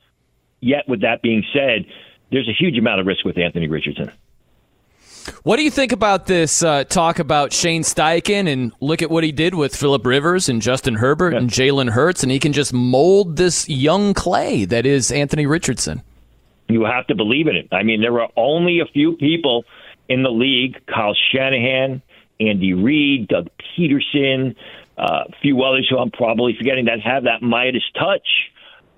[0.61, 1.86] Yet, with that being said,
[2.32, 4.11] there's a huge amount of risk with Anthony Richardson.
[5.44, 9.24] What do you think about this uh, talk about Shane Steichen and look at what
[9.24, 11.40] he did with Philip Rivers and Justin Herbert yeah.
[11.40, 16.02] and Jalen Hurts, and he can just mold this young clay that is Anthony Richardson?
[16.70, 17.68] You have to believe in it.
[17.72, 19.66] I mean, there were only a few people
[20.08, 20.78] in the league.
[20.86, 22.02] Kyle Shanahan,
[22.40, 24.56] Andy Reid, Doug Pederson,
[24.98, 28.28] uh, a few others who I'm probably forgetting that have that Midas touch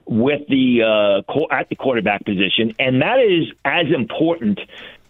[0.06, 4.60] with the uh, at the quarterback position, and that is as important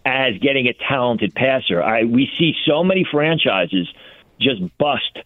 [0.05, 1.81] as getting a talented passer.
[1.81, 3.87] I we see so many franchises
[4.39, 5.17] just bust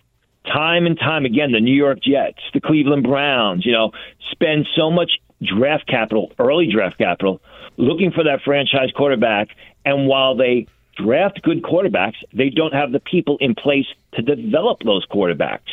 [0.46, 1.52] time and time again.
[1.52, 3.92] The New York Jets, the Cleveland Browns, you know,
[4.32, 7.42] spend so much draft capital, early draft capital,
[7.78, 9.50] looking for that franchise quarterback,
[9.86, 10.68] and while they
[10.98, 15.70] draft good quarterbacks, they don't have the people in place to develop those quarterbacks.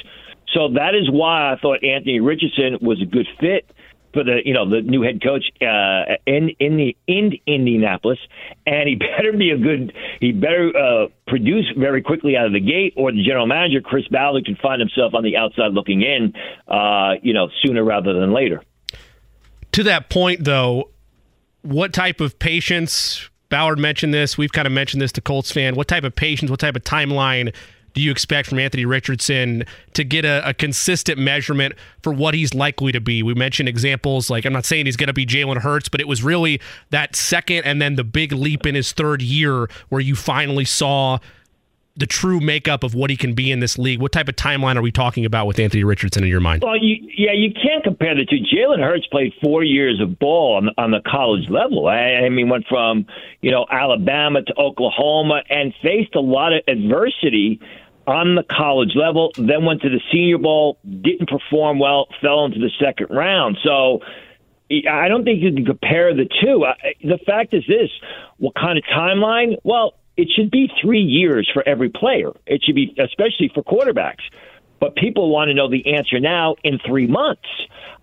[0.53, 3.71] So that is why I thought Anthony Richardson was a good fit
[4.13, 8.19] for the you know the new head coach uh, in in the in Indianapolis,
[8.67, 9.95] and he better be a good.
[10.21, 14.07] He better uh, produce very quickly out of the gate, or the general manager Chris
[14.09, 16.35] Ballard can find himself on the outside looking in.
[16.69, 18.63] Uh, you know, sooner rather than later.
[19.73, 20.91] To that point, though,
[21.63, 23.29] what type of patience?
[23.49, 24.37] Ballard mentioned this.
[24.37, 25.75] We've kind of mentioned this to Colts fan.
[25.75, 26.51] What type of patience?
[26.51, 27.55] What type of timeline
[27.95, 32.55] do you expect from Anthony Richardson to get a, a, consistent measurement for what he's
[32.55, 33.23] likely to be?
[33.23, 36.09] We mentioned examples like I'm not saying he's going to be Jalen Hurts, but it
[36.09, 40.15] was really that second and then the big leap in his third year where you
[40.15, 41.19] finally saw
[41.97, 44.01] the true makeup of what he can be in this league.
[44.01, 46.63] What type of timeline are we talking about with Anthony Richardson in your mind?
[46.63, 48.37] Well, you, yeah, you can't compare the two.
[48.37, 51.89] Jalen Hurts played four years of ball on, on the college level.
[51.89, 53.07] I, I mean, went from
[53.41, 57.61] you know Alabama to Oklahoma and faced a lot of adversity
[58.07, 62.59] on the college level, then went to the Senior Bowl, didn't perform well, fell into
[62.59, 63.59] the second round.
[63.63, 64.01] So
[64.91, 66.65] I don't think you can compare the two.
[67.05, 67.91] The fact is this
[68.39, 69.57] what kind of timeline?
[69.63, 72.31] Well, it should be three years for every player.
[72.47, 74.23] It should be, especially for quarterbacks.
[74.81, 77.49] But people want to know the answer now in three months.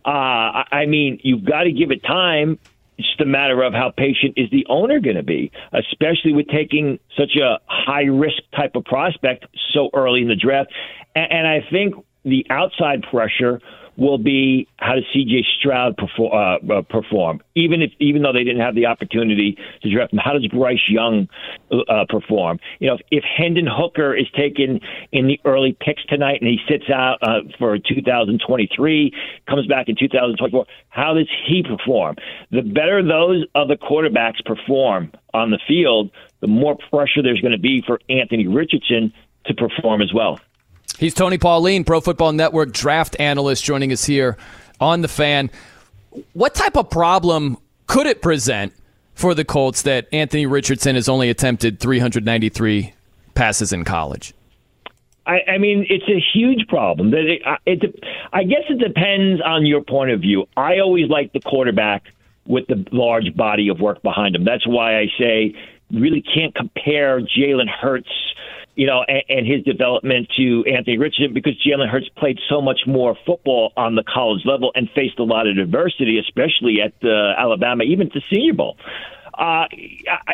[0.06, 2.58] Uh, I mean, you've got to give it time
[3.00, 6.48] it's just a matter of how patient is the owner going to be, especially with
[6.50, 10.70] taking such a high risk type of prospect so early in the draft.
[11.16, 11.96] And, and I think
[12.26, 13.62] the outside pressure
[14.00, 15.46] will be how does C.J.
[15.60, 19.94] Stroud perform, uh, uh, perform, even if even though they didn't have the opportunity to
[19.94, 20.20] draft him.
[20.24, 21.28] How does Bryce Young
[21.72, 22.60] uh, perform?
[22.80, 24.80] You know, if, if Hendon Hooker is taken
[25.12, 29.14] in the early picks tonight and he sits out uh, for 2023,
[29.48, 32.16] comes back in 2024, how does he perform?
[32.52, 37.60] The better those other quarterbacks perform on the field, the more pressure there's going to
[37.60, 39.14] be for Anthony Richardson
[39.46, 40.40] to perform as well.
[40.98, 44.38] He's Tony Pauline, Pro Football Network draft analyst, joining us here
[44.80, 45.50] on the fan.
[46.34, 47.58] What type of problem
[47.88, 48.74] could it present
[49.14, 52.94] for the Colts that Anthony Richardson has only attempted 393
[53.34, 54.34] passes in college?
[55.26, 57.14] I, I mean, it's a huge problem.
[57.14, 58.04] It, it,
[58.34, 60.48] I guess it depends on your point of view.
[60.58, 62.04] I always like the quarterback
[62.46, 64.44] with the large body of work behind him.
[64.44, 65.56] That's why I say
[65.92, 68.10] really can't compare Jalen Hurts
[68.76, 72.82] you know, and, and his development to Anthony Richardson because Jalen Hurts played so much
[72.88, 77.34] more football on the college level and faced a lot of adversity, especially at uh,
[77.38, 78.78] Alabama, even to Senior Bowl.
[79.34, 79.68] Uh,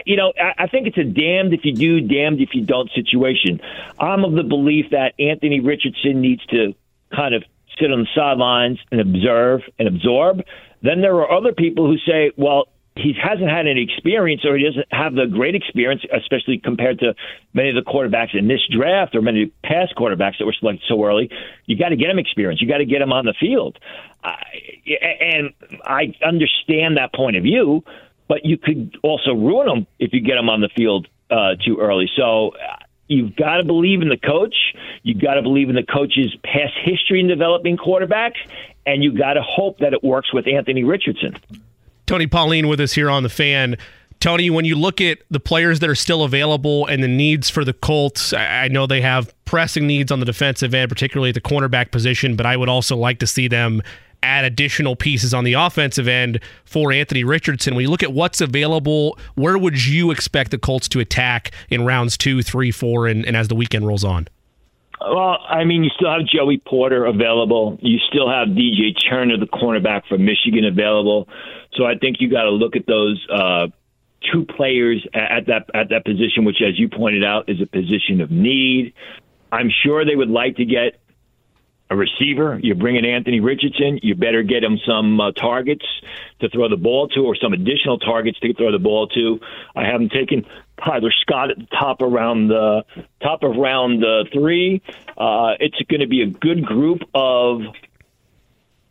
[0.05, 3.61] you know, I think it's a damned if you do, damned if you don't situation.
[3.99, 6.73] I'm of the belief that Anthony Richardson needs to
[7.15, 7.43] kind of
[7.79, 10.41] sit on the sidelines and observe and absorb.
[10.81, 12.65] Then there are other people who say, well,
[12.95, 17.13] he hasn't had any experience or he doesn't have the great experience, especially compared to
[17.53, 21.03] many of the quarterbacks in this draft or many past quarterbacks that were selected so
[21.03, 21.29] early.
[21.65, 22.61] You got to get him experience.
[22.61, 23.77] You got to get him on the field.
[24.23, 24.35] Uh,
[25.19, 25.53] and
[25.83, 27.83] I understand that point of view,
[28.29, 31.79] but you could also ruin him if you get him on the field uh, too
[31.81, 32.09] early.
[32.15, 32.77] So uh,
[33.07, 34.55] you've got to believe in the coach.
[35.03, 38.39] You've got to believe in the coach's past history in developing quarterbacks,
[38.85, 41.35] and you've got to hope that it works with Anthony Richardson.
[42.05, 43.77] Tony Pauline with us here on the fan.
[44.19, 47.63] Tony, when you look at the players that are still available and the needs for
[47.63, 51.41] the Colts, I know they have pressing needs on the defensive end, particularly at the
[51.41, 53.81] cornerback position, but I would also like to see them
[54.23, 57.75] add additional pieces on the offensive end for Anthony Richardson.
[57.75, 61.85] When you look at what's available, where would you expect the Colts to attack in
[61.85, 64.27] rounds two, three, four, and, and as the weekend rolls on?
[65.07, 67.77] Well, I mean, you still have Joey Porter available.
[67.81, 71.27] You still have DJ Turner, the cornerback from Michigan, available.
[71.73, 73.67] So I think you got to look at those uh,
[74.31, 78.21] two players at that at that position, which, as you pointed out, is a position
[78.21, 78.93] of need.
[79.51, 80.99] I'm sure they would like to get
[81.89, 82.59] a receiver.
[82.61, 85.85] You bring in Anthony Richardson, you better get him some uh, targets
[86.39, 89.39] to throw the ball to, or some additional targets to throw the ball to.
[89.75, 90.45] I haven't taken
[90.83, 92.83] Tyler Scott at the top around the
[93.21, 94.81] top of round uh, three.
[95.17, 97.61] Uh, it's going to be a good group of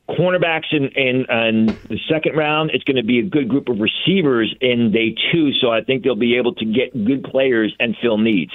[0.08, 2.70] cornerbacks in, in, in the second round.
[2.72, 5.52] It's going to be a good group of receivers in day two.
[5.60, 8.52] So I think they'll be able to get good players and fill needs.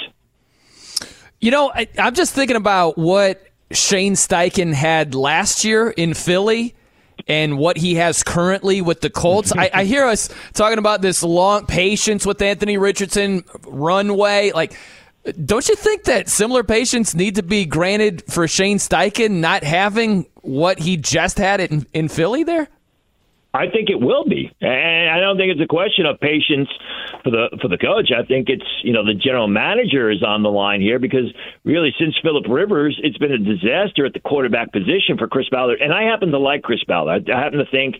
[1.42, 6.76] You know, I, I'm just thinking about what Shane Steichen had last year in Philly
[7.28, 9.52] and what he has currently with the Colts.
[9.56, 14.52] I, I, hear us talking about this long patience with Anthony Richardson, runway.
[14.52, 14.76] Like,
[15.46, 20.26] don't you think that similar patience need to be granted for Shane Steichen not having
[20.42, 22.68] what he just had in, in Philly there?
[23.54, 26.70] I think it will be, and I don't think it's a question of patience
[27.30, 28.12] for the for the coach.
[28.18, 31.32] I think it's you know the general manager is on the line here because
[31.64, 35.82] really since Philip Rivers, it's been a disaster at the quarterback position for Chris Ballard.
[35.82, 37.30] And I happen to like Chris Ballard.
[37.30, 37.96] I happen to think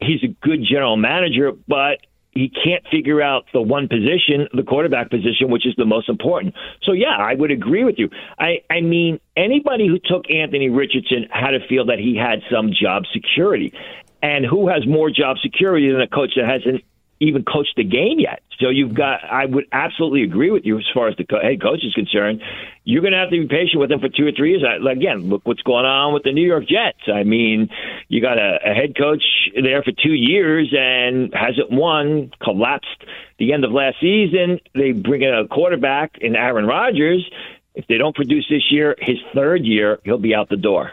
[0.00, 1.98] he's a good general manager, but
[2.32, 6.54] he can't figure out the one position, the quarterback position, which is the most important.
[6.82, 8.10] So yeah, I would agree with you.
[8.38, 12.70] I I mean anybody who took Anthony Richardson had to feel that he had some
[12.72, 13.72] job security.
[14.20, 16.82] And who has more job security than a coach that hasn't
[17.20, 18.42] even coached the game yet?
[18.60, 21.84] So you've got, I would absolutely agree with you as far as the head coach
[21.84, 22.42] is concerned.
[22.84, 24.64] You're going to have to be patient with him for two or three years.
[24.90, 27.06] Again, look what's going on with the New York Jets.
[27.06, 27.68] I mean,
[28.08, 29.22] you got a, a head coach
[29.54, 33.04] there for two years and hasn't won, collapsed
[33.38, 34.58] the end of last season.
[34.74, 37.28] They bring in a quarterback in Aaron Rodgers.
[37.74, 40.92] If they don't produce this year, his third year, he'll be out the door.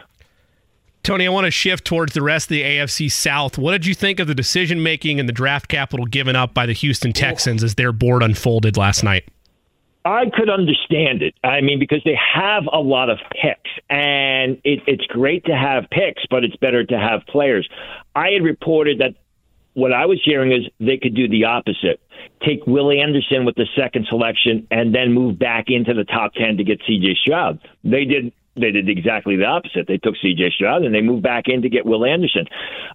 [1.06, 3.58] Tony, I want to shift towards the rest of the AFC South.
[3.58, 6.66] What did you think of the decision making and the draft capital given up by
[6.66, 9.28] the Houston Texans as their board unfolded last night?
[10.04, 11.34] I could understand it.
[11.44, 15.84] I mean, because they have a lot of picks, and it, it's great to have
[15.92, 17.68] picks, but it's better to have players.
[18.16, 19.14] I had reported that
[19.74, 22.00] what I was hearing is they could do the opposite.
[22.44, 26.56] Take Willie Anderson with the second selection and then move back into the top 10
[26.56, 27.60] to get CJ Stroud.
[27.84, 29.86] They did they did exactly the opposite.
[29.86, 30.50] They took C.J.
[30.56, 32.46] Stroud and they moved back in to get Will Anderson.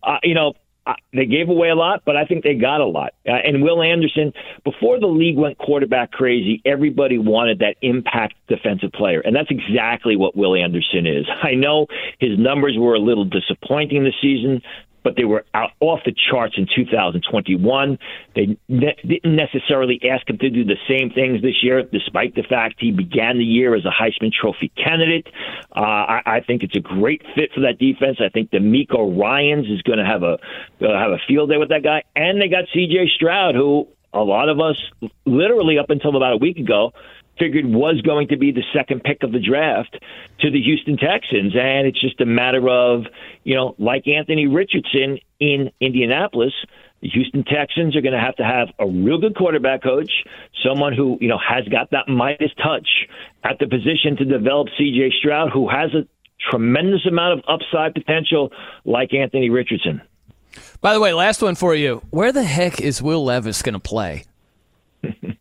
[0.04, 0.54] Uh, you know,
[0.88, 3.14] uh, they gave away a lot, but I think they got a lot.
[3.28, 4.34] Uh, and Will Anderson,
[4.64, 10.16] before the league went quarterback crazy, everybody wanted that impact defensive player, and that's exactly
[10.16, 11.28] what Will Anderson is.
[11.44, 11.86] I know
[12.20, 14.62] his numbers were a little disappointing this season,
[15.04, 17.98] but they were out off the charts in 2021.
[18.36, 22.44] They ne- didn't necessarily ask him to do the same things this year, despite the
[22.44, 25.28] fact he began the year as a Heisman Trophy candidate.
[25.76, 28.18] Uh, I, I think it's a great fit for that defense.
[28.20, 30.38] I think DeMeco Ryans is going to have a
[30.82, 33.12] uh, have a field day with that guy, and they got C.J.
[33.16, 34.76] Stroud, who a lot of us,
[35.26, 36.92] literally up until about a week ago,
[37.42, 39.98] figured was going to be the second pick of the draft
[40.42, 41.56] to the Houston Texans.
[41.56, 43.06] And it's just a matter of,
[43.44, 46.54] you know, like Anthony Richardson in Indianapolis,
[47.02, 50.12] the Houston Texans are going to have to have a real good quarterback coach,
[50.64, 52.88] someone who, you know, has got that Midas touch
[53.44, 56.08] at the position to develop CJ Stroud, who has a
[56.52, 58.52] tremendous amount of upside potential
[58.86, 60.02] like Anthony Richardson.
[60.80, 62.04] By the way, last one for you.
[62.12, 64.26] Where the heck is Will Levis going to play?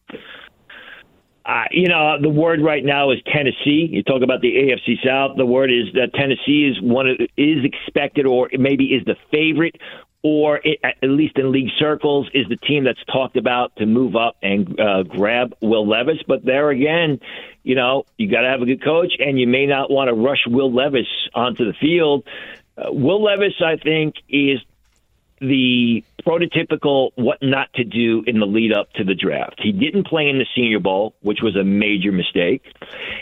[1.51, 3.89] Uh, you know, the word right now is Tennessee.
[3.91, 5.37] You talk about the AFC South.
[5.37, 9.75] The word is that Tennessee is one of, is expected, or maybe is the favorite,
[10.23, 14.15] or it, at least in league circles, is the team that's talked about to move
[14.15, 16.19] up and uh, grab Will Levis.
[16.25, 17.19] But there again,
[17.65, 20.15] you know, you got to have a good coach, and you may not want to
[20.15, 22.29] rush Will Levis onto the field.
[22.79, 24.61] Uh, Will Levis, I think, is
[25.41, 29.61] the prototypical what not to do in the lead up to the draft.
[29.63, 32.65] He didn't play in the Senior Bowl, which was a major mistake.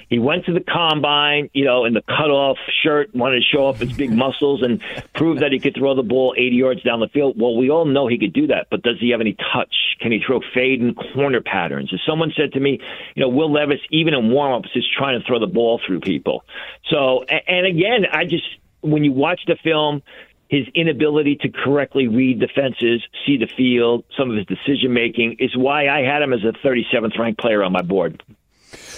[0.08, 3.78] He went to the combine, you know, in the cutoff shirt, wanted to show off
[3.78, 4.82] his big muscles and
[5.14, 7.40] prove that he could throw the ball 80 yards down the field.
[7.40, 9.74] Well, we all know he could do that, but does he have any touch?
[10.00, 11.90] Can he throw fade and corner patterns?
[11.92, 12.80] As someone said to me,
[13.14, 16.44] you know, Will Levis, even in warmups, is trying to throw the ball through people.
[16.90, 18.44] So, and again, I just,
[18.80, 20.02] when you watch the film,
[20.48, 25.56] his inability to correctly read defenses, see the field, some of his decision making is
[25.56, 28.22] why I had him as a 37th ranked player on my board.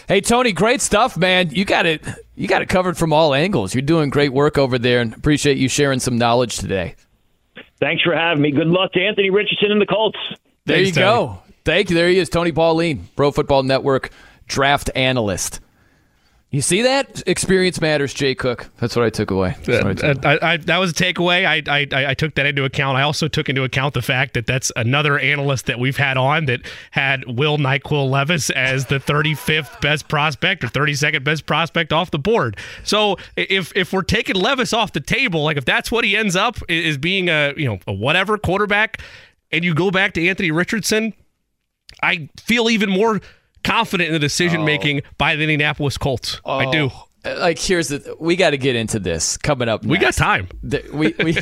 [0.08, 1.50] Hey Tony, great stuff, man.
[1.50, 2.02] You got it.
[2.34, 3.74] You got it covered from all angles.
[3.74, 6.96] You're doing great work over there, and appreciate you sharing some knowledge today.
[7.78, 8.50] Thanks for having me.
[8.50, 10.18] Good luck to Anthony Richardson and the Colts.
[10.64, 11.26] There Thanks, you Tony.
[11.26, 11.42] go.
[11.64, 11.96] Thank you.
[11.96, 14.10] There he is, Tony Pauline, Pro Football Network
[14.46, 15.60] draft analyst.
[16.52, 18.70] You see that experience matters, Jay Cook.
[18.78, 19.54] That's what I took away.
[19.68, 21.46] I took I, I, that was a takeaway.
[21.46, 22.98] I, I I took that into account.
[22.98, 26.46] I also took into account the fact that that's another analyst that we've had on
[26.46, 32.10] that had Will Nyquil Levis as the 35th best prospect or 32nd best prospect off
[32.10, 32.56] the board.
[32.82, 36.34] So if if we're taking Levis off the table, like if that's what he ends
[36.34, 39.00] up is being a you know a whatever quarterback,
[39.52, 41.14] and you go back to Anthony Richardson,
[42.02, 43.20] I feel even more
[43.64, 45.08] confident in the decision making oh.
[45.18, 46.40] by the Indianapolis Colts.
[46.44, 46.58] Oh.
[46.58, 46.90] I do.
[47.24, 49.82] like here's the we got to get into this coming up.
[49.82, 49.90] Next.
[49.90, 50.48] We got time.
[50.92, 51.36] We we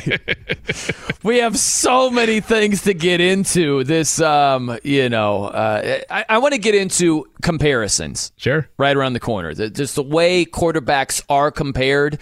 [1.23, 3.83] we have so many things to get into.
[3.83, 8.31] This, um, you know, uh, I, I want to get into comparisons.
[8.37, 9.53] Sure, right around the corner.
[9.53, 12.19] The, just the way quarterbacks are compared,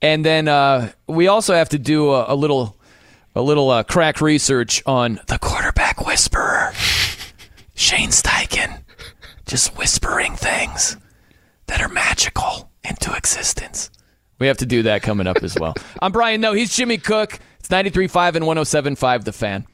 [0.00, 2.76] and then uh, we also have to do a, a little
[3.34, 6.72] a little uh, crack research on the quarterback whisperer,
[7.74, 8.79] Shane Steichen,
[9.50, 10.96] just whispering things
[11.66, 13.90] that are magical into existence.
[14.38, 15.74] We have to do that coming up as well.
[16.00, 17.40] I'm Brian Noe, he's Jimmy Cook.
[17.58, 19.66] It's 93.5 and 107.5 The Fan.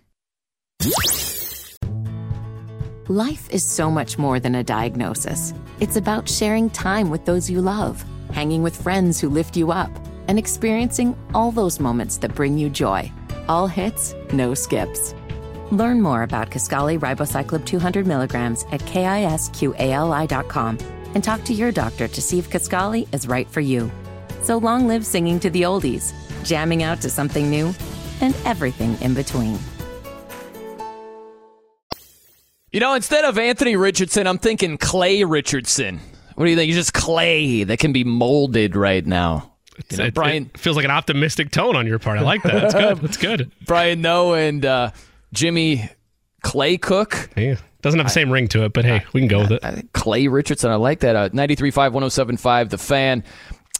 [3.09, 5.53] Life is so much more than a diagnosis.
[5.79, 9.91] It's about sharing time with those you love, hanging with friends who lift you up,
[10.27, 13.13] and experiencing all those moments that bring you joy.
[13.47, 15.15] All hits, no skips.
[15.73, 20.79] Learn more about Kisqali Ribociclib 200 milligrams at kisqali.com
[21.15, 23.91] and talk to your doctor to see if Kisqali is right for you.
[24.43, 26.13] So long live singing to the oldies,
[26.45, 27.75] jamming out to something new,
[28.21, 29.59] and everything in between.
[32.71, 35.99] You know, instead of Anthony Richardson, I'm thinking Clay Richardson.
[36.35, 36.67] What do you think?
[36.67, 39.55] He's just clay that can be molded right now.
[39.91, 42.19] You know, Brian it feels like an optimistic tone on your part.
[42.19, 42.53] I like that.
[42.53, 42.99] That's good.
[42.99, 43.53] That's good.
[43.67, 44.91] Brian Noe and uh,
[45.37, 45.89] Jimmy
[46.43, 47.31] Clay Cook.
[47.37, 47.57] Yeah.
[47.83, 49.93] Doesn't have the same I, ring to it, but hey, we can go with it.
[49.93, 51.15] Clay Richardson, I like that.
[51.15, 53.23] Uh, 93.5, 107.5, The Fan.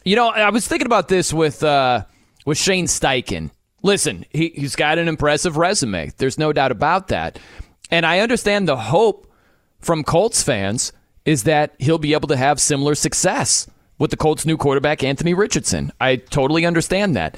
[0.05, 2.05] You know, I was thinking about this with uh,
[2.45, 3.51] with Shane Steichen.
[3.83, 6.13] Listen, he, he's got an impressive resume.
[6.19, 7.39] There's no doubt about that.
[7.91, 9.33] And I understand the hope
[9.81, 10.93] from Colts fans
[11.25, 13.69] is that he'll be able to have similar success
[13.99, 15.93] with the Colts' new quarterback, Anthony Richardson.
[16.01, 17.37] I totally understand that.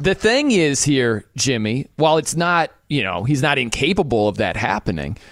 [0.00, 4.56] The thing is here, Jimmy, while it's not, you know, he's not incapable of that
[4.56, 5.16] happening–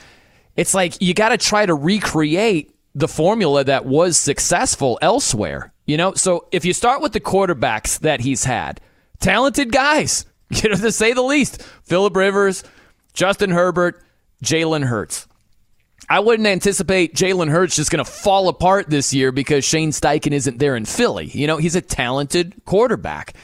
[0.58, 5.72] it's like you got to try to recreate the formula that was successful elsewhere.
[5.86, 8.80] You know, so if you start with the quarterbacks that he's had,
[9.20, 12.64] talented guys, you know, to say the least, Philip Rivers,
[13.14, 14.02] Justin Herbert,
[14.42, 15.28] Jalen Hurts.
[16.10, 20.32] I wouldn't anticipate Jalen Hurts just going to fall apart this year because Shane Steichen
[20.32, 21.26] isn't there in Philly.
[21.26, 23.34] You know, he's a talented quarterback.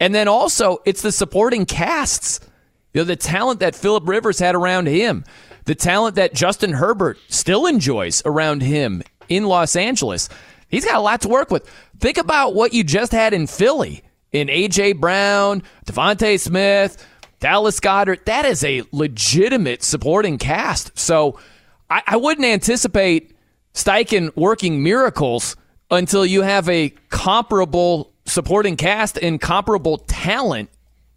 [0.00, 2.40] And then also, it's the supporting casts.
[2.92, 5.24] You know, the talent that Philip Rivers had around him
[5.64, 10.28] the talent that Justin Herbert still enjoys around him in Los Angeles.
[10.68, 11.68] He's got a lot to work with.
[11.98, 14.02] Think about what you just had in Philly
[14.32, 14.94] in A.J.
[14.94, 17.06] Brown, DeVonta Smith,
[17.40, 18.26] Dallas Goedert.
[18.26, 20.98] That is a legitimate supporting cast.
[20.98, 21.38] So
[21.88, 23.34] I, I wouldn't anticipate
[23.72, 25.56] Steichen working miracles
[25.90, 30.70] until you have a comparable supporting cast and comparable talent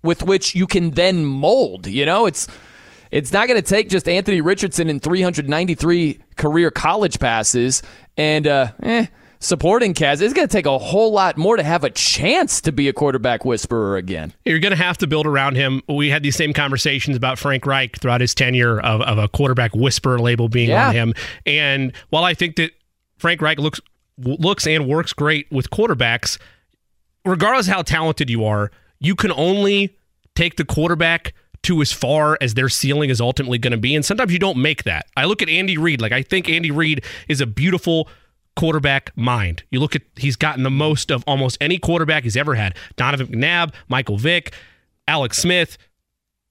[0.04, 1.88] with which you can then mold.
[1.88, 2.48] You know, it's
[3.12, 7.82] it's not going to take just Anthony Richardson in 393 career college passes
[8.18, 9.08] and uh, eh,
[9.40, 10.22] supporting cast.
[10.22, 12.94] It's going to take a whole lot more to have a chance to be a
[12.94, 14.34] quarterback whisperer again.
[14.46, 15.82] You're going to have to build around him.
[15.88, 19.76] We had these same conversations about Frank Reich throughout his tenure of, of a quarterback
[19.76, 20.90] whisperer label being yeah.
[20.90, 21.14] on him.
[21.46, 22.72] And while I think that
[23.18, 23.80] Frank Reich looks
[24.20, 26.40] looks and works great with quarterbacks,
[27.28, 29.96] regardless how talented you are, you can only
[30.36, 31.34] take the quarterback–
[31.64, 33.94] to as far as their ceiling is ultimately going to be.
[33.94, 35.08] And sometimes you don't make that.
[35.18, 38.08] I look at Andy Reid, like I think Andy Reid is a beautiful
[38.56, 39.64] quarterback mind.
[39.70, 42.76] You look at he's gotten the most of almost any quarterback he's ever had.
[42.96, 44.54] Donovan McNabb, Michael Vick,
[45.08, 45.78] Alex Smith,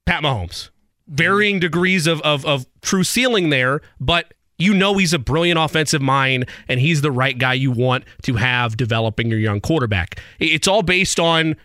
[0.05, 0.71] Pat Mahomes.
[1.09, 6.03] Varying degrees of, of, of true ceiling there, but you know he's a brilliant offensive
[6.03, 10.21] mind and he's the right guy you want to have developing your young quarterback.
[10.39, 11.57] It's all based on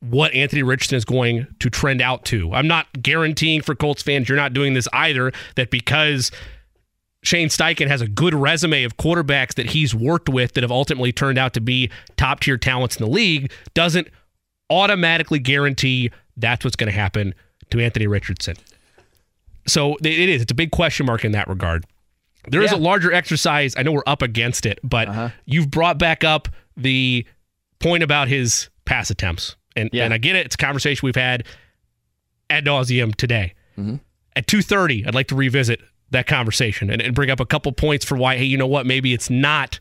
[0.00, 2.52] what Anthony Richardson is going to trend out to.
[2.54, 6.30] I'm not guaranteeing for Colts fans you're not doing this either, that because
[7.22, 11.12] Shane Steichen has a good resume of quarterbacks that he's worked with that have ultimately
[11.12, 14.08] turned out to be top tier talents in the league doesn't
[14.70, 17.34] automatically guarantee that's what's going to happen
[17.68, 18.56] to Anthony Richardson.
[19.66, 20.40] So it is.
[20.42, 21.84] It's a big question mark in that regard.
[22.48, 22.78] There is yeah.
[22.78, 23.74] a larger exercise.
[23.76, 25.30] I know we're up against it, but uh-huh.
[25.44, 27.26] you've brought back up the
[27.78, 29.56] point about his pass attempts.
[29.76, 30.04] And yeah.
[30.04, 30.46] and I get it.
[30.46, 31.44] It's a conversation we've had
[32.48, 33.54] ad nauseum today.
[33.78, 33.96] Mm-hmm.
[34.34, 35.80] At two thirty, I'd like to revisit
[36.10, 38.36] that conversation and, and bring up a couple points for why.
[38.36, 38.84] Hey, you know what?
[38.86, 39.78] Maybe it's not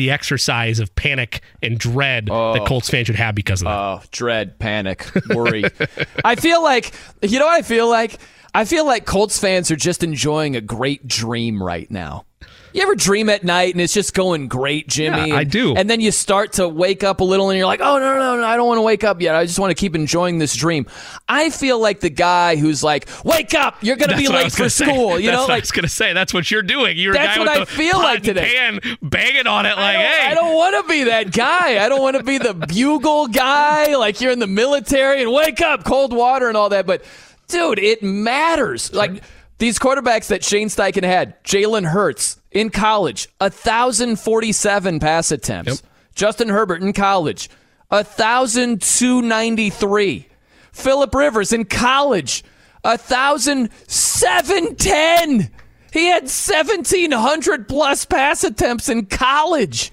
[0.00, 2.54] the exercise of panic and dread oh.
[2.54, 3.78] that Colts fans should have because of that.
[3.78, 5.64] Oh, dread, panic, worry.
[6.24, 8.18] I feel like you know what I feel like.
[8.54, 12.24] I feel like Colts fans are just enjoying a great dream right now.
[12.72, 15.28] You ever dream at night and it's just going great, Jimmy?
[15.30, 15.74] Yeah, I And- do.
[15.74, 18.36] And then you start to wake up a little and you're like, oh, no, no,
[18.36, 19.34] no, I don't want to wake up yet.
[19.34, 20.86] I just want to keep enjoying this dream.
[21.28, 24.58] I feel like the guy who's like, wake up, you're going to be late for
[24.58, 24.84] gonna say.
[24.84, 25.18] school.
[25.18, 26.12] You That's know, what I like, was gonna say.
[26.12, 26.96] That's what you're doing.
[26.96, 28.52] You're That's a guy what I feel like today.
[28.54, 31.84] pan banging on it like, hey, I don't want to be that guy.
[31.84, 35.60] I don't want to be the bugle guy, like you're in the military and wake
[35.60, 36.86] up, cold water and all that.
[36.86, 37.02] But,
[37.48, 38.92] dude, it matters.
[38.94, 39.22] Like
[39.60, 45.82] these quarterbacks that Shane Steichen had, Jalen Hurts in college, 1,047 pass attempts.
[46.14, 47.50] Justin Herbert in college,
[47.88, 50.26] 1,293.
[50.72, 52.42] Philip Rivers in college,
[52.82, 55.50] 1,710.
[55.92, 59.92] He had 1,700 plus pass attempts in college.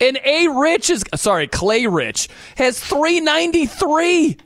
[0.00, 0.48] And A.
[0.48, 4.38] Rich is, sorry, Clay Rich has 393.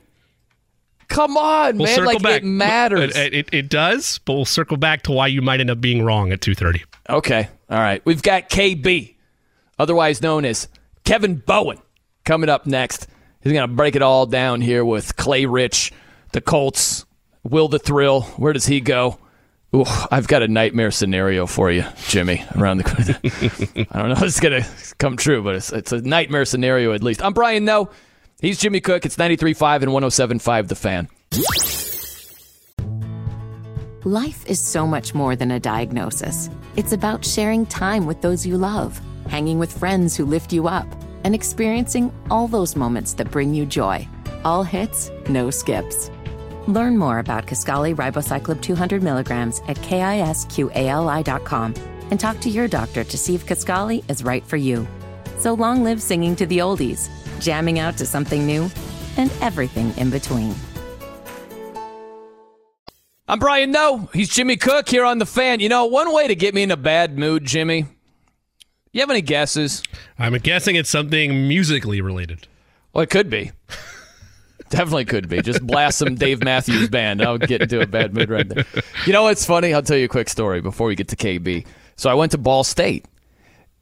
[1.09, 2.05] Come on, We'll man.
[2.05, 2.41] Like, back.
[2.41, 3.15] it matters.
[3.17, 6.03] It, it, it does, but we'll circle back to why you might end up being
[6.03, 6.83] wrong at 2.30.
[7.09, 7.49] Okay.
[7.69, 8.01] All right.
[8.05, 9.15] We've got KB,
[9.77, 10.67] otherwise known as
[11.03, 11.79] Kevin Bowen,
[12.25, 13.07] coming up next.
[13.41, 15.91] He's going to break it all down here with Clay Rich,
[16.31, 17.05] the Colts,
[17.43, 18.21] Will the Thrill.
[18.37, 19.17] Where does he go?
[19.75, 23.19] Ooh, I've got a nightmare scenario for you, Jimmy, around the corner.
[23.91, 26.91] I don't know if it's going to come true, but it's, it's a nightmare scenario
[26.93, 27.21] at least.
[27.23, 27.89] I'm Brian Noe.
[28.41, 29.05] He's Jimmy Cook.
[29.05, 31.09] It's 93.5 and 107.5 The Fan.
[34.05, 36.49] Life is so much more than a diagnosis.
[36.77, 40.87] It's about sharing time with those you love, hanging with friends who lift you up,
[41.25, 44.07] and experiencing all those moments that bring you joy.
[44.45, 46.09] All hits, no skips.
[46.65, 51.73] Learn more about Kisqali Ribociclib 200 milligrams at kisqali.com
[52.09, 54.87] and talk to your doctor to see if Kisqali is right for you.
[55.39, 57.09] So long live singing to the oldies,
[57.39, 58.69] jamming out to something new,
[59.17, 60.55] and everything in between.
[63.27, 64.09] I'm Brian Noe.
[64.13, 65.59] He's Jimmy Cook here on The Fan.
[65.59, 67.85] You know, one way to get me in a bad mood, Jimmy,
[68.91, 69.83] you have any guesses?
[70.17, 72.47] I'm guessing it's something musically related.
[72.91, 73.51] Well, it could be.
[74.69, 75.41] Definitely could be.
[75.41, 77.21] Just blast some Dave Matthews Band.
[77.21, 78.65] I'll get into a bad mood right there.
[79.05, 79.73] You know what's funny?
[79.73, 81.65] I'll tell you a quick story before we get to KB.
[81.97, 83.05] So I went to Ball State,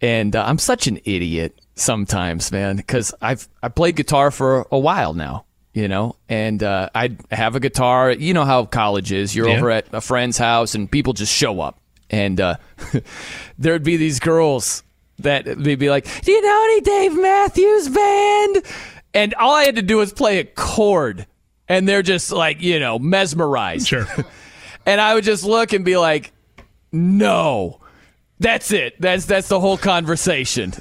[0.02, 4.80] and uh, I'm such an idiot sometimes, man, because I've I played guitar for a
[4.80, 8.12] while now, you know, and uh, I have a guitar.
[8.12, 9.36] You know how college is.
[9.36, 9.58] You're Yeah.
[9.58, 11.80] over at a friend's house, and people just show up,
[12.10, 12.56] and uh,
[13.58, 14.84] there'd be these girls
[15.20, 18.64] that they'd be like, "Do you know any Dave Matthews Band?"
[19.14, 21.26] And all I had to do was play a chord,
[21.68, 23.88] and they're just like, you know, mesmerized.
[23.88, 24.06] Sure.
[24.86, 26.32] and I would just look and be like,
[26.92, 27.80] "No."
[28.40, 29.00] That's it.
[29.02, 30.72] That's that's the whole conversation.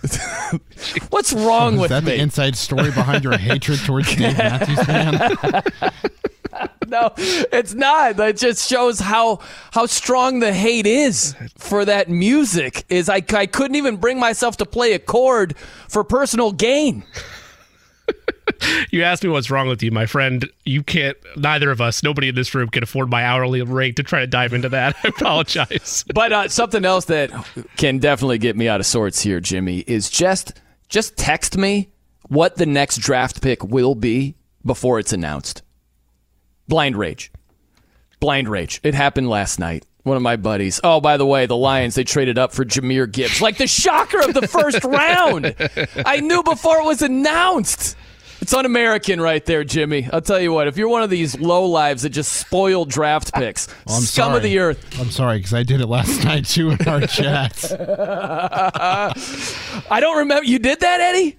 [1.11, 2.13] What's wrong Is with that me?
[2.13, 5.39] the inside story behind your hatred towards Dave Matthews Band?
[6.87, 8.17] no, it's not.
[8.17, 9.41] That just shows how
[9.73, 12.85] how strong the hate is for that music.
[12.91, 15.57] Is I I couldn't even bring myself to play a chord
[15.89, 17.05] for personal gain.
[18.91, 20.49] You asked me what's wrong with you, my friend.
[20.65, 24.03] You can't, neither of us, nobody in this room can afford my hourly rate to
[24.03, 24.95] try to dive into that.
[25.05, 26.05] I apologize.
[26.15, 27.31] But uh, something else that
[27.77, 30.53] can definitely get me out of sorts here, Jimmy, is just
[30.89, 31.91] just text me
[32.29, 35.63] what the next draft pick will be before it's announced.
[36.69, 37.33] Blind rage.
[38.21, 38.81] Blind rage.
[38.83, 39.85] It happened last night.
[40.05, 40.81] One of my buddies.
[40.85, 43.41] Oh, by the way, the Lions, they traded up for Jahmyr Gibbs.
[43.41, 45.55] Like the shocker of the first round.
[46.07, 47.97] I knew before it was announced.
[48.41, 50.09] It's un American right there, Jimmy.
[50.13, 53.33] I'll tell you what, if you're one of these low lives that just spoil draft
[53.35, 54.37] picks, Well, I'm scum sorry.
[54.37, 55.01] of the earth.
[55.01, 57.65] I'm sorry because I did it last night too in our chat.
[59.91, 60.45] I don't remember.
[60.45, 61.39] You did that, Eddie?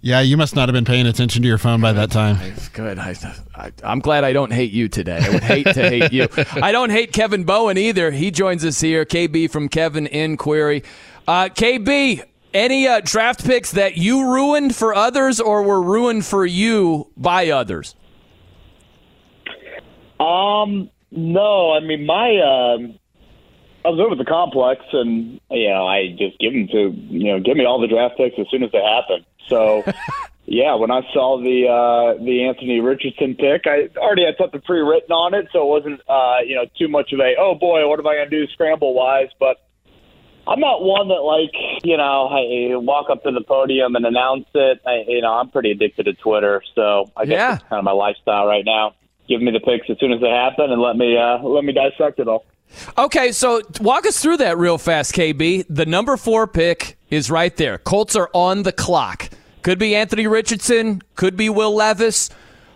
[0.00, 2.38] Yeah, you must not have been paying attention to your phone by that time.
[2.72, 3.00] Good.
[3.00, 3.16] I,
[3.56, 5.18] I, I'm glad I don't hate you today.
[5.20, 6.28] I would hate to hate you.
[6.62, 8.12] I don't hate Kevin Bowen either.
[8.12, 9.04] He joins us here.
[9.04, 10.84] KB from Kevin and Query.
[11.26, 12.22] Uh, KB,
[12.54, 17.48] any uh, draft picks that you ruined for others or were ruined for you by
[17.50, 17.94] others?
[20.20, 22.98] Um, no, I mean my um,
[23.84, 27.32] I was over at the complex, and you know I just give them to you
[27.32, 29.24] know give me all the draft picks as soon as they happen.
[29.48, 29.84] So.
[30.50, 35.12] Yeah, when I saw the uh, the Anthony Richardson pick, I already had something pre-written
[35.12, 37.98] on it, so it wasn't uh, you know too much of a oh boy, what
[37.98, 39.28] am I going to do scramble wise?
[39.38, 39.58] But
[40.48, 41.52] I'm not one that like
[41.84, 44.80] you know I walk up to the podium and announce it.
[44.86, 47.50] I, you know I'm pretty addicted to Twitter, so I guess Yeah.
[47.52, 48.94] that's kind of my lifestyle right now.
[49.28, 51.72] Give me the picks as soon as they happen, and let me uh, let me
[51.72, 52.46] dissect it all.
[52.96, 55.64] Okay, so walk us through that real fast, KB.
[55.68, 57.78] The number four pick is right there.
[57.78, 59.28] Colts are on the clock.
[59.62, 62.30] Could be Anthony Richardson, could be Will Levis.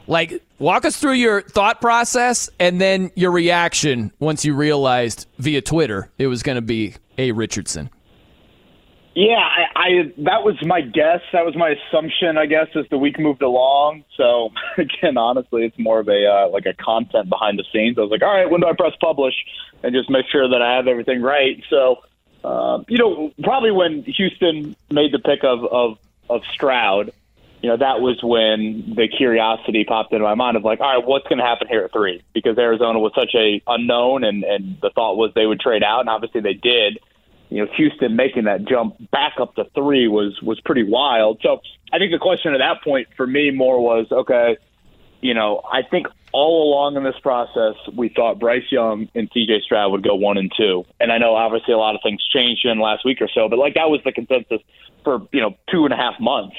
[0.06, 5.60] Like, walk us through your thought process and then your reaction once you realized via
[5.62, 7.90] Twitter it was going to be a Richardson.
[9.14, 11.20] Yeah, I, I that was my guess.
[11.32, 14.04] That was my assumption, I guess, as the week moved along.
[14.16, 17.98] So again, honestly, it's more of a uh, like a content behind the scenes.
[17.98, 19.34] I was like, all right, when do I press publish
[19.82, 21.62] and just make sure that I have everything right?
[21.68, 22.02] So,
[22.42, 25.98] uh, you know, probably when Houston made the pick of of
[26.30, 27.12] of Stroud,
[27.62, 31.06] you know, that was when the curiosity popped into my mind of like, all right,
[31.06, 32.22] what's going to happen here at three?
[32.34, 36.00] Because Arizona was such a unknown, and and the thought was they would trade out,
[36.00, 36.98] and obviously they did
[37.52, 41.38] you know, Houston making that jump back up to three was was pretty wild.
[41.42, 41.60] So
[41.92, 44.56] I think the question at that point for me more was, okay,
[45.20, 49.60] you know, I think all along in this process we thought Bryce Young and CJ
[49.64, 50.84] Stroud would go one and two.
[50.98, 53.50] And I know obviously a lot of things changed in the last week or so,
[53.50, 54.62] but like that was the consensus
[55.04, 56.56] for, you know, two and a half months.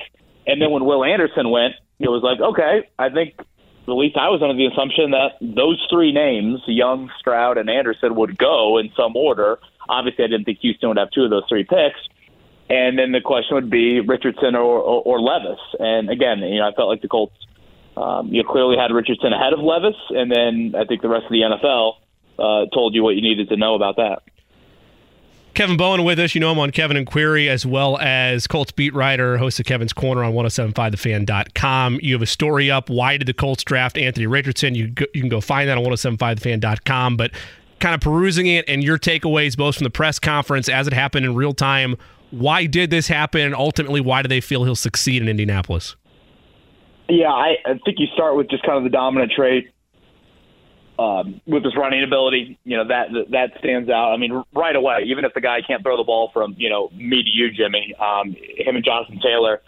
[0.48, 4.30] And then when Will Anderson went, it was like, okay, I think at least I
[4.30, 8.90] was under the assumption that those three names, Young, Stroud, and Anderson, would go in
[8.95, 9.60] some order.
[9.90, 11.99] Obviously, I didn't think Houston would have two of those three picks.
[12.70, 15.60] And then the question would be Richardson or, or, or Levis.
[15.80, 17.36] And again, you know, I felt like the Colts,
[17.98, 21.32] um, you clearly had Richardson ahead of Levis, and then I think the rest of
[21.32, 21.99] the NFL
[22.40, 24.24] uh, told you what you needed to know about that.
[25.53, 26.34] Kevin Bowen with us.
[26.34, 29.67] You know him on Kevin and Query, as well as Colts beat writer, host of
[29.67, 31.99] Kevin's Corner on 1075thefan.com.
[32.01, 32.89] You have a story up.
[32.89, 34.73] Why did the Colts draft Anthony Richardson?
[34.73, 37.17] You, go, you can go find that on 1075thefan.com.
[37.17, 37.31] But
[37.80, 41.25] kind of perusing it and your takeaways, both from the press conference as it happened
[41.25, 41.97] in real time.
[42.31, 43.41] Why did this happen?
[43.41, 45.95] And ultimately, why do they feel he'll succeed in Indianapolis?
[47.09, 49.73] Yeah, I, I think you start with just kind of the dominant trait
[51.03, 52.57] um, with his running ability.
[52.63, 54.11] You know that that stands out.
[54.13, 56.89] I mean, right away, even if the guy can't throw the ball from you know
[56.93, 59.61] me to you, Jimmy, um, him and Jonathan Taylor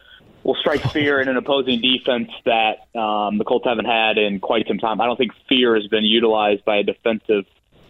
[0.43, 4.67] will strike fear in an opposing defense that um, the Colts haven't had in quite
[4.67, 5.01] some time.
[5.01, 7.45] I don't think fear has been utilized by a defensive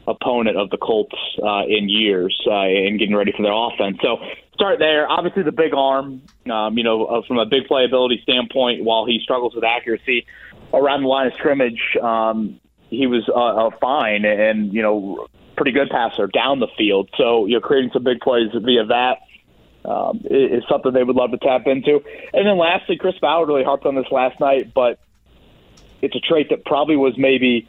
[0.07, 3.97] opponent of the Colts uh, in years uh, in getting ready for their offense.
[4.01, 4.17] So
[4.53, 5.09] start there.
[5.09, 9.19] Obviously, the big arm, um, you know, uh, from a big playability standpoint, while he
[9.22, 10.26] struggles with accuracy
[10.73, 12.59] around the line of scrimmage, um,
[12.95, 17.09] he was uh, fine and you know pretty good passer down the field.
[17.17, 19.19] So you know, creating some big plays via that.
[19.84, 22.03] Um, is something they would love to tap into.
[22.34, 24.97] And then lastly, Chris Ballard really harped on this last night, but
[26.01, 27.67] it's a trait that probably was maybe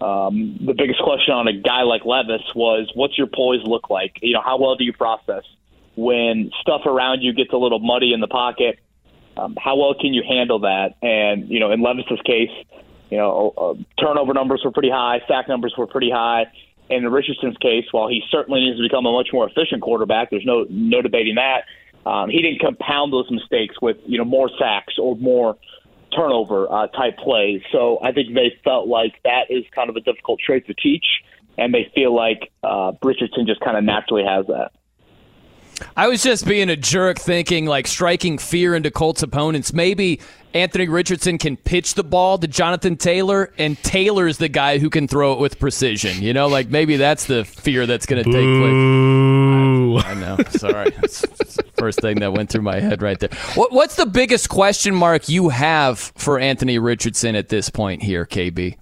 [0.00, 4.18] um, the biggest question on a guy like Levis was, what's your poise look like?
[4.20, 5.44] You know, how well do you process
[5.96, 8.78] when stuff around you gets a little muddy in the pocket?
[9.36, 10.96] Um, how well can you handle that?
[11.02, 12.50] And you know, in Levis's case,
[13.10, 16.46] you know, uh, turnover numbers were pretty high, sack numbers were pretty high.
[16.90, 20.30] And in Richardson's case, while he certainly needs to become a much more efficient quarterback,
[20.30, 21.64] there's no no debating that.
[22.06, 25.56] Um, he didn't compound those mistakes with you know more sacks or more
[26.14, 27.62] turnover uh, type plays.
[27.72, 31.06] So I think they felt like that is kind of a difficult trait to teach,
[31.56, 34.72] and they feel like uh, Richardson just kind of naturally has that.
[35.96, 39.72] I was just being a jerk thinking like striking fear into Colts opponents.
[39.72, 40.20] Maybe
[40.54, 45.08] Anthony Richardson can pitch the ball to Jonathan Taylor, and Taylor's the guy who can
[45.08, 46.22] throw it with precision.
[46.22, 50.04] You know, like maybe that's the fear that's going to take place.
[50.06, 50.36] I, I know.
[50.50, 50.90] Sorry.
[51.00, 53.30] That's the first thing that went through my head right there.
[53.54, 58.26] What, what's the biggest question mark you have for Anthony Richardson at this point here,
[58.26, 58.76] KB?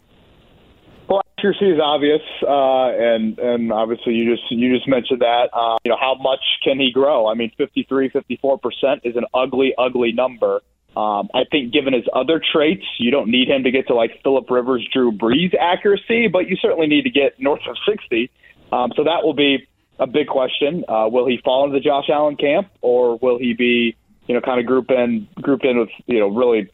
[1.12, 5.50] Well, accuracy is obvious, uh, and and obviously you just you just mentioned that.
[5.52, 7.26] Uh, you know, how much can he grow?
[7.26, 10.62] I mean, 53, 54 percent is an ugly, ugly number.
[10.96, 14.22] Um, I think given his other traits, you don't need him to get to like
[14.22, 18.30] Philip Rivers, Drew Brees accuracy, but you certainly need to get north of 60.
[18.72, 19.68] Um, so that will be
[19.98, 20.82] a big question.
[20.88, 23.96] Uh, will he fall into the Josh Allen camp, or will he be,
[24.28, 26.70] you know, kind of group in, grouped in with, you know, really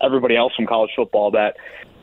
[0.00, 1.56] everybody else from college football that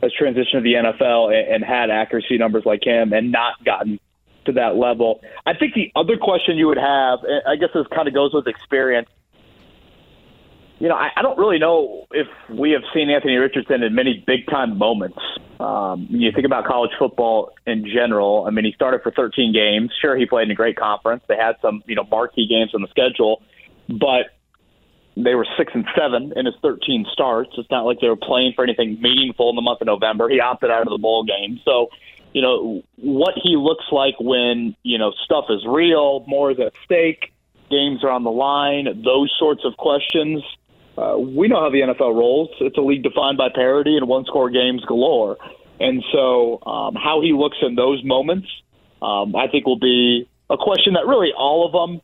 [0.06, 3.98] has transitioned to the NFL and, and had accuracy numbers like him and not gotten
[4.46, 5.20] to that level.
[5.44, 8.46] I think the other question you would have, I guess this kind of goes with
[8.46, 9.08] experience
[10.78, 14.22] you know, I, I don't really know if we have seen Anthony Richardson in many
[14.26, 15.18] big time moments.
[15.58, 18.44] Um, you think about college football in general.
[18.46, 19.90] I mean, he started for 13 games.
[20.02, 21.24] Sure, he played in a great conference.
[21.28, 23.42] They had some, you know, marquee games on the schedule,
[23.88, 24.35] but
[25.16, 27.50] they were six and seven in his 13 starts.
[27.56, 30.28] It's not like they were playing for anything meaningful in the month of November.
[30.28, 31.60] He opted out of the bowl game.
[31.64, 31.88] So,
[32.32, 36.72] you know, what he looks like when, you know, stuff is real, more is at
[36.84, 37.32] stake,
[37.70, 40.42] games are on the line, those sorts of questions
[40.98, 42.50] uh, we know how the NFL rolls.
[42.60, 45.36] It's a league defined by parity and one score games galore.
[45.78, 48.48] And so, um, how he looks in those moments,
[49.02, 52.00] um, I think, will be a question that really all of them.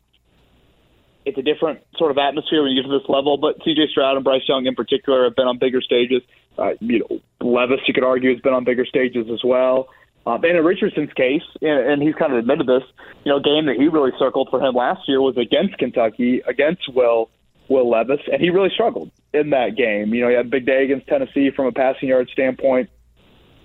[1.24, 4.16] It's a different sort of atmosphere when you get to this level, but CJ Stroud
[4.16, 6.22] and Bryce Young in particular have been on bigger stages.
[6.58, 9.88] Uh, you know, Levis, you could argue, has been on bigger stages as well.
[10.26, 12.82] Um, and in Richardson's case, and, and he's kind of admitted this,
[13.24, 16.92] you know, game that he really circled for him last year was against Kentucky, against
[16.92, 17.30] Will
[17.68, 20.14] Will Levis, and he really struggled in that game.
[20.14, 22.90] You know, he had a big day against Tennessee from a passing yard standpoint,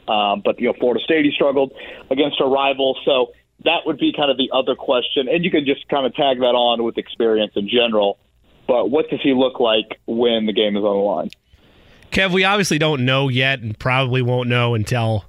[0.07, 1.73] um, but you know, Florida State he struggled
[2.09, 2.97] against a rival.
[3.05, 3.33] So
[3.67, 6.39] that would be kind of the other question, and you could just kind of tag
[6.39, 8.17] that on with experience in general.
[8.67, 11.29] But what does he look like when the game is on the line?
[12.11, 15.25] Kev, we obviously don't know yet, and probably won't know until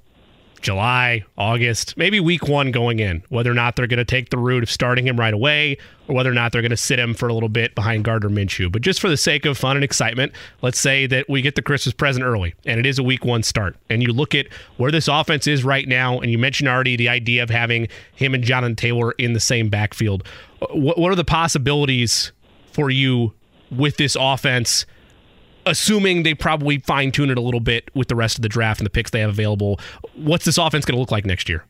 [0.61, 4.39] July, August, maybe week one going in, whether or not they're going to take the
[4.39, 5.79] route of starting him right away
[6.09, 8.29] or whether or not they're going to sit him for a little bit behind Gardner
[8.29, 8.71] Minshew.
[8.71, 10.33] But just for the sake of fun and excitement,
[10.63, 13.43] let's say that we get the Christmas present early and it is a week one
[13.43, 13.77] start.
[13.91, 17.09] And you look at where this offense is right now, and you mentioned already the
[17.09, 20.27] idea of having him and Jonathan Taylor in the same backfield.
[20.71, 22.33] What, what are the possibilities
[22.73, 23.33] for you
[23.71, 24.87] with this offense?
[25.69, 28.81] Assuming they probably fine tune it a little bit with the rest of the draft
[28.81, 29.79] and the picks they have available.
[30.15, 31.65] What's this offense going to look like next year?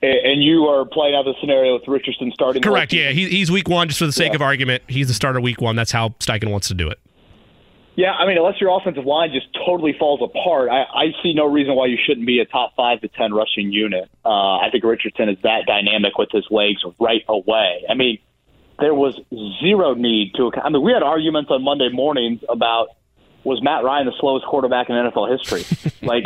[0.00, 2.62] And you are playing out the scenario with Richardson starting.
[2.62, 2.92] Correct.
[2.92, 3.88] Yeah, he's week one.
[3.88, 4.36] Just for the sake yeah.
[4.36, 5.74] of argument, he's the starter week one.
[5.74, 7.00] That's how Steichen wants to do it.
[7.96, 11.46] Yeah, I mean, unless your offensive line just totally falls apart, I, I see no
[11.46, 14.08] reason why you shouldn't be a top five to ten rushing unit.
[14.24, 17.82] Uh, I think Richardson is that dynamic with his legs right away.
[17.90, 18.20] I mean,
[18.78, 19.18] there was
[19.60, 20.50] zero need to.
[20.62, 22.88] I mean, we had arguments on Monday mornings about
[23.44, 25.64] was Matt Ryan the slowest quarterback in NFL history?
[26.06, 26.24] like,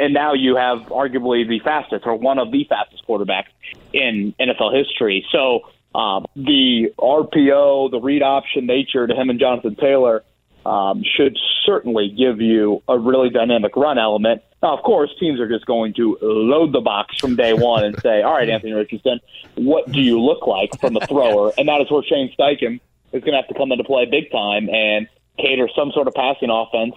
[0.00, 3.48] and now you have arguably the fastest or one of the fastest quarterbacks
[3.92, 5.26] in NFL history.
[5.32, 5.60] So
[5.94, 10.24] um, the RPO, the read option nature to him and Jonathan Taylor
[10.66, 14.42] um, should certainly give you a really dynamic run element.
[14.62, 17.98] Now, of course, teams are just going to load the box from day one and
[18.00, 19.20] say, all right, Anthony Richardson,
[19.56, 21.52] what do you look like from a thrower?
[21.58, 22.80] And that is where Shane Steichen
[23.12, 25.06] is going to have to come into play big time and
[25.38, 26.94] cater some sort of passing offense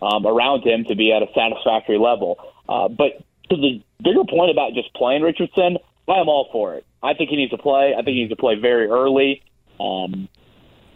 [0.00, 2.38] um, around him to be at a satisfactory level.
[2.68, 5.78] Uh, but to the bigger point about just playing Richardson,
[6.08, 6.86] I am all for it.
[7.02, 7.94] I think he needs to play.
[7.94, 9.42] I think he needs to play very early.
[9.80, 10.28] Um,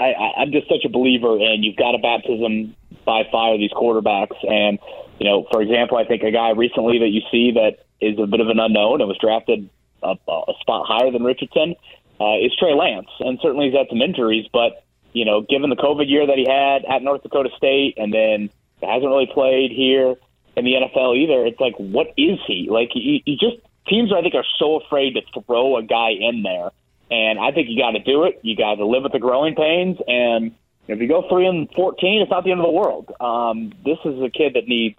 [0.02, 2.74] I, I, I'm just such a believer in you've got a baptism
[3.04, 4.36] by fire these quarterbacks.
[4.42, 4.78] And,
[5.18, 8.26] you know, for example, I think a guy recently that you see that is a
[8.26, 9.68] bit of an unknown and was drafted
[10.02, 11.76] a, a spot higher than Richardson
[12.20, 13.08] uh, is Trey Lance.
[13.20, 16.46] And certainly he's had some injuries, but, you know, given the COVID year that he
[16.48, 18.50] had at North Dakota State and then
[18.82, 20.16] hasn't really played here
[20.56, 22.68] in the NFL either, it's like, what is he?
[22.68, 23.56] Like, he, he just,
[23.86, 26.70] teams I think are so afraid to throw a guy in there
[27.12, 28.40] and I think you got to do it.
[28.42, 29.98] You got to live with the growing pains.
[30.08, 30.52] And
[30.88, 33.12] if you go three and fourteen, it's not the end of the world.
[33.20, 34.98] Um, this is a kid that needs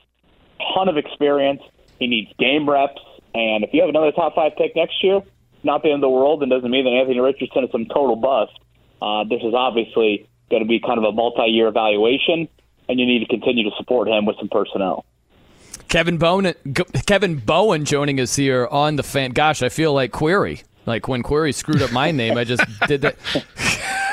[0.60, 1.62] a ton of experience.
[1.98, 3.02] He needs game reps.
[3.34, 5.22] And if you have another top five pick next year,
[5.64, 8.16] not the end of the world, and doesn't mean that Anthony Richardson is some total
[8.16, 8.54] bust.
[9.02, 12.48] Uh, this is obviously going to be kind of a multi-year evaluation,
[12.88, 15.04] and you need to continue to support him with some personnel.
[15.88, 16.54] Kevin Bowen,
[17.08, 19.32] Kevin Bowen joining us here on the fan.
[19.32, 20.62] Gosh, I feel like Query.
[20.86, 23.16] Like when Query screwed up my name, I just did that.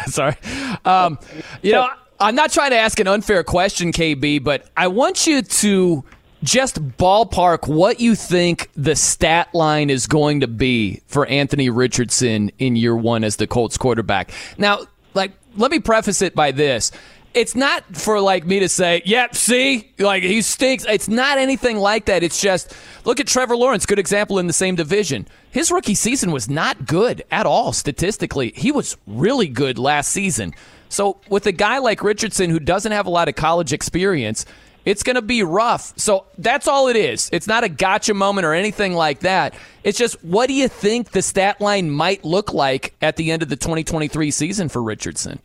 [0.07, 0.37] Sorry.
[0.85, 1.19] Um,
[1.63, 1.89] you know,
[2.19, 6.05] I'm not trying to ask an unfair question, KB, but I want you to
[6.43, 12.51] just ballpark what you think the stat line is going to be for Anthony Richardson
[12.59, 14.31] in year one as the Colts quarterback.
[14.57, 14.81] Now,
[15.15, 16.93] like, let me preface it by this
[17.35, 20.85] it's not for like me to say, yep, see, like he stinks.
[20.89, 22.23] It's not anything like that.
[22.23, 22.75] It's just
[23.05, 25.27] look at Trevor Lawrence, good example in the same division.
[25.51, 28.53] His rookie season was not good at all statistically.
[28.55, 30.55] He was really good last season.
[30.89, 34.45] So with a guy like Richardson who doesn't have a lot of college experience,
[34.85, 35.93] it's going to be rough.
[35.97, 37.29] So that's all it is.
[37.33, 39.55] It's not a gotcha moment or anything like that.
[39.85, 43.43] It's just what do you think the stat line might look like at the end
[43.43, 45.39] of the 2023 season for Richardson?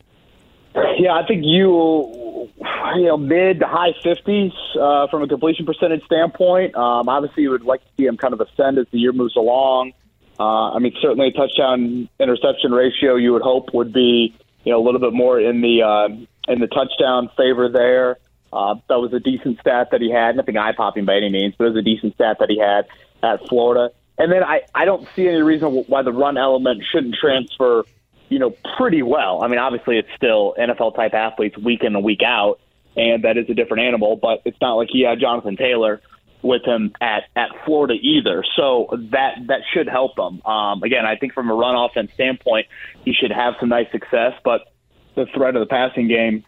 [0.98, 2.50] Yeah, I think you,
[2.96, 6.74] you know, mid to high 50s uh, from a completion percentage standpoint.
[6.74, 9.36] Um, obviously, you would like to see him kind of ascend as the year moves
[9.36, 9.92] along.
[10.38, 14.34] Uh, I mean, certainly a touchdown interception ratio you would hope would be,
[14.64, 16.08] you know, a little bit more in the uh,
[16.52, 18.18] in the touchdown favor there.
[18.52, 20.36] Uh, that was a decent stat that he had.
[20.36, 22.86] Nothing eye popping by any means, but it was a decent stat that he had
[23.22, 23.94] at Florida.
[24.18, 27.84] And then I, I don't see any reason why the run element shouldn't transfer
[28.28, 29.42] you know, pretty well.
[29.42, 32.58] I mean, obviously it's still NFL type athletes week in and week out,
[32.96, 34.16] and that is a different animal.
[34.16, 36.00] But it's not like he had Jonathan Taylor
[36.42, 38.44] with him at at Florida either.
[38.56, 40.42] So that that should help him.
[40.44, 42.66] Um, again, I think from a run offense standpoint,
[43.04, 44.72] he should have some nice success, but
[45.14, 46.44] the threat of the passing game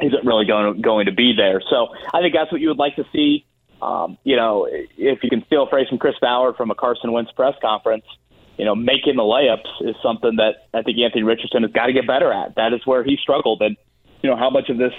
[0.00, 1.60] isn't really going to, going to be there.
[1.68, 3.44] So I think that's what you would like to see.
[3.80, 7.12] Um, you know, if you can steal a phrase from Chris Ballard from a Carson
[7.12, 8.04] Wentz press conference,
[8.58, 11.92] you know, making the layups is something that I think Anthony Richardson has got to
[11.92, 12.56] get better at.
[12.56, 13.62] That is where he struggled.
[13.62, 13.76] And,
[14.22, 14.92] you know, how much of this,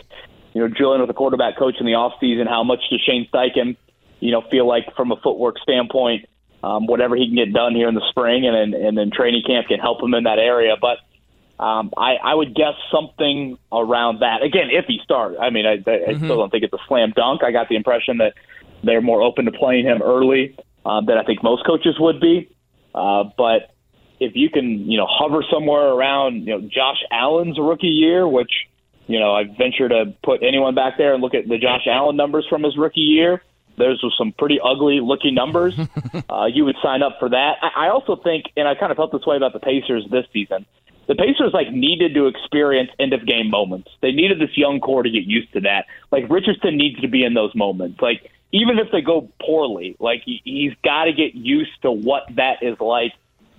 [0.53, 3.76] you know, drilling with a quarterback coach in the offseason, how much does Shane Steichen
[4.19, 6.27] you know, feel like from a footwork standpoint,
[6.64, 9.44] um, whatever he can get done here in the spring and then, and then training
[9.45, 10.76] camp can help him in that area.
[10.80, 10.98] But
[11.64, 14.44] um, I, I would guess something around that.
[14.44, 16.26] Again, if he starts, I mean, I, I mm-hmm.
[16.26, 17.44] still don't think it's a slam dunk.
[17.44, 18.34] I got the impression that
[18.84, 22.49] they're more open to playing him early um, than I think most coaches would be.
[23.00, 23.74] Uh, but
[24.20, 28.52] if you can, you know, hover somewhere around, you know, Josh Allen's rookie year, which,
[29.08, 32.18] you know, I venture to put anyone back there and look at the Josh Allen
[32.18, 33.42] numbers from his rookie year.
[33.78, 35.74] Those were some pretty ugly looking numbers.
[36.30, 37.54] uh, you would sign up for that.
[37.62, 40.26] I, I also think, and I kind of felt this way about the Pacers this
[40.34, 40.66] season.
[41.08, 43.90] The Pacers like needed to experience end of game moments.
[44.02, 45.86] They needed this young core to get used to that.
[46.12, 48.00] Like Richardson needs to be in those moments.
[48.02, 52.24] Like even if they go poorly, like he, he's got to get used to what
[52.36, 53.14] that is like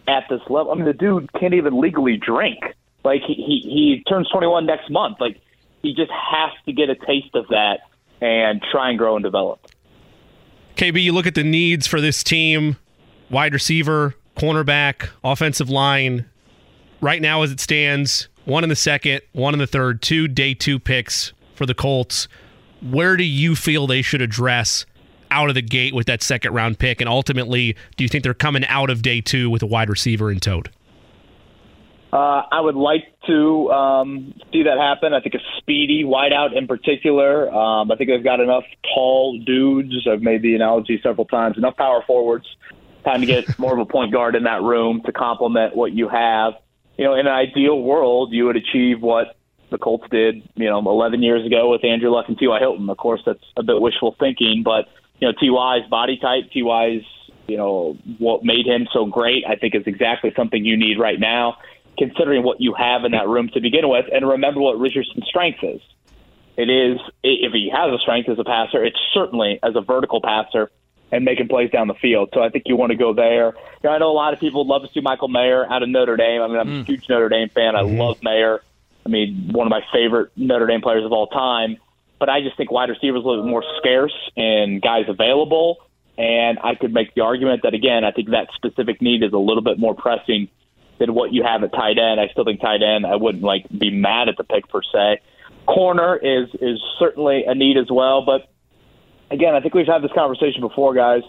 [0.09, 0.73] at this level.
[0.73, 2.59] I mean, the dude can't even legally drink.
[3.05, 5.19] Like he he, he turns 21 next month.
[5.21, 5.41] Like
[5.83, 7.81] he just has to get a taste of that
[8.21, 9.67] and try and grow and develop.
[10.77, 12.77] KB, you look at the needs for this team:
[13.31, 16.27] wide receiver, cornerback, offensive line.
[17.03, 20.53] Right now, as it stands, one in the second, one in the third, two day
[20.53, 22.29] two picks for the Colts.
[22.83, 24.87] Where do you feel they should address
[25.31, 27.01] out of the gate with that second round pick?
[27.01, 30.31] And ultimately, do you think they're coming out of day two with a wide receiver
[30.31, 30.69] in tote?
[32.13, 35.15] Uh, I would like to um, see that happen.
[35.15, 37.53] I think a speedy wideout in particular.
[37.55, 40.09] Um, I think they've got enough tall dudes.
[40.11, 41.57] I've made the analogy several times.
[41.57, 42.47] Enough power forwards.
[43.05, 46.09] Time to get more of a point guard in that room to complement what you
[46.09, 46.55] have.
[46.99, 49.37] You know, in an ideal world, you would achieve what
[49.71, 52.59] the Colts did, you know, 11 years ago with Andrew Luck and T.Y.
[52.59, 52.89] Hilton.
[52.89, 54.87] Of course, that's a bit wishful thinking, but
[55.21, 57.03] you know, T.Y.'s body type, T.Y.'s,
[57.47, 61.19] you know, what made him so great, I think is exactly something you need right
[61.19, 61.59] now,
[61.99, 64.07] considering what you have in that room to begin with.
[64.13, 65.81] And remember what Richardson's strength is.
[66.57, 70.21] It is, if he has a strength as a passer, it's certainly as a vertical
[70.21, 70.71] passer
[71.13, 72.31] and making plays down the field.
[72.35, 73.55] So I think you want to go there.
[73.83, 75.83] You know, I know a lot of people would love to see Michael Mayer out
[75.83, 76.43] of Notre Dame.
[76.43, 76.81] I mean, I'm mm.
[76.83, 77.75] a huge Notre Dame fan.
[77.75, 77.99] I mm-hmm.
[77.99, 78.63] love Mayer.
[79.05, 81.77] I mean, one of my favorite Notre Dame players of all time.
[82.19, 85.79] But I just think wide receivers a little bit more scarce and guys available.
[86.19, 89.39] And I could make the argument that again, I think that specific need is a
[89.39, 90.49] little bit more pressing
[90.99, 92.21] than what you have at tight end.
[92.21, 93.07] I still think tight end.
[93.07, 95.21] I wouldn't like be mad at the pick per se.
[95.67, 98.51] Corner is is certainly a need as well, but
[99.31, 101.23] again, I think we've had this conversation before, guys.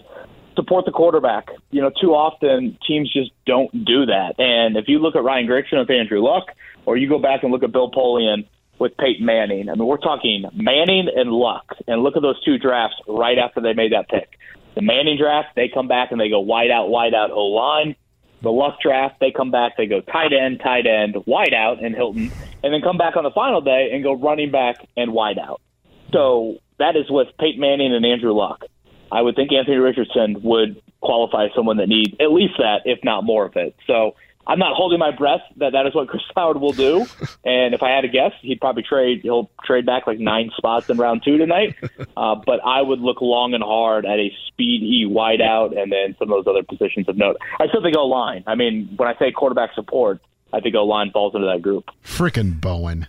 [0.54, 1.48] Support the quarterback.
[1.70, 4.34] You know, too often teams just don't do that.
[4.38, 6.48] And if you look at Ryan Grigson with Andrew Luck,
[6.84, 8.46] or you go back and look at Bill Polian
[8.78, 9.68] with Peyton Manning.
[9.68, 13.60] I mean, we're talking Manning and Luck, and look at those two drafts right after
[13.60, 14.38] they made that pick.
[14.74, 17.94] The Manning draft, they come back and they go wide out, wide out O line.
[18.42, 21.94] The Luck draft, they come back, they go tight end, tight end, wide out and
[21.94, 22.32] Hilton,
[22.64, 25.60] and then come back on the final day and go running back and wide out.
[26.12, 28.64] So that is with Peyton Manning and Andrew Luck.
[29.12, 33.24] I would think Anthony Richardson would qualify someone that needs at least that, if not
[33.24, 33.76] more of it.
[33.86, 34.16] So
[34.46, 37.06] I'm not holding my breath that that is what Chris Ballard will do.
[37.44, 39.20] And if I had to guess, he'd probably trade.
[39.22, 41.76] He'll trade back like nine spots in round two tonight.
[42.14, 46.30] Uh, but I would look long and hard at a speedy wideout and then some
[46.30, 47.36] of those other positions of note.
[47.58, 48.44] I still think O line.
[48.46, 50.20] I mean, when I say quarterback support,
[50.52, 51.90] I think O line falls into that group.
[52.04, 53.06] Freaking Bowen,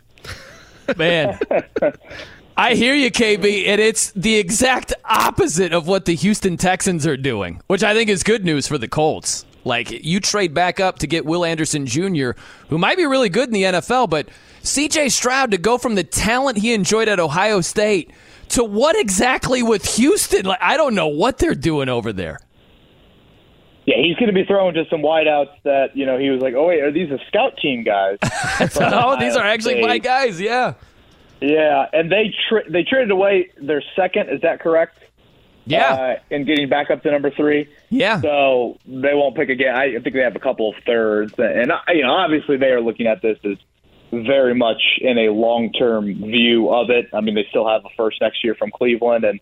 [0.97, 1.37] man.
[2.55, 7.17] I hear you, KB, and it's the exact opposite of what the Houston Texans are
[7.17, 9.45] doing, which I think is good news for the Colts.
[9.65, 12.31] Like you trade back up to get Will Anderson Jr.,
[12.69, 14.29] who might be really good in the NFL, but
[14.61, 18.11] CJ Stroud to go from the talent he enjoyed at Ohio State
[18.49, 20.45] to what exactly with Houston?
[20.45, 22.39] Like I don't know what they're doing over there.
[23.85, 26.53] Yeah, he's going to be throwing just some wideouts that you know he was like,
[26.55, 28.17] oh wait, are these a scout team guys?
[28.75, 29.87] oh, these are actually State.
[29.87, 30.39] my guys.
[30.39, 30.73] Yeah.
[31.43, 34.29] Yeah, and they tra- they traded away their second.
[34.29, 34.97] Is that correct?
[35.65, 37.67] Yeah, uh, and getting back up to number three.
[37.89, 38.21] Yeah.
[38.21, 39.75] So they won't pick again.
[39.75, 43.07] I think they have a couple of thirds, and you know, obviously they are looking
[43.07, 43.57] at this as
[44.11, 47.09] very much in a long-term view of it.
[47.13, 49.39] I mean, they still have a first next year from Cleveland, and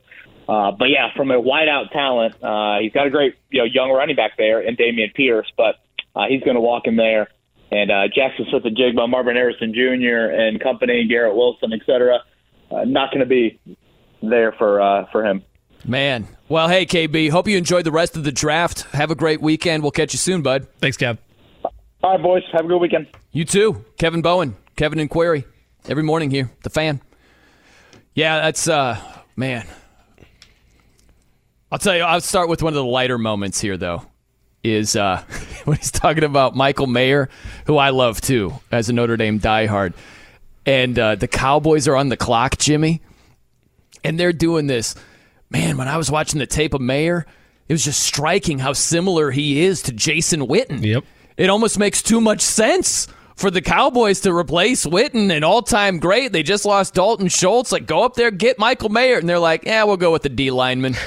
[0.49, 3.91] uh, but yeah, from a wideout talent, uh, he's got a great you know young
[3.91, 5.76] running back there, and Dameon Pierce, but
[6.15, 7.30] uh, he's going to walk in there.
[7.72, 10.31] And uh, Jaxon Smith-Njigba, Marvin Harrison Jr.
[10.34, 12.19] and company, Garrett Wilson, etc.
[12.69, 13.60] uh, not going to be
[14.22, 15.43] there for uh, for him.
[15.85, 16.27] Man.
[16.49, 18.81] Well, hey, KB, hope you enjoyed the rest of the draft.
[18.91, 19.84] Have a great weekend.
[19.84, 20.68] We'll catch you soon, bud.
[20.80, 21.18] Thanks, Kev.
[22.03, 22.43] All right, boys.
[22.52, 23.07] Have a good weekend.
[23.31, 23.85] You too.
[23.98, 25.45] Kevin Bowen, Kevin and Query,
[25.88, 26.99] every morning here, the fan.
[28.14, 28.99] Yeah, that's, uh,
[29.38, 29.65] man.
[31.72, 34.06] I'll tell you, I'll start with one of the lighter moments here, though,
[34.64, 35.24] is uh,
[35.66, 37.30] when he's talking about Michael Mayer,
[37.66, 39.94] who I love too, as a Notre Dame diehard.
[40.66, 43.02] And uh, the Cowboys are on the clock, Jimmy,
[44.04, 44.96] and they're doing this
[45.52, 47.26] man, when I was watching the tape of Mayer,
[47.68, 50.84] it was just striking how similar he is to Jason Witten.
[50.84, 51.04] Yep.
[51.38, 53.08] It almost makes too much sense
[53.41, 56.31] for the Cowboys to replace Witten, an all-time great.
[56.31, 57.72] They just lost Dalton Schultz.
[57.72, 60.30] Like, go up there, get Michael Mayer, and they're like, "Yeah, we'll go with the
[60.30, 60.93] D lineman."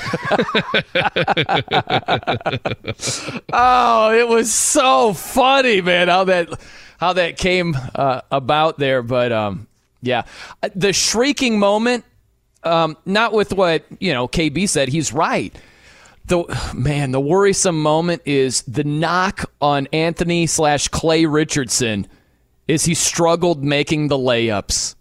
[3.52, 6.08] oh, it was so funny, man.
[6.08, 6.60] How that
[6.98, 9.68] how that came uh, about there, but um,
[10.02, 10.24] yeah,
[10.74, 12.04] the shrieking moment.
[12.64, 14.26] Um, not with what you know.
[14.26, 14.88] KB said.
[14.88, 15.56] He's right
[16.26, 22.06] the man, the worrisome moment is the knock on Anthony slash Clay Richardson
[22.68, 24.94] is he struggled making the layups.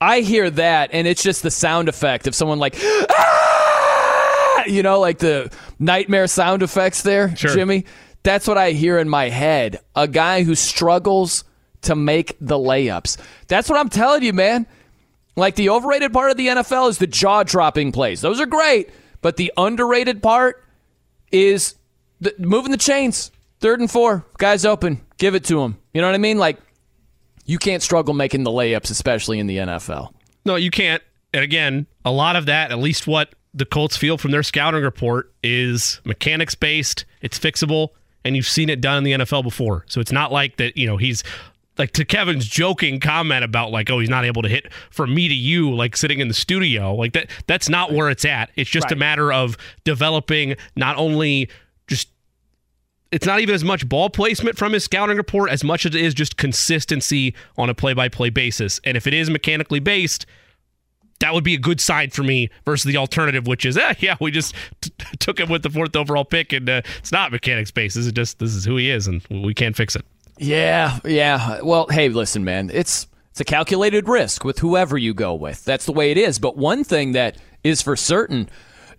[0.00, 4.64] I hear that, and it's just the sound effect of someone like, ah!
[4.66, 7.54] you know, like the nightmare sound effects there, Sure.
[7.54, 7.84] Jimmy.
[8.24, 9.80] That's what I hear in my head.
[9.96, 11.44] A guy who struggles
[11.82, 13.16] to make the layups.
[13.48, 14.66] That's what I'm telling you, man.
[15.34, 18.20] Like the overrated part of the NFL is the jaw dropping plays.
[18.20, 18.90] Those are great,
[19.22, 20.62] but the underrated part
[21.32, 21.74] is
[22.20, 23.32] the, moving the chains.
[23.62, 25.78] Third and four, guys open, give it to them.
[25.94, 26.36] You know what I mean?
[26.36, 26.58] Like
[27.46, 30.12] you can't struggle making the layups, especially in the NFL.
[30.44, 31.00] No, you can't.
[31.32, 34.82] And again, a lot of that, at least what the Colts feel from their scouting
[34.82, 37.04] report, is mechanics based.
[37.20, 37.90] It's fixable,
[38.24, 39.84] and you've seen it done in the NFL before.
[39.88, 40.76] So it's not like that.
[40.76, 41.22] You know, he's
[41.78, 45.28] like to Kevin's joking comment about like, oh, he's not able to hit from me
[45.28, 46.94] to you, like sitting in the studio.
[46.96, 47.30] Like that.
[47.46, 48.50] That's not where it's at.
[48.56, 51.48] It's just a matter of developing not only
[53.12, 56.00] it's not even as much ball placement from his scouting report as much as it
[56.00, 58.80] is just consistency on a play by play basis.
[58.84, 60.24] And if it is mechanically based,
[61.20, 64.16] that would be a good sign for me versus the alternative, which is, eh, yeah,
[64.20, 64.90] we just t-
[65.20, 67.94] took him with the fourth overall pick, and uh, it's not mechanics based.
[67.94, 70.04] This is just this is who he is, and we can't fix it.
[70.38, 71.60] Yeah, yeah.
[71.60, 72.70] Well, hey, listen, man.
[72.72, 75.64] It's it's a calculated risk with whoever you go with.
[75.64, 76.38] That's the way it is.
[76.38, 78.48] But one thing that is for certain,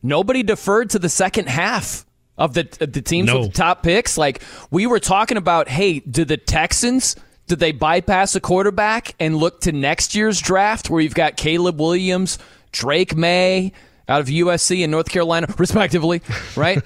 [0.02, 2.06] nobody deferred to the second half
[2.38, 3.40] of the of the teams No.
[3.42, 4.18] with the top picks.
[4.18, 4.42] Like
[4.72, 7.16] we were talking about, hey, do the Texans
[7.48, 11.80] did they bypass a quarterback and look to next year's draft where you've got Caleb
[11.80, 12.40] Williams,
[12.72, 13.74] Drake Maye
[14.08, 16.22] out of USC and North Carolina, respectively,
[16.56, 16.82] right?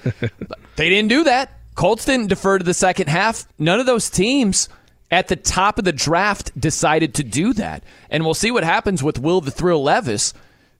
[0.76, 1.52] They didn't do that.
[1.76, 3.46] Colts didn't defer to the second half.
[3.58, 4.68] None of those teams
[5.12, 7.84] at the top of the draft decided to do that.
[8.10, 10.34] And we'll see what happens with Will the Thrill Levis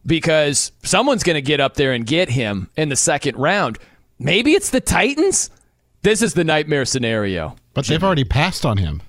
[0.05, 3.79] because someone's going to get up there and get him in the second round.
[4.19, 5.51] Maybe it's the Titans.
[6.03, 7.57] This is the nightmare scenario.
[7.75, 9.03] But they've already passed on him.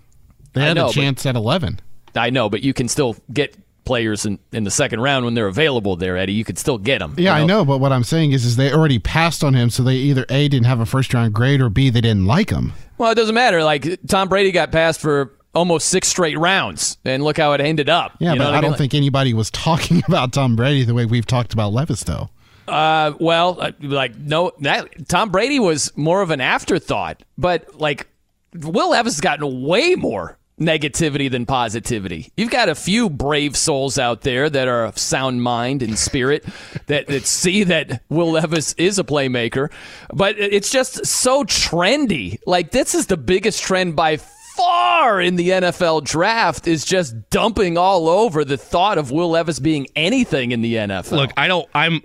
[0.53, 1.79] They had know, a but- chance at 11.
[2.15, 3.55] I know, but you can still get
[3.85, 6.33] players in, in the second round when they're available there, Eddie.
[6.33, 7.13] You could still get them.
[7.17, 9.83] Yeah, I know, but what I'm saying is, is they already passed on him, so
[9.83, 12.73] they either a didn't have a first round grade or b they didn't like him.
[12.97, 13.63] Well, it doesn't matter.
[13.63, 17.89] Like Tom Brady got passed for almost six straight rounds, and look how it ended
[17.89, 18.15] up.
[18.19, 20.93] Yeah, You know but what I don't think anybody was talking about Tom Brady the
[20.95, 22.29] way we've talked about Levis, though.
[22.69, 28.07] Uh, well, uh, like no, that Tom Brady was more of an afterthought, but like
[28.53, 32.31] Will Levis has gotten way more negativity than positivity.
[32.35, 36.45] You've got a few brave souls out there that are of sound mind and spirit
[36.87, 39.71] that, that see that Will Levis is a playmaker,
[40.13, 42.39] but it's just so trendy.
[42.45, 44.17] Like this is the biggest trend by
[44.59, 49.59] far in the NFL draft is just dumping all over the thought of Will Levis
[49.59, 51.11] being anything in the NFL.
[51.11, 51.67] Look, I don't.
[51.73, 52.01] I'm.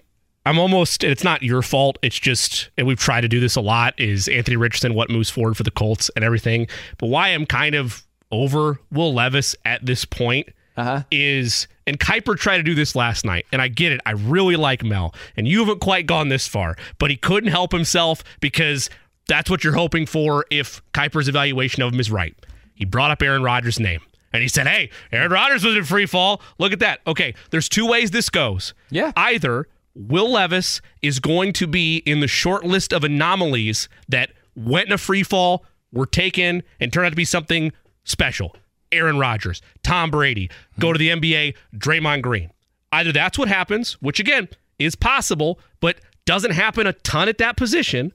[0.47, 1.03] I'm almost.
[1.05, 1.99] It's not your fault.
[2.03, 3.95] It's just, and we've tried to do this a lot.
[3.99, 6.67] Is Anthony Richardson what moves forward for the Colts and everything?
[6.99, 11.03] But why I'm kind of over Will Levis at this point Uh-huh.
[11.11, 14.01] is, and Kiper tried to do this last night, and I get it.
[14.05, 17.73] I really like Mel, and you haven't quite gone this far, but he couldn't help
[17.73, 18.91] himself because
[19.29, 22.35] that's what you're hoping for if Kiper's evaluation of him is right.
[22.75, 24.01] He brought up Aaron Rodgers' name.
[24.33, 26.43] And he said, Hey, Aaron Rodgers was in free fall.
[26.59, 26.99] Look at that.
[27.07, 28.75] Okay, there's two ways this goes.
[28.91, 29.13] Yeah.
[29.17, 34.87] Either Will Levis is going to be in the short list of anomalies that went
[34.89, 37.73] in a free fall, were taken, and turned out to be something
[38.05, 38.57] special.
[38.93, 42.51] Aaron Rodgers, Tom Brady, go to the NBA, Draymond Green.
[42.93, 44.49] Either that's what happens, which again
[44.79, 45.97] is possible, but
[46.27, 48.13] doesn't happen a ton at that position,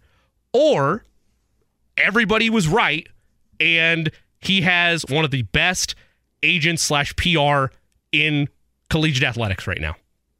[0.54, 1.04] or
[1.98, 3.08] everybody was right
[3.60, 4.12] and
[4.42, 5.96] he has one of the best
[6.44, 7.66] agents slash PR
[8.12, 8.48] in
[8.90, 9.96] collegiate athletics right now.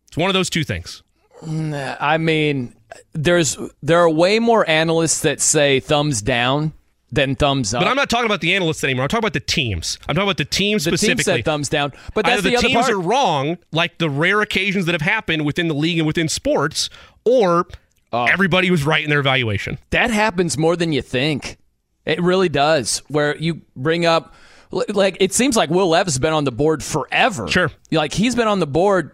[0.08, 1.04] It's one of those two things.
[1.48, 2.76] I mean,
[3.14, 6.74] there's there are way more analysts that say thumbs down
[7.12, 7.82] than thumbs up.
[7.82, 9.04] But I'm not talking about the analysts anymore.
[9.04, 9.98] I'm talking about the teams.
[10.08, 11.24] I'm talking about the teams the team specifically.
[11.40, 12.92] said thumbs down, but that's Either the, the, other teams part.
[12.94, 16.90] are wrong, like the rare occasions that have happened within the league and within sports,
[17.26, 17.68] or
[18.12, 18.26] Oh.
[18.26, 19.78] everybody was right in their evaluation.
[19.92, 21.58] that happens more than you think.
[22.06, 23.04] It really does.
[23.08, 24.34] Where you bring up,
[24.72, 27.48] like, it seems like Will Levis has been on the board forever.
[27.48, 27.70] Sure.
[27.92, 29.12] Like he's been on the board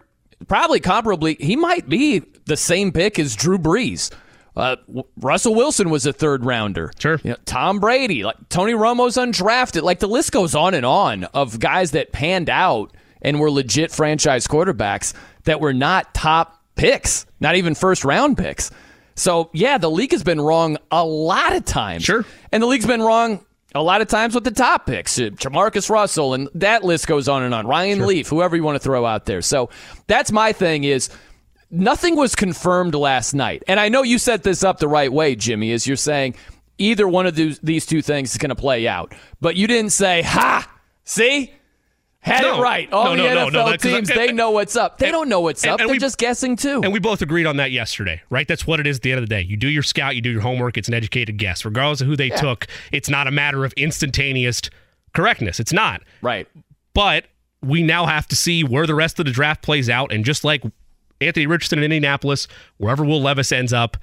[0.48, 4.12] probably comparably, he might be the same pick as Drew Brees.
[4.56, 4.76] Uh,
[5.20, 6.90] Russell Wilson was a third rounder.
[6.98, 7.20] Sure.
[7.22, 9.82] You know, Tom Brady, like Tony Romo's undrafted.
[9.82, 13.90] Like the list goes on and on of guys that panned out and were legit
[13.90, 15.12] franchise quarterbacks
[15.44, 18.70] that were not top picks, not even first round picks.
[19.14, 22.04] So yeah, the league has been wrong a lot of times.
[22.04, 22.24] Sure.
[22.50, 23.44] And the league's been wrong
[23.78, 27.28] a lot of times with the top picks, uh, Jamarcus Russell, and that list goes
[27.28, 27.66] on and on.
[27.66, 28.06] Ryan sure.
[28.06, 29.42] Leaf, whoever you want to throw out there.
[29.42, 29.70] So
[30.06, 31.08] that's my thing is
[31.70, 33.62] nothing was confirmed last night.
[33.68, 36.34] And I know you set this up the right way, Jimmy, as you're saying
[36.78, 39.14] either one of these, these two things is going to play out.
[39.40, 40.70] But you didn't say, ha,
[41.04, 41.52] see?
[42.26, 42.92] Had no, it right.
[42.92, 44.98] All no, the no, NFL no, teams, they know what's up.
[44.98, 45.80] They and, don't know what's and, up.
[45.80, 46.80] And They're we, just guessing too.
[46.82, 48.48] And we both agreed on that yesterday, right?
[48.48, 49.42] That's what it is at the end of the day.
[49.42, 50.76] You do your scout, you do your homework.
[50.76, 51.64] It's an educated guess.
[51.64, 52.40] Regardless of who they yeah.
[52.40, 54.60] took, it's not a matter of instantaneous
[55.14, 55.60] correctness.
[55.60, 56.02] It's not.
[56.20, 56.48] Right.
[56.94, 57.26] But
[57.62, 60.12] we now have to see where the rest of the draft plays out.
[60.12, 60.64] And just like
[61.20, 62.48] Anthony Richardson in Indianapolis,
[62.78, 63.96] wherever Will Levis ends up,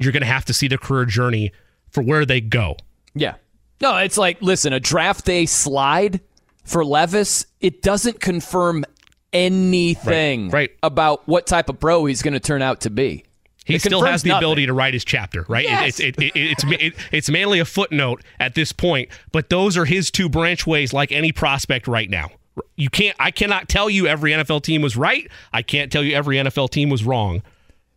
[0.00, 1.52] you're going to have to see the career journey
[1.90, 2.76] for where they go.
[3.14, 3.36] Yeah.
[3.80, 6.20] No, it's like, listen, a draft day slide
[6.64, 8.84] for Levis, it doesn't confirm
[9.32, 10.70] anything right, right.
[10.82, 13.24] about what type of pro he's going to turn out to be.
[13.64, 14.38] He it still has the nothing.
[14.38, 15.64] ability to write his chapter, right?
[15.64, 16.00] Yes.
[16.00, 20.10] It, it, it, it's it's mainly a footnote at this point, but those are his
[20.10, 22.30] two branch ways, like any prospect right now.
[22.76, 23.14] You can't.
[23.20, 25.30] I cannot tell you every NFL team was right.
[25.52, 27.42] I can't tell you every NFL team was wrong,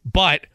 [0.04, 0.46] but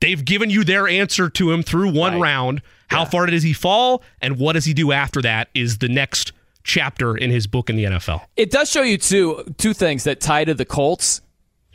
[0.00, 2.20] they've given you their answer to him through one Right.
[2.20, 2.62] round.
[2.88, 3.04] How Yeah.
[3.06, 5.48] far does he fall, and what does he do after that?
[5.54, 6.32] Is the next
[6.64, 8.22] chapter in his book in the NFL.
[8.36, 11.20] It does show you two two things that tie to the Colts.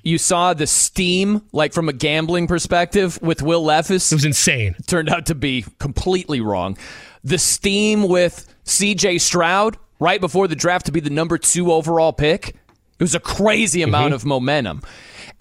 [0.03, 4.12] You saw the steam, like from a gambling perspective, with Will Levis.
[4.12, 4.76] It was insane.
[4.78, 6.78] It Turned out to be completely wrong.
[7.24, 9.18] The steam with C.J.
[9.18, 12.49] Stroud right before the draft to be the number two overall pick.
[12.49, 14.84] It was a crazy amount of momentum.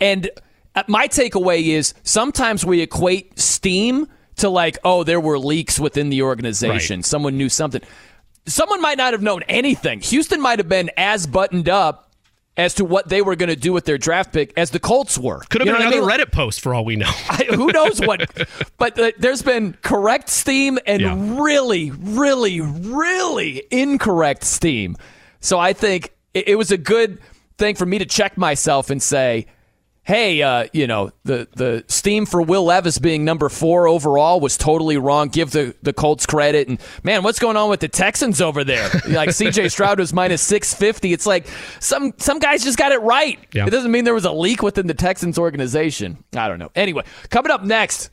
[0.01, 0.31] And
[0.75, 6.09] uh, my takeaway is sometimes we equate steam to like, oh, there were leaks within
[6.09, 6.99] the organization.
[6.99, 7.05] Right.
[7.05, 7.83] Someone knew something.
[8.47, 10.01] Someone might not have known anything.
[10.01, 12.11] Houston might have been as buttoned up
[12.57, 15.19] as to what they were going to do with their draft pick as the Colts
[15.19, 15.41] were.
[15.51, 16.27] Could have You been what I another mean?
[16.27, 17.11] Reddit post for all we know.
[17.29, 18.31] I, who knows what?
[18.79, 21.15] But uh, there's been correct steam and Yeah.
[21.19, 24.97] really, really, really incorrect steam.
[25.41, 27.19] So I think it, it was a good
[27.59, 29.47] thing for me to check myself and say,
[30.05, 34.57] hey, uh, you know, the, the steam for Will Levis being number four overall was
[34.57, 35.29] totally wrong.
[35.29, 36.69] Give the, the Colts credit.
[36.69, 38.85] And man, what's going on with the Texans over there?
[39.09, 41.13] like CJ Stroud was minus 650.
[41.13, 41.47] It's like
[41.81, 43.39] some, some guys just got it right.
[43.53, 43.67] Yeah.
[43.67, 46.23] It doesn't mean there was a leak within the Texans organization.
[46.37, 46.71] I don't know.
[46.75, 48.11] Anyway, coming up next.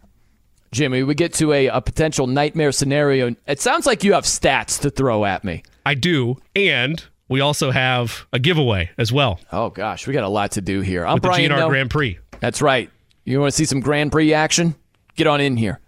[0.72, 3.36] Jimmy, we get to a, a potential nightmare scenario.
[3.46, 5.64] It sounds like you have stats to throw at me.
[5.86, 10.30] I do, and we also have a giveaway as well Oh gosh, we got a
[10.30, 11.06] lot to do here.
[11.06, 11.50] I'm with the Brian.
[11.52, 11.70] GNR Noe.
[11.70, 12.20] Grand Prix.
[12.40, 12.90] That's right.
[13.24, 14.76] You want to see some Grand Prix action?
[15.16, 15.80] Get on in here.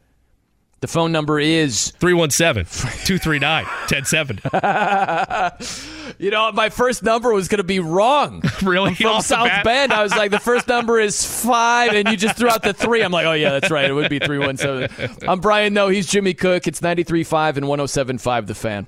[0.82, 2.65] The phone number is 317
[3.06, 4.40] 239 107.
[6.20, 8.44] You know, my first number was going to be wrong.
[8.61, 8.90] Really?
[8.90, 9.64] I'm from South?
[9.64, 9.91] Bend.
[9.91, 13.02] I was like, the first number is five, and you just threw out the three.
[13.02, 13.90] I'm like, oh, yeah, that's right.
[13.90, 15.28] It would be 317.
[15.28, 16.68] I'm Brian, Noe, he's Jimmy Cook.
[16.68, 18.88] It's 93.5 and 107.5 The Fan.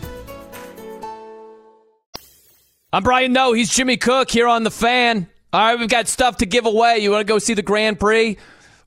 [2.93, 3.53] I'm Brian Noe.
[3.53, 5.29] He's Jimmy Cook here on The Fan.
[5.53, 6.97] All right, we've got stuff to give away.
[6.97, 8.37] You want to go see the Grand Prix?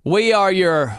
[0.05, 0.98] We are your.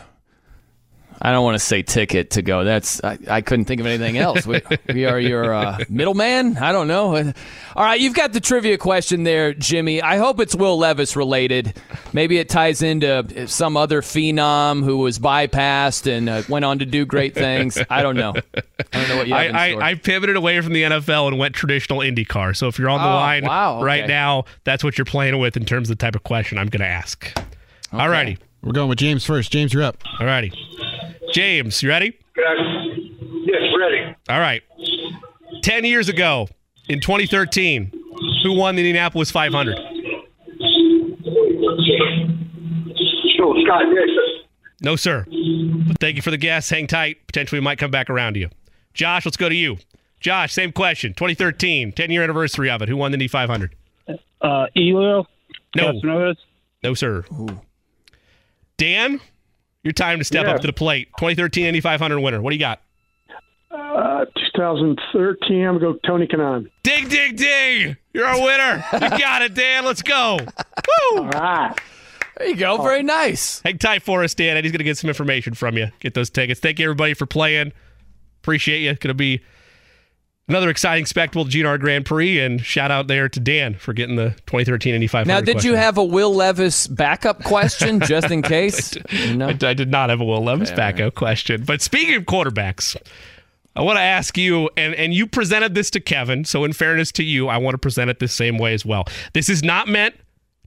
[1.22, 2.64] I don't want to say ticket to go.
[2.64, 4.46] That's I, I couldn't think of anything else.
[4.46, 4.62] We,
[4.94, 6.58] we are your uh, middleman.
[6.58, 7.16] I don't know.
[7.16, 10.02] All right, you've got the trivia question there, Jimmy.
[10.02, 11.80] I hope it's Will Levis related.
[12.14, 16.86] Maybe it ties into some other phenom who was bypassed and uh, went on to
[16.86, 17.78] do great things.
[17.90, 18.34] I don't know.
[18.56, 18.62] I
[18.92, 19.84] don't know what you have I, store.
[19.84, 22.56] I, I pivoted away from the NFL and went traditional IndyCar.
[22.56, 25.56] So if you're on the Oh, line wow, right now, that's what you're playing with
[25.58, 27.32] in terms of the type of question I'm going to ask.
[27.94, 28.38] All righty.
[28.62, 29.52] We're going with James first.
[29.52, 29.98] James, you're up.
[30.20, 30.52] All righty.
[31.36, 32.18] James, you ready?
[32.38, 34.16] Yes, ready.
[34.30, 34.64] All right.
[35.64, 36.48] 10 years ago
[36.88, 37.92] in 2013,
[38.42, 39.76] who won the Indianapolis 500?
[43.36, 44.46] Sure, Scott Dixon.
[44.80, 45.26] No, sir.
[45.88, 46.70] But thank you for the guess.
[46.70, 47.28] Hang tight.
[47.28, 48.50] Potentially, we might come back around to you.
[48.94, 49.76] Josh, let's go to you.
[50.22, 51.14] Josh, same question.
[51.16, 52.88] 2013, 10 year anniversary of it.
[52.88, 53.76] Who won the Indy 500?
[54.42, 55.28] Uh, Elio.
[55.76, 55.92] No.
[55.92, 56.38] Castanedas?
[56.82, 57.26] No, sir.
[58.78, 59.20] Dan,
[59.86, 60.56] your time to step Yeah.
[60.56, 61.08] up to the plate.
[61.18, 62.42] 2013 Indy 500 winner.
[62.42, 62.82] What do you got?
[63.72, 64.26] Uh,
[64.56, 66.70] 2013, I'm going to go Tony Kanaan.
[66.84, 67.96] Ding, ding, ding.
[68.14, 68.84] You're our winner.
[68.94, 69.86] You got it, Dan.
[69.86, 70.38] Let's go.
[70.40, 71.18] Woo.
[71.20, 71.74] All right.
[72.38, 72.82] There you go.
[72.82, 73.62] Very nice.
[73.64, 74.58] Hang tight for us, Dan.
[74.58, 75.88] Eddie's going to get some information from you.
[76.00, 76.60] Get those tickets.
[76.60, 77.72] Thank you, everybody, for playing.
[78.42, 78.94] Appreciate you.
[78.96, 79.42] Going to be
[80.48, 82.40] another exciting spectacle, GNR Grand Prix.
[82.40, 85.76] And shout out there to Dan for getting the 2013 Indy 500 Now, did you
[85.76, 88.96] have a Will Levis backup question just in case?
[89.34, 89.50] no.
[89.50, 91.64] I, I did not have a Will Levis Okay, backup question.
[91.64, 92.96] But speaking of quarterbacks,
[93.76, 96.46] I want to ask you, and, and you presented this to Kevin.
[96.46, 99.06] So, in fairness to you, I want to present it the same way as well.
[99.34, 100.16] This is not meant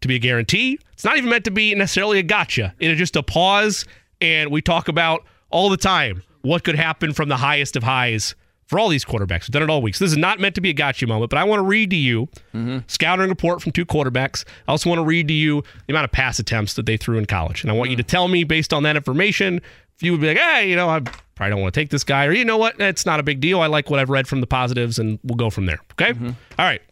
[0.02, 0.78] to be a guarantee.
[0.92, 2.74] It's not even meant to be necessarily a gotcha.
[2.78, 3.86] It is just a pause,
[4.20, 8.34] and we talk about all the time what could happen from the highest of highs
[8.68, 9.42] for all these quarterbacks.
[9.42, 9.94] We've done it all week.
[9.94, 11.88] So this is not meant to be a gotcha moment, but I want to read
[11.90, 12.78] to you mm-hmm.
[12.86, 14.44] scouting report from two quarterbacks.
[14.68, 17.16] I also want to read to you the amount of pass attempts that they threw
[17.16, 17.62] in college.
[17.62, 18.08] And I want you to mm.
[18.08, 19.62] tell me based on that information
[19.96, 21.00] if you would be like, hey, you know, I
[21.34, 23.40] probably don't want to take this guy, or you know what, it's not a big
[23.40, 23.60] deal.
[23.60, 25.80] I like what I've read from the positives, and we'll go from there.
[25.92, 26.12] Okay?
[26.12, 26.30] Mm-hmm.
[26.58, 26.82] All right.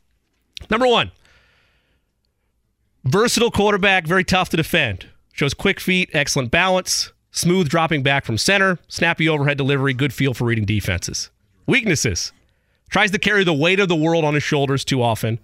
[0.71, 1.13] Number one.
[3.05, 5.07] Versatile quarterback, very tough to defend.
[5.33, 10.33] Shows quick feet, excellent balance, smooth dropping back from center, snappy overhead delivery, good feel
[10.33, 11.31] for reading defenses.
[11.67, 12.33] Weaknesses.
[12.91, 15.41] Tries to carry the weight of the world on his shoulders too often.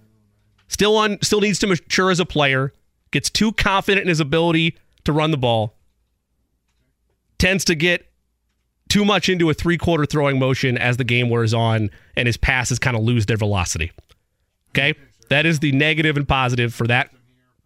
[0.67, 2.73] Still on still needs to mature as a player.
[3.11, 5.75] Gets too confident in his ability to run the ball.
[7.37, 8.09] Tends to get
[8.89, 12.79] too much into a three-quarter throwing motion as the game wears on and his passes
[12.79, 13.91] kind of lose their velocity.
[14.69, 14.93] Okay?
[15.29, 17.11] That is the negative and positive for that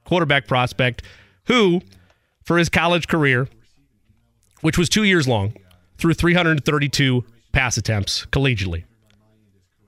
[0.06, 1.04] quarterback prospect
[1.46, 1.82] who,
[2.44, 3.48] for his college career,
[4.62, 5.54] which was two years long,
[5.98, 7.24] threw 332
[7.58, 8.84] pass attempts collegiately.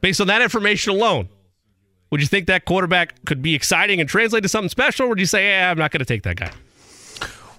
[0.01, 1.29] Based on that information alone,
[2.09, 5.05] would you think that quarterback could be exciting and translate to something special?
[5.05, 6.51] Or would you say, yeah, I'm not going to take that guy?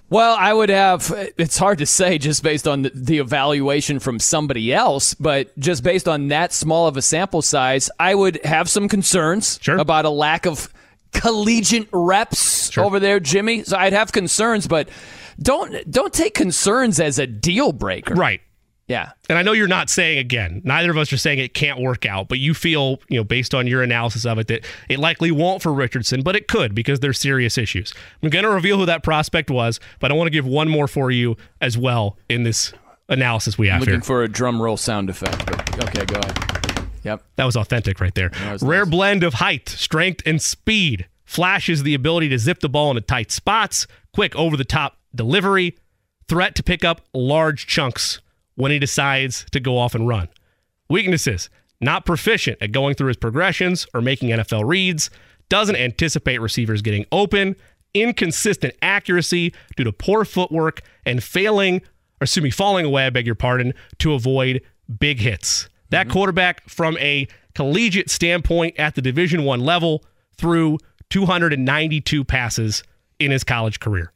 [0.09, 1.13] Well, I would have.
[1.37, 5.81] It's hard to say just based on the, the evaluation from somebody else, but just
[5.81, 10.09] based on that small of a sample size, I would have some concerns about a
[10.09, 10.67] lack of
[11.13, 13.63] collegiate reps over there, Jimmy.
[13.63, 14.89] So I'd have concerns, but
[15.41, 18.13] don't don't take concerns as a deal breaker.
[18.13, 18.41] Right.
[18.91, 19.11] Yeah.
[19.29, 22.05] And I know you're not saying again, neither of us are saying it can't work
[22.05, 25.31] out, but you feel, you know, based on your analysis of it, that it likely
[25.31, 27.93] won't for Richardson, but it could because there's serious issues.
[28.21, 30.89] I'm going to reveal who that prospect was, but I want to give one more
[30.89, 32.73] for you as well in this
[33.07, 34.01] analysis we have Looking here.
[34.01, 35.45] for a drum roll sound effect.
[35.45, 36.87] But okay, go ahead.
[37.03, 37.23] Yep.
[37.37, 38.31] That was authentic right there.
[38.51, 41.07] was Rare blend of height, strength, and speed.
[41.23, 45.77] Flashes the ability to zip the ball into tight spots, quick over the top delivery,
[46.27, 48.19] threat to pick up large chunks
[48.55, 50.27] when he decides to go off and run.
[50.89, 51.49] Weaknesses
[51.81, 55.09] not proficient at going through his progressions or making NFL reads,
[55.49, 57.55] doesn't anticipate receivers getting open,
[57.93, 61.77] inconsistent accuracy due to poor footwork, and failing,
[62.21, 64.61] or excuse me, falling away, I beg your pardon, to avoid
[64.99, 65.67] big hits.
[65.89, 66.13] That mm-hmm.
[66.13, 70.05] quarterback, from a collegiate standpoint at the Division One level,
[70.37, 70.77] threw
[71.09, 72.83] 292 passes
[73.19, 74.13] in his college career.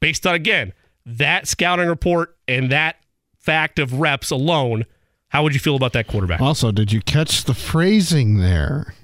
[0.00, 0.72] Based on, again,
[1.06, 2.96] that scouting report and that
[3.42, 4.84] fact of reps alone,
[5.28, 6.40] how would you feel about that quarterback?
[6.40, 8.94] Also, did you catch the phrasing there?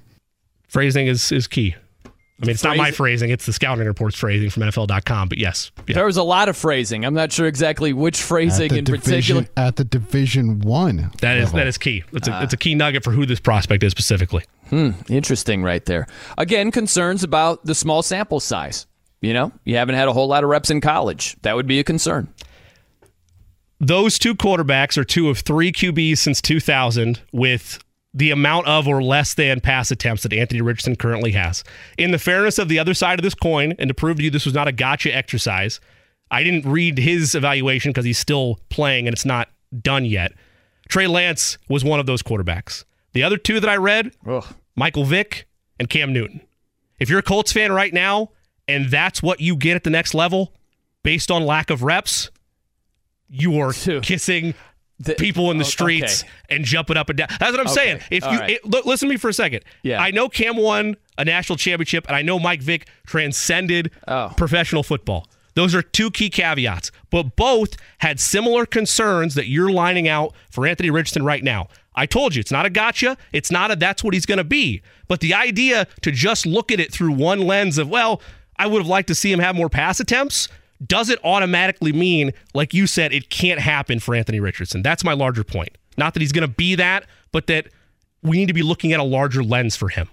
[0.68, 1.74] Phrasing is, is key.
[2.40, 5.38] I mean, it's not my Phrasing- phrasing, it's the scouting report's phrasing from NFL.com, but
[5.38, 5.72] yes.
[5.88, 5.94] Yeah.
[5.96, 7.04] There was a lot of phrasing.
[7.04, 9.46] I'm not sure exactly which phrasing in division, particular.
[9.56, 11.10] at the Division One.
[11.20, 11.58] That is level.
[11.58, 12.04] that is key.
[12.12, 12.42] It's a, Ah.
[12.44, 14.44] it's a key nugget for who this prospect is specifically.
[14.70, 16.06] Hmm, interesting right there.
[16.36, 18.86] Again, concerns about the small sample size.
[19.20, 21.36] You know, you haven't had a whole lot of reps in college.
[21.42, 22.28] That would be a concern.
[23.80, 27.82] Those two quarterbacks are two of three QBs since 2000 with
[28.14, 31.62] the amount of or less than pass attempts that Anthony Richardson currently has.
[31.96, 34.30] In the fairness of the other side of this coin, and to prove to you
[34.30, 35.78] this was not a gotcha exercise,
[36.30, 39.48] I didn't read his evaluation because he's still playing and it's not
[39.82, 40.32] done yet.
[40.88, 42.84] Trey Lance was one of those quarterbacks.
[43.12, 44.14] The other two that I read,
[44.74, 45.46] Michael Vick
[45.78, 46.40] and Cam Newton.
[46.98, 48.30] If you're a Colts fan right now
[48.66, 50.52] and that's what you get at the next level
[51.02, 52.30] based on lack of reps,
[53.28, 53.72] you are
[54.02, 54.54] kissing
[55.16, 56.32] people in the oh, streets okay.
[56.56, 57.28] and jumping up and down.
[57.38, 58.00] That's what I'm Okay, saying.
[58.10, 58.50] If all you right.
[58.50, 59.64] it, look, listen to me for a second.
[59.82, 60.02] Yeah.
[60.02, 64.32] I know Cam won a national championship, and I know Mike Vick transcended Oh.
[64.36, 65.28] professional football.
[65.54, 70.66] Those are two key caveats, but both had similar concerns that you're lining out for
[70.66, 71.68] Anthony Richardson right now.
[71.96, 73.16] I told you it's not a gotcha.
[73.32, 74.82] It's not a that's what he's going to be.
[75.08, 78.22] But the idea to just look at it through one lens of, well,
[78.56, 80.48] I would have liked to see him have more pass attempts
[80.86, 84.82] doesn't automatically mean, like you said, it can't happen for Anthony Richardson.
[84.82, 85.76] That's my larger point.
[85.96, 87.68] Not that he's going to be that, but that
[88.22, 90.08] we need to be looking at a larger lens for him.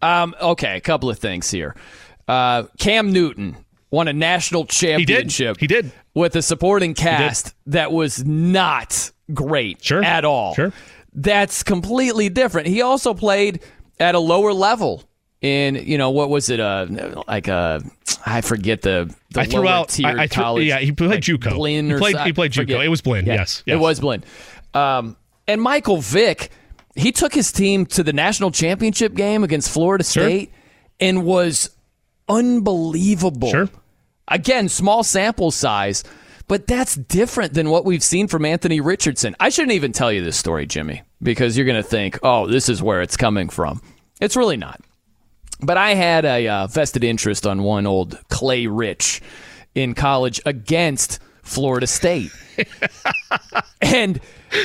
[0.00, 1.74] Um, okay, a couple of things here.
[2.26, 3.56] Uh, Cam Newton,
[3.90, 5.58] won a national championship.
[5.58, 5.92] He did.
[6.14, 10.02] With a supporting cast that was not great Sure.
[10.02, 10.54] at all.
[10.54, 10.72] Sure.
[11.12, 12.68] That's completely different.
[12.68, 13.60] He also played
[13.98, 15.04] at a lower level
[15.40, 16.60] in, you know, what was it?
[16.60, 16.86] Uh,
[17.28, 17.82] like a,
[18.26, 19.88] I forget the, the I threw lower out.
[19.90, 20.66] tiered I, I threw, college.
[20.66, 21.54] yeah, he played like JUCO.
[21.54, 22.16] Blinn he played.
[22.18, 22.84] He played JUCO.
[22.84, 23.26] It was Blinn.
[23.26, 24.24] Yeah, yes, It was Blinn.
[24.74, 25.16] Um,
[25.46, 26.50] and Michael Vick,
[26.94, 30.52] he took his team to the national championship game against Florida State
[31.00, 31.70] and was
[32.28, 33.50] unbelievable.
[33.50, 33.68] Sure.
[34.26, 36.04] Again, small sample size,
[36.48, 39.34] but that's different than what we've seen from Anthony Richardson.
[39.40, 42.68] I shouldn't even tell you this story, Jimmy, because you're going to think, oh, this
[42.68, 43.80] is where it's coming from.
[44.20, 44.80] It's really not.
[45.60, 49.20] But I had a uh, vested interest on one old Clay Rich
[49.74, 52.30] in college against Florida State.
[53.82, 54.20] and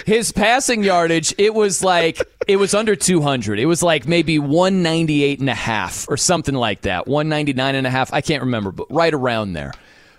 [0.05, 3.59] his passing yardage, it was like it was under 200.
[3.59, 7.07] It was like maybe 198 and a half or something like that.
[7.07, 8.13] 199 and a half.
[8.13, 9.73] I can't remember, but right around there.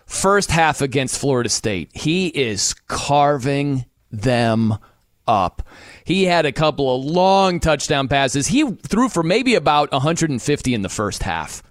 [0.07, 4.77] First half against Florida State, he is carving them
[5.27, 5.67] up.
[6.05, 8.47] He had a couple of long touchdown passes.
[8.47, 11.63] He threw for maybe about 150 in the first half.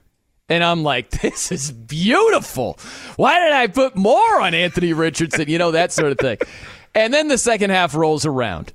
[0.50, 2.78] And I'm like, this is beautiful.
[3.16, 5.48] Why did I put more on Anthony Richardson?
[5.50, 6.38] You know, that sort of thing.
[6.96, 8.72] And then the second half rolls around.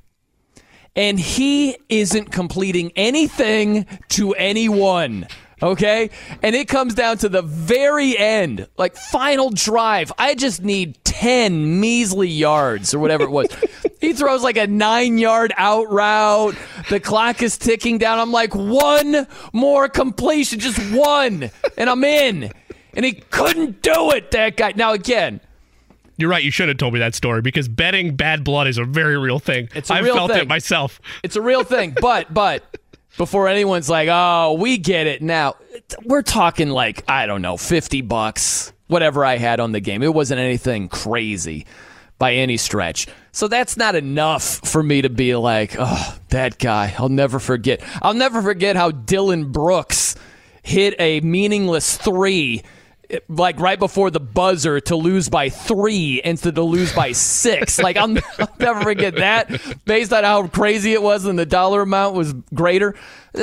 [0.97, 5.29] And he isn't completing anything to anyone.
[5.63, 6.11] Okay?
[6.43, 10.13] And it comes down to the very end, like final drive.
[10.19, 13.49] I just need 10 measly yards or whatever it was.
[14.01, 16.55] he throws like a nine yard out route.
[16.91, 18.19] The clock is ticking down.
[18.19, 21.51] I'm like, one more completion, just one.
[21.77, 22.53] And I'm in.
[22.95, 24.73] And he couldn't do it, that guy.
[24.77, 25.41] Now, again,
[26.17, 26.43] You're right.
[26.43, 29.39] You should have told me that story because betting bad blood is a very real
[29.39, 29.69] thing.
[29.75, 30.43] It's a I've real felt thing.
[30.43, 31.01] it myself.
[31.23, 31.95] It's a real thing.
[32.01, 32.65] But but
[33.19, 35.57] before anyone's like, "Oh, we get it now."
[36.05, 40.03] We're talking like, I don't know, 50 bucks, whatever I had on the game.
[40.03, 41.67] It wasn't anything crazy
[42.19, 43.07] by any stretch.
[43.33, 46.95] So that's not enough for me to be like, "Oh, that guy.
[46.99, 50.17] I'll never forget." I'll never forget how Dillon Brooks
[50.63, 52.63] hit a meaningless 3
[53.29, 57.79] like right before the buzzer to lose by three instead to lose by six.
[57.79, 61.83] Like I'll, I'll never forget that, based on how crazy it was and the dollar
[61.83, 62.95] amount was greater.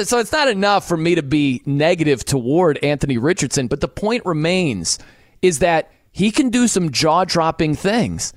[0.03, 4.25] So it's not enough for me to be negative toward Anthony Richardson, but the point
[4.25, 4.99] remains
[5.41, 8.33] is that he can do some jaw dropping things,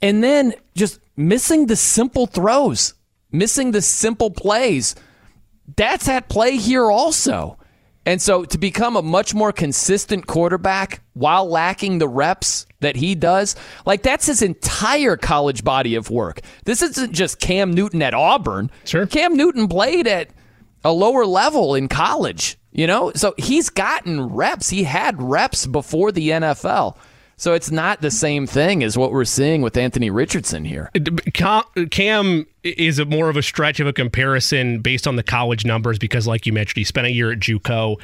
[0.00, 2.94] and then just missing the simple throws,
[3.32, 4.94] missing the simple plays.
[5.76, 7.58] That's at play here also.
[8.06, 13.14] And so to become a much more consistent quarterback while lacking the reps that he
[13.14, 16.40] does, like that's his entire college body of work.
[16.64, 18.70] This isn't just Cam Newton at Auburn.
[18.84, 19.06] Sure.
[19.06, 20.30] Cam Newton played at
[20.82, 23.12] a lower level in college, you know?
[23.14, 24.70] So he's gotten reps.
[24.70, 26.96] He had reps before the NFL.
[27.40, 30.90] So it's not the same thing as what we're seeing with Anthony Richardson here.
[31.90, 35.98] Cam is a more of a stretch of a comparison based on the college numbers
[35.98, 37.98] because, like you mentioned, he spent a year at JUCO.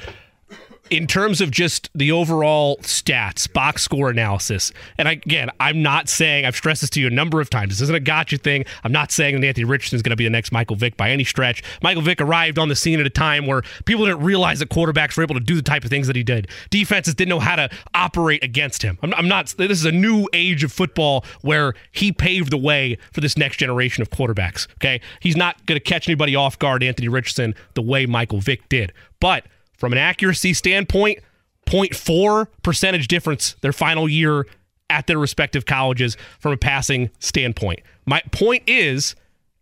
[0.88, 6.44] In terms of just the overall stats, box score analysis, and again, I'm not saying
[6.44, 7.70] I've stressed this to you a number of times.
[7.70, 8.64] This isn't a gotcha thing.
[8.84, 11.10] I'm not saying that Anthony Richardson is going to be the next Michael Vick by
[11.10, 11.62] any stretch.
[11.82, 15.16] Michael Vick arrived on the scene at a time where people didn't realize that quarterbacks
[15.16, 16.48] were able to do the type of things that he did.
[16.70, 18.98] Defenses didn't know how to operate against him.
[19.02, 19.52] I'm, I'm not.
[19.58, 23.56] This is a new age of football where he paved the way for this next
[23.56, 24.68] generation of quarterbacks.
[24.74, 28.68] Okay, he's not going to catch anybody off guard, Anthony Richardson, the way Michael Vick
[28.68, 28.92] did.
[29.18, 29.46] But
[29.76, 31.18] from an accuracy standpoint,
[31.66, 34.46] 0.4 percentage difference their final year
[34.88, 37.80] at their respective colleges from a passing standpoint.
[38.06, 39.16] My point is,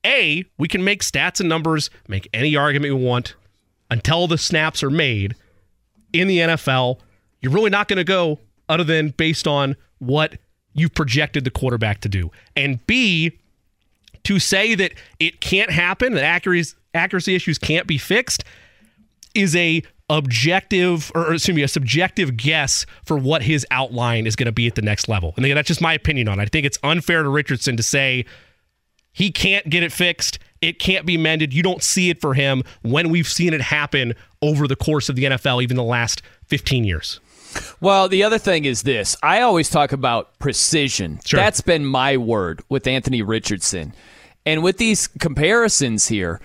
[0.05, 3.35] A, we can make stats and numbers, make any argument we want
[3.91, 5.35] until the snaps are made
[6.13, 6.99] in the NFL.
[7.41, 8.39] You're really not going to go
[8.69, 10.37] other than based on what
[10.75, 12.31] you've projected the quarterback to do.
[12.57, 13.39] And B,
[14.25, 18.45] to say that it can't happen, that accuracy, accuracy issues can't be fixed,
[19.35, 24.47] is a objective or excuse me a subjective guess for what his outline is going
[24.47, 26.47] to be at the next level and again, that's just my opinion on it i
[26.47, 28.25] think it's unfair to richardson to say
[29.13, 32.63] he can't get it fixed it can't be mended you don't see it for him
[32.83, 34.13] when we've seen it happen
[34.43, 37.21] over the course of the nfl even the last 15 years
[37.81, 39.17] Well, the other thing is this.
[39.23, 41.21] I always talk about precision.
[41.25, 41.39] Sure.
[41.39, 43.95] That's been my word with Anthony Richardson.
[44.45, 46.41] And with these comparisons here,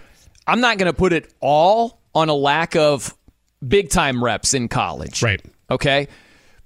[0.48, 3.16] I'm not going to put it all on a lack of
[3.66, 5.24] big time reps in college.
[5.24, 5.44] Right.
[5.70, 6.08] Okay.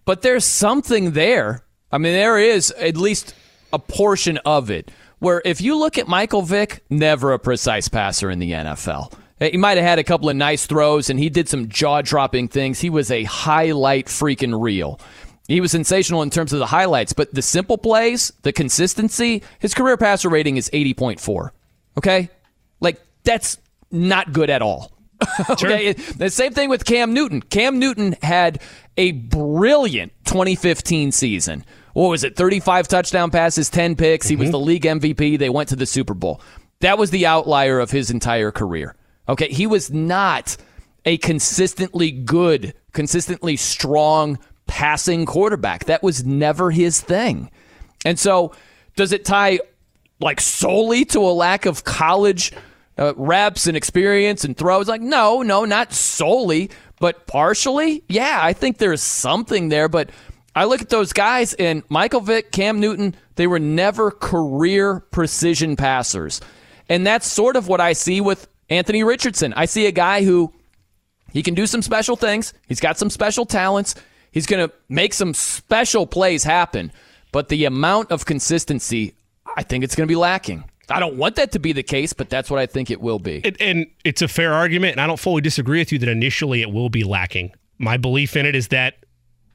[0.05, 1.63] But there's something there.
[1.91, 3.33] I mean, there is at least
[3.71, 8.29] a portion of it where if you look at Michael Vick, never a precise passer
[8.29, 9.13] in the NFL.
[9.39, 12.01] Eh, he might have had a couple of nice throws and he did some jaw
[12.01, 12.79] dropping things.
[12.79, 14.99] He was a highlight freaking reel.
[15.47, 19.73] He was sensational in terms of the highlights, but the simple plays, the consistency, his
[19.73, 21.51] career passer rating is 80.4.
[21.97, 22.29] Okay?
[22.79, 23.57] Like, that's
[23.91, 24.91] not good at all.
[25.49, 25.93] okay?
[25.93, 27.41] The same thing with Cam Newton.
[27.41, 28.61] Cam Newton had
[28.97, 31.65] a brilliant 2015 season.
[31.93, 32.35] What was it?
[32.35, 34.27] 35 touchdown passes, 10 picks.
[34.27, 34.51] He was mm-hmm.
[34.51, 35.37] the league MVP.
[35.37, 36.41] They went to the Super Bowl.
[36.79, 38.95] That was the outlier of his entire career.
[39.29, 39.49] Okay?
[39.49, 40.57] He was not
[41.05, 45.85] a consistently good, consistently strong passing quarterback.
[45.85, 47.51] That was never his thing.
[48.05, 48.53] And so,
[48.95, 49.59] does it tie
[50.19, 52.51] like solely to a lack of college
[52.97, 54.87] uh, reps and experience and throws?
[54.87, 58.03] Like, no, no, not solely, but partially.
[58.07, 59.89] Yeah, I think there's something there.
[59.89, 60.09] But
[60.55, 65.75] I look at those guys and Michael Vick, Cam Newton, they were never career precision
[65.75, 66.41] passers.
[66.89, 69.53] And that's sort of what I see with Anthony Richardson.
[69.53, 70.53] I see a guy who
[71.31, 72.53] he can do some special things.
[72.67, 73.95] He's got some special talents.
[74.31, 76.91] He's going to make some special plays happen,
[77.31, 79.15] but the amount of consistency,
[79.55, 80.63] I think it's going to be lacking.
[80.89, 83.19] I don't want that to be the case, but that's what I think it will
[83.19, 83.41] be.
[83.43, 86.61] And, and it's a fair argument, and I don't fully disagree with you that initially
[86.61, 87.51] it will be lacking.
[87.77, 88.95] My belief in it is that,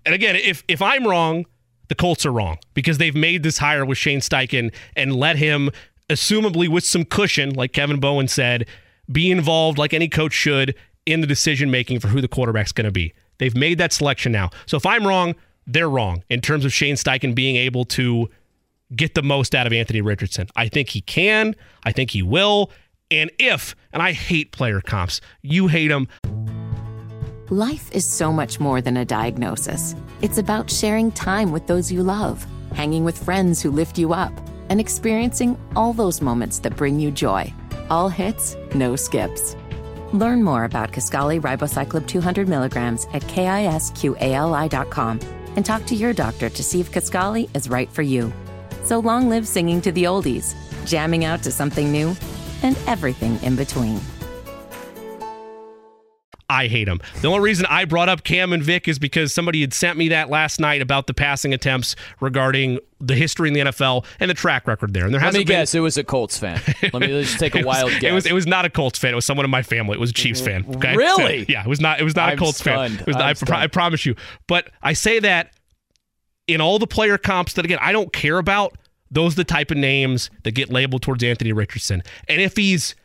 [0.06, 1.46] and again, if if I'm wrong,
[1.88, 5.70] the Colts are wrong because they've made this hire with Shane Steichen and let him,
[6.08, 8.66] assumably with some cushion, like Kevin Bowen said,
[9.10, 10.74] be involved like any coach should
[11.06, 13.14] in the decision making for who the quarterback's going to be.
[13.38, 14.50] They've made that selection now.
[14.66, 15.34] So if I'm wrong,
[15.66, 18.28] they're wrong in terms of Shane Steichen being able to
[18.94, 20.48] get the most out of Anthony Richardson.
[20.56, 21.54] I think he can.
[21.84, 22.70] I think he will.
[23.10, 26.08] And if, and I hate player comps, you hate them.
[27.50, 29.94] Life is so much more than a diagnosis.
[30.20, 34.32] It's about sharing time with those you love, hanging with friends who lift you up,
[34.68, 37.52] and experiencing all those moments that bring you joy.
[37.88, 39.56] All hits, no skips.
[40.12, 45.20] Learn more about Kisqali Ribociclib 200 milligrams at kisqali.com
[45.56, 48.30] and talk to your doctor to see if Kisqali is right for you.
[48.88, 50.54] So long live singing to the oldies,
[50.86, 52.16] jamming out to something new,
[52.62, 54.00] and everything in between.
[56.48, 56.98] I hate him.
[57.20, 60.08] The only reason I brought up Cam and Vick is because somebody had sent me
[60.08, 64.34] that last night about the passing attempts regarding the history in the NFL and the
[64.34, 65.04] track record there.
[65.04, 66.58] And there Let hasn't me been, guess, it was a Colts fan.
[66.82, 68.04] Let me just take a It was- wild guess.
[68.04, 69.12] It was it was not a Colts fan.
[69.12, 69.92] It was someone in my family.
[69.98, 70.64] It was a Chiefs fan.
[70.76, 70.96] Okay?
[70.96, 71.40] Really?
[71.44, 72.94] So, yeah, it was not it was not I'm a Colts fan.
[72.94, 74.16] It was I'm I, pro- I promise you.
[74.46, 75.52] But I say that
[76.48, 78.76] in all the player comps that again I don't care about,
[79.10, 82.02] those are the type of names that get labeled towards Anthony Richardson.
[82.28, 82.96] And if he's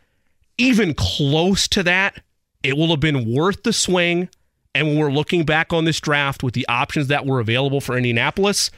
[0.58, 2.22] even close to that,
[2.64, 4.30] it will have been worth the swing.
[4.76, 7.96] And when we're looking back on this draft with the options that were available for
[7.96, 8.72] Indianapolis,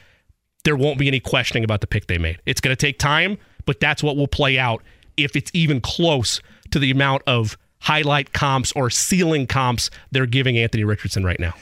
[0.66, 2.42] there won't be any questioning about the pick they made.
[2.46, 4.84] It's going to take time, but that's what will play out
[5.16, 10.58] if it's even close to the amount of highlight comps or ceiling comps they're giving
[10.58, 11.54] Anthony Richardson right now.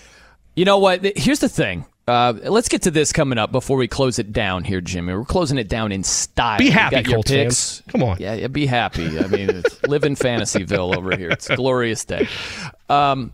[0.56, 1.04] You know what?
[1.18, 1.86] Here's the thing.
[2.06, 5.14] Uh, let's get to this coming up before we close it down here, Jimmy.
[5.14, 6.58] We're closing it down in style.
[6.58, 7.80] Be happy, Colts picks.
[7.80, 7.84] fans.
[7.88, 8.18] Come on.
[8.20, 9.20] Yeah, yeah, be happy.
[9.20, 11.30] I mean, it's, live in Fantasyville over here.
[11.30, 12.28] It's a glorious day.
[12.90, 13.32] Um,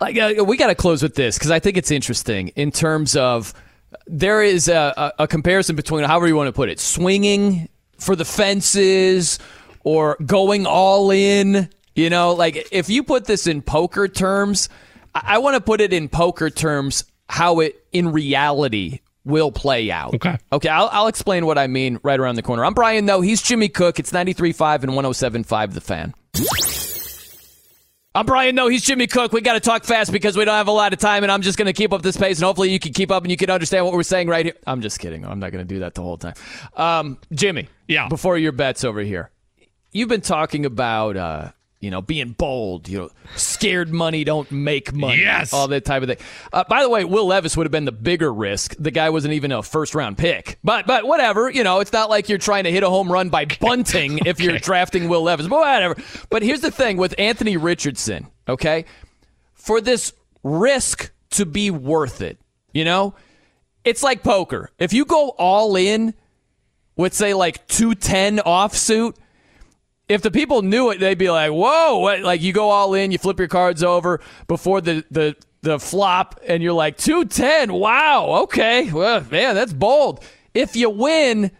[0.00, 3.16] like, uh, we got to close with this because I think it's interesting in terms
[3.16, 3.52] of
[4.06, 8.14] there is a, a, a comparison between however you want to put it, swinging for
[8.14, 9.40] the fences
[9.82, 11.68] or going all in.
[11.96, 14.68] You know, like if you put this in poker terms,
[15.12, 19.90] I, I want to put it in poker terms how it in reality will play
[19.90, 20.14] out.
[20.14, 20.38] Okay.
[20.52, 22.64] Okay, I'll, I'll explain what I mean right around the corner.
[22.64, 23.20] I'm Brian, though.
[23.20, 23.98] He's Jimmy Cook.
[23.98, 26.14] It's 93.5 and 107.5 The Fan.
[28.14, 28.54] I'm Brian.
[28.54, 28.68] though.
[28.68, 29.32] he's Jimmy Cook.
[29.32, 31.42] We got to talk fast because we don't have a lot of time, and I'm
[31.42, 33.36] just going to keep up this pace, and hopefully you can keep up and you
[33.36, 34.54] can understand what we're saying right here.
[34.66, 35.26] I'm just kidding.
[35.26, 36.34] I'm not going to do that the whole time.
[36.74, 37.68] Um, Jimmy.
[37.88, 38.08] Yeah.
[38.08, 39.30] Before your bets over here,
[39.92, 42.88] you've been talking about uh, you know being bold.
[42.88, 45.20] You know, scared money don't make money.
[45.20, 45.52] Yes.
[45.52, 46.18] All that type of thing.
[46.52, 48.74] Uh, by the way, Will Levis would have been the bigger risk.
[48.78, 50.58] The guy wasn't even a first round pick.
[50.64, 51.50] But but whatever.
[51.50, 54.40] You know, it's not like you're trying to hit a home run by bunting if
[54.40, 55.48] you're drafting Will Levis.
[55.48, 55.96] But whatever.
[56.30, 58.28] But here's the thing with Anthony Richardson.
[58.48, 58.84] Okay,
[59.54, 62.38] for this risk to be worth it,
[62.72, 63.14] you know,
[63.84, 64.70] it's like poker.
[64.78, 66.14] If you go all in
[66.96, 69.16] with say like 210 offsuit,
[70.08, 73.10] if the people knew it, they'd be like, "Whoa!" what- Like you go all in,
[73.10, 77.72] you flip your cards over before the the the flop, and you're like, 210.
[77.72, 80.22] Wow, okay, well, man, that's bold.
[80.54, 81.50] If you win,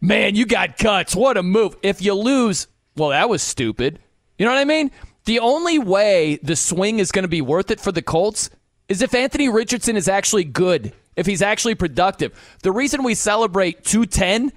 [0.00, 1.16] man, you got cuts.
[1.16, 1.76] What a move.
[1.82, 3.98] If you lose, well, that was stupid.
[4.38, 4.92] You know what I mean?
[5.24, 8.50] The only way the swing is going to be worth it for the Colts
[8.88, 12.38] is if Anthony Richardson is actually good, if he's actually productive.
[12.62, 14.52] The reason we celebrate 210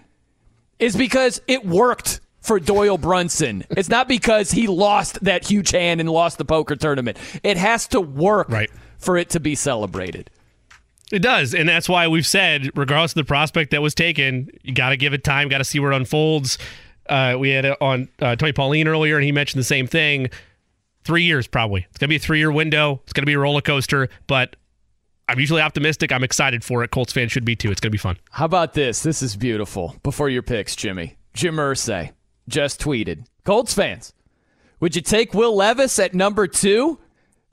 [0.78, 2.20] is because it worked.
[2.42, 3.64] For Doyle Brunson.
[3.72, 7.18] It's not because he lost that huge hand and lost the poker tournament.
[7.44, 8.70] It has to work right.
[8.98, 10.30] for it to be celebrated.
[11.12, 14.74] It does, and that's why we've said, regardless of the prospect that was taken, you
[14.74, 16.60] got to give it time, got to see where it unfolds.
[17.08, 20.30] Uh, we had it on uh, Tony Pauline earlier, and he mentioned the same thing.
[21.04, 21.88] Three years, probably.
[21.90, 23.02] It's gonna be a three-year window.
[23.04, 24.56] It's gonna be a roller coaster, but
[25.28, 26.12] I'm usually optimistic.
[26.12, 26.92] I'm excited for it.
[26.92, 27.72] Colts fans should be too.
[27.72, 28.18] It's gonna be fun.
[28.30, 29.02] How about this?
[29.02, 29.96] This is beautiful.
[30.04, 32.12] Before your picks, Jimmy, Jim Irsay
[32.50, 34.14] just tweeted, Colts fans,
[34.80, 37.00] would you take Will Levis at number two?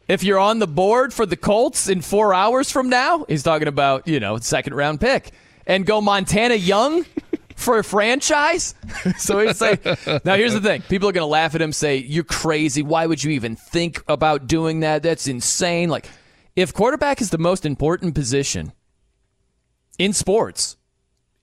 [0.09, 3.69] if you're on the board for the Colts in four hours from now, he's talking
[3.69, 5.33] about, you know, second round pick,
[5.67, 7.05] and go Montana Young
[7.57, 8.75] for a franchise.
[9.19, 9.85] so he's like,
[10.25, 12.83] now here's the thing people are going to laugh at him, say, You're crazy.
[12.83, 15.03] Why would you even think about doing that?
[15.03, 15.89] That's insane.
[15.89, 16.09] Like,
[16.55, 18.73] if quarterback is the most important position
[19.99, 20.77] in sports,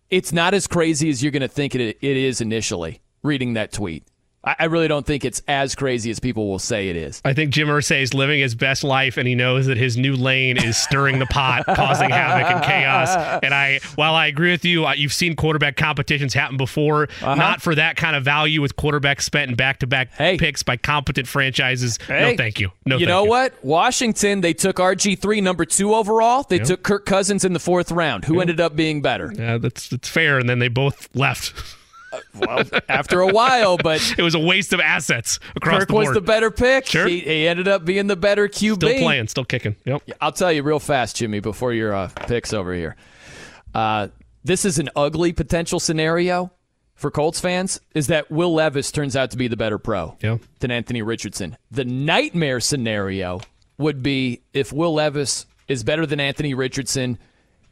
[0.10, 3.72] it's not as crazy as you're going to think it, it is initially reading that
[3.72, 4.04] tweet.
[4.46, 7.22] I really don't think it's as crazy as people will say it is.
[7.24, 10.18] I think Jim Irsay is living his best life, and he knows that his new
[10.18, 13.40] lane is stirring the pot, causing havoc and chaos.
[13.42, 17.36] And I, while I agree with you, you've seen quarterback competitions happen before, uh-huh.
[17.36, 20.38] not for that kind of value with quarterbacks spent in back-to-back hey.
[20.38, 21.98] picks by competent franchises.
[22.06, 22.32] Hey.
[22.32, 22.70] No, thank you.
[22.86, 23.30] No, you know you.
[23.30, 23.64] what?
[23.64, 26.44] Washington, they took RG three, number two overall.
[26.44, 26.68] They yep.
[26.68, 28.26] took Kirk Cousins in the fourth round.
[28.26, 28.42] Who yep.
[28.42, 29.32] ended up being better?
[29.34, 30.38] Yeah, that's that's fair.
[30.38, 31.54] And then they both left.
[32.36, 36.08] well, after a while, but it was a waste of assets across Kirk the board.
[36.08, 36.88] was the better pick.
[36.88, 37.08] Sure.
[37.08, 38.76] He, he, ended up being the better QB.
[38.76, 39.76] Still playing, still kicking.
[39.86, 40.04] Yep.
[40.22, 42.96] I'll tell you real fast, Jimmy, before your uh, picks over here.
[43.74, 44.10] Uh,
[44.44, 46.52] this is an ugly potential scenario
[46.96, 50.38] for Colts fans is that Will Levis turns out to be the better pro yeah.
[50.60, 51.58] than Anthony Richardson.
[51.72, 53.42] The nightmare scenario
[53.78, 57.18] would be if Will Levis is better than Anthony Richardson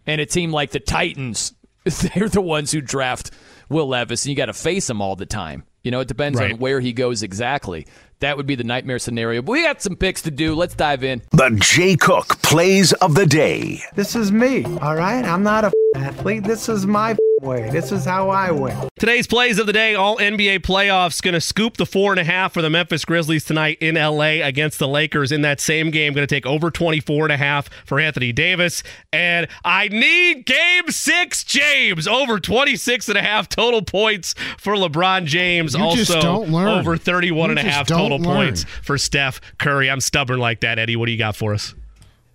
[0.08, 1.54] and a team like the Titans,
[1.84, 3.32] they're the ones who draft–
[3.72, 5.64] Will Levis, and you got to face him all the time.
[5.84, 6.54] You know, it depends right.
[6.54, 7.88] on where he goes exactly.
[8.20, 9.42] That would be the nightmare scenario.
[9.42, 10.54] But we got some picks to do.
[10.54, 11.24] Let's dive in.
[11.32, 13.82] The Jay Cook plays of the day.
[13.96, 15.26] This is me, all right?
[15.26, 16.44] I'm not a athlete.
[16.44, 17.70] This is my way.
[17.70, 18.90] This is how I win.
[19.00, 21.22] Today's plays of the day, all NBA playoffs.
[21.22, 24.46] Going to scoop the four and a half for the Memphis Grizzlies tonight in LA
[24.46, 25.32] against the Lakers.
[25.32, 28.84] In that same game, going to take over 24 and a half for Anthony Davis.
[29.12, 35.26] And I need game six, James, over 26 and a half total points for LeBron
[35.26, 35.74] James.
[35.76, 38.24] You also over 31 you and a half total learn.
[38.24, 39.90] points for Steph Curry.
[39.90, 40.96] I'm stubborn like that, Eddie.
[40.96, 41.74] What do you got for us?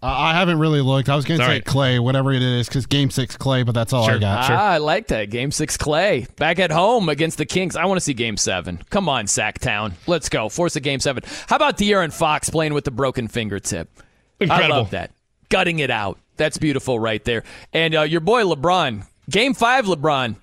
[0.07, 1.09] Uh, I haven't really looked.
[1.09, 1.65] I was going to say right.
[1.65, 4.15] Clay, whatever it is, because Game Six Clay, but that's all sure.
[4.15, 4.39] I got.
[4.39, 4.57] Ah, sure.
[4.57, 5.31] I like that.
[5.31, 7.75] Game Six Clay back at home against the Kings.
[7.75, 8.81] I want to see Game Seven.
[8.89, 10.49] Come on, Sactown, let's go.
[10.49, 11.25] Force a Game Seven.
[11.49, 13.91] How about De'Aaron Fox playing with the broken fingertip?
[14.39, 14.75] Incredible.
[14.75, 15.11] I love that.
[15.49, 16.21] Gutting it out.
[16.37, 17.43] That's beautiful right there.
[17.73, 20.37] And uh, your boy LeBron, Game Five, LeBron.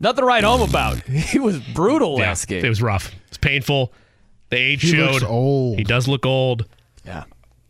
[0.00, 1.02] Nothing to write home about.
[1.08, 2.64] He was brutal yeah, last game.
[2.64, 3.14] It was rough.
[3.28, 3.92] It's painful.
[4.48, 5.12] The age he showed.
[5.12, 5.76] Looks old.
[5.76, 6.64] He does look old.
[7.04, 7.24] Yeah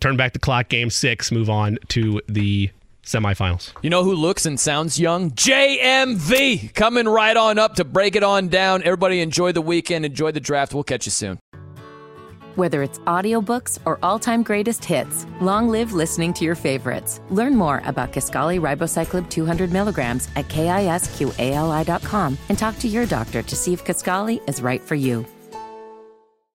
[0.04, 2.68] turn back the clock, game six, move on to the
[3.04, 3.72] semifinals.
[3.80, 5.30] You know who looks and sounds young?
[5.30, 8.82] JMV coming right on up to break it on down.
[8.82, 10.74] Everybody enjoy the weekend, enjoy the draft.
[10.74, 11.38] We'll catch you soon.
[12.56, 17.22] Whether it's audiobooks or all-time greatest hits, long live listening to your favorites.
[17.30, 23.56] Learn more about Kisqali Ribociclib 200 milligrams at kisqali.com and talk to your doctor to
[23.56, 25.24] see if Kisqali is right for you.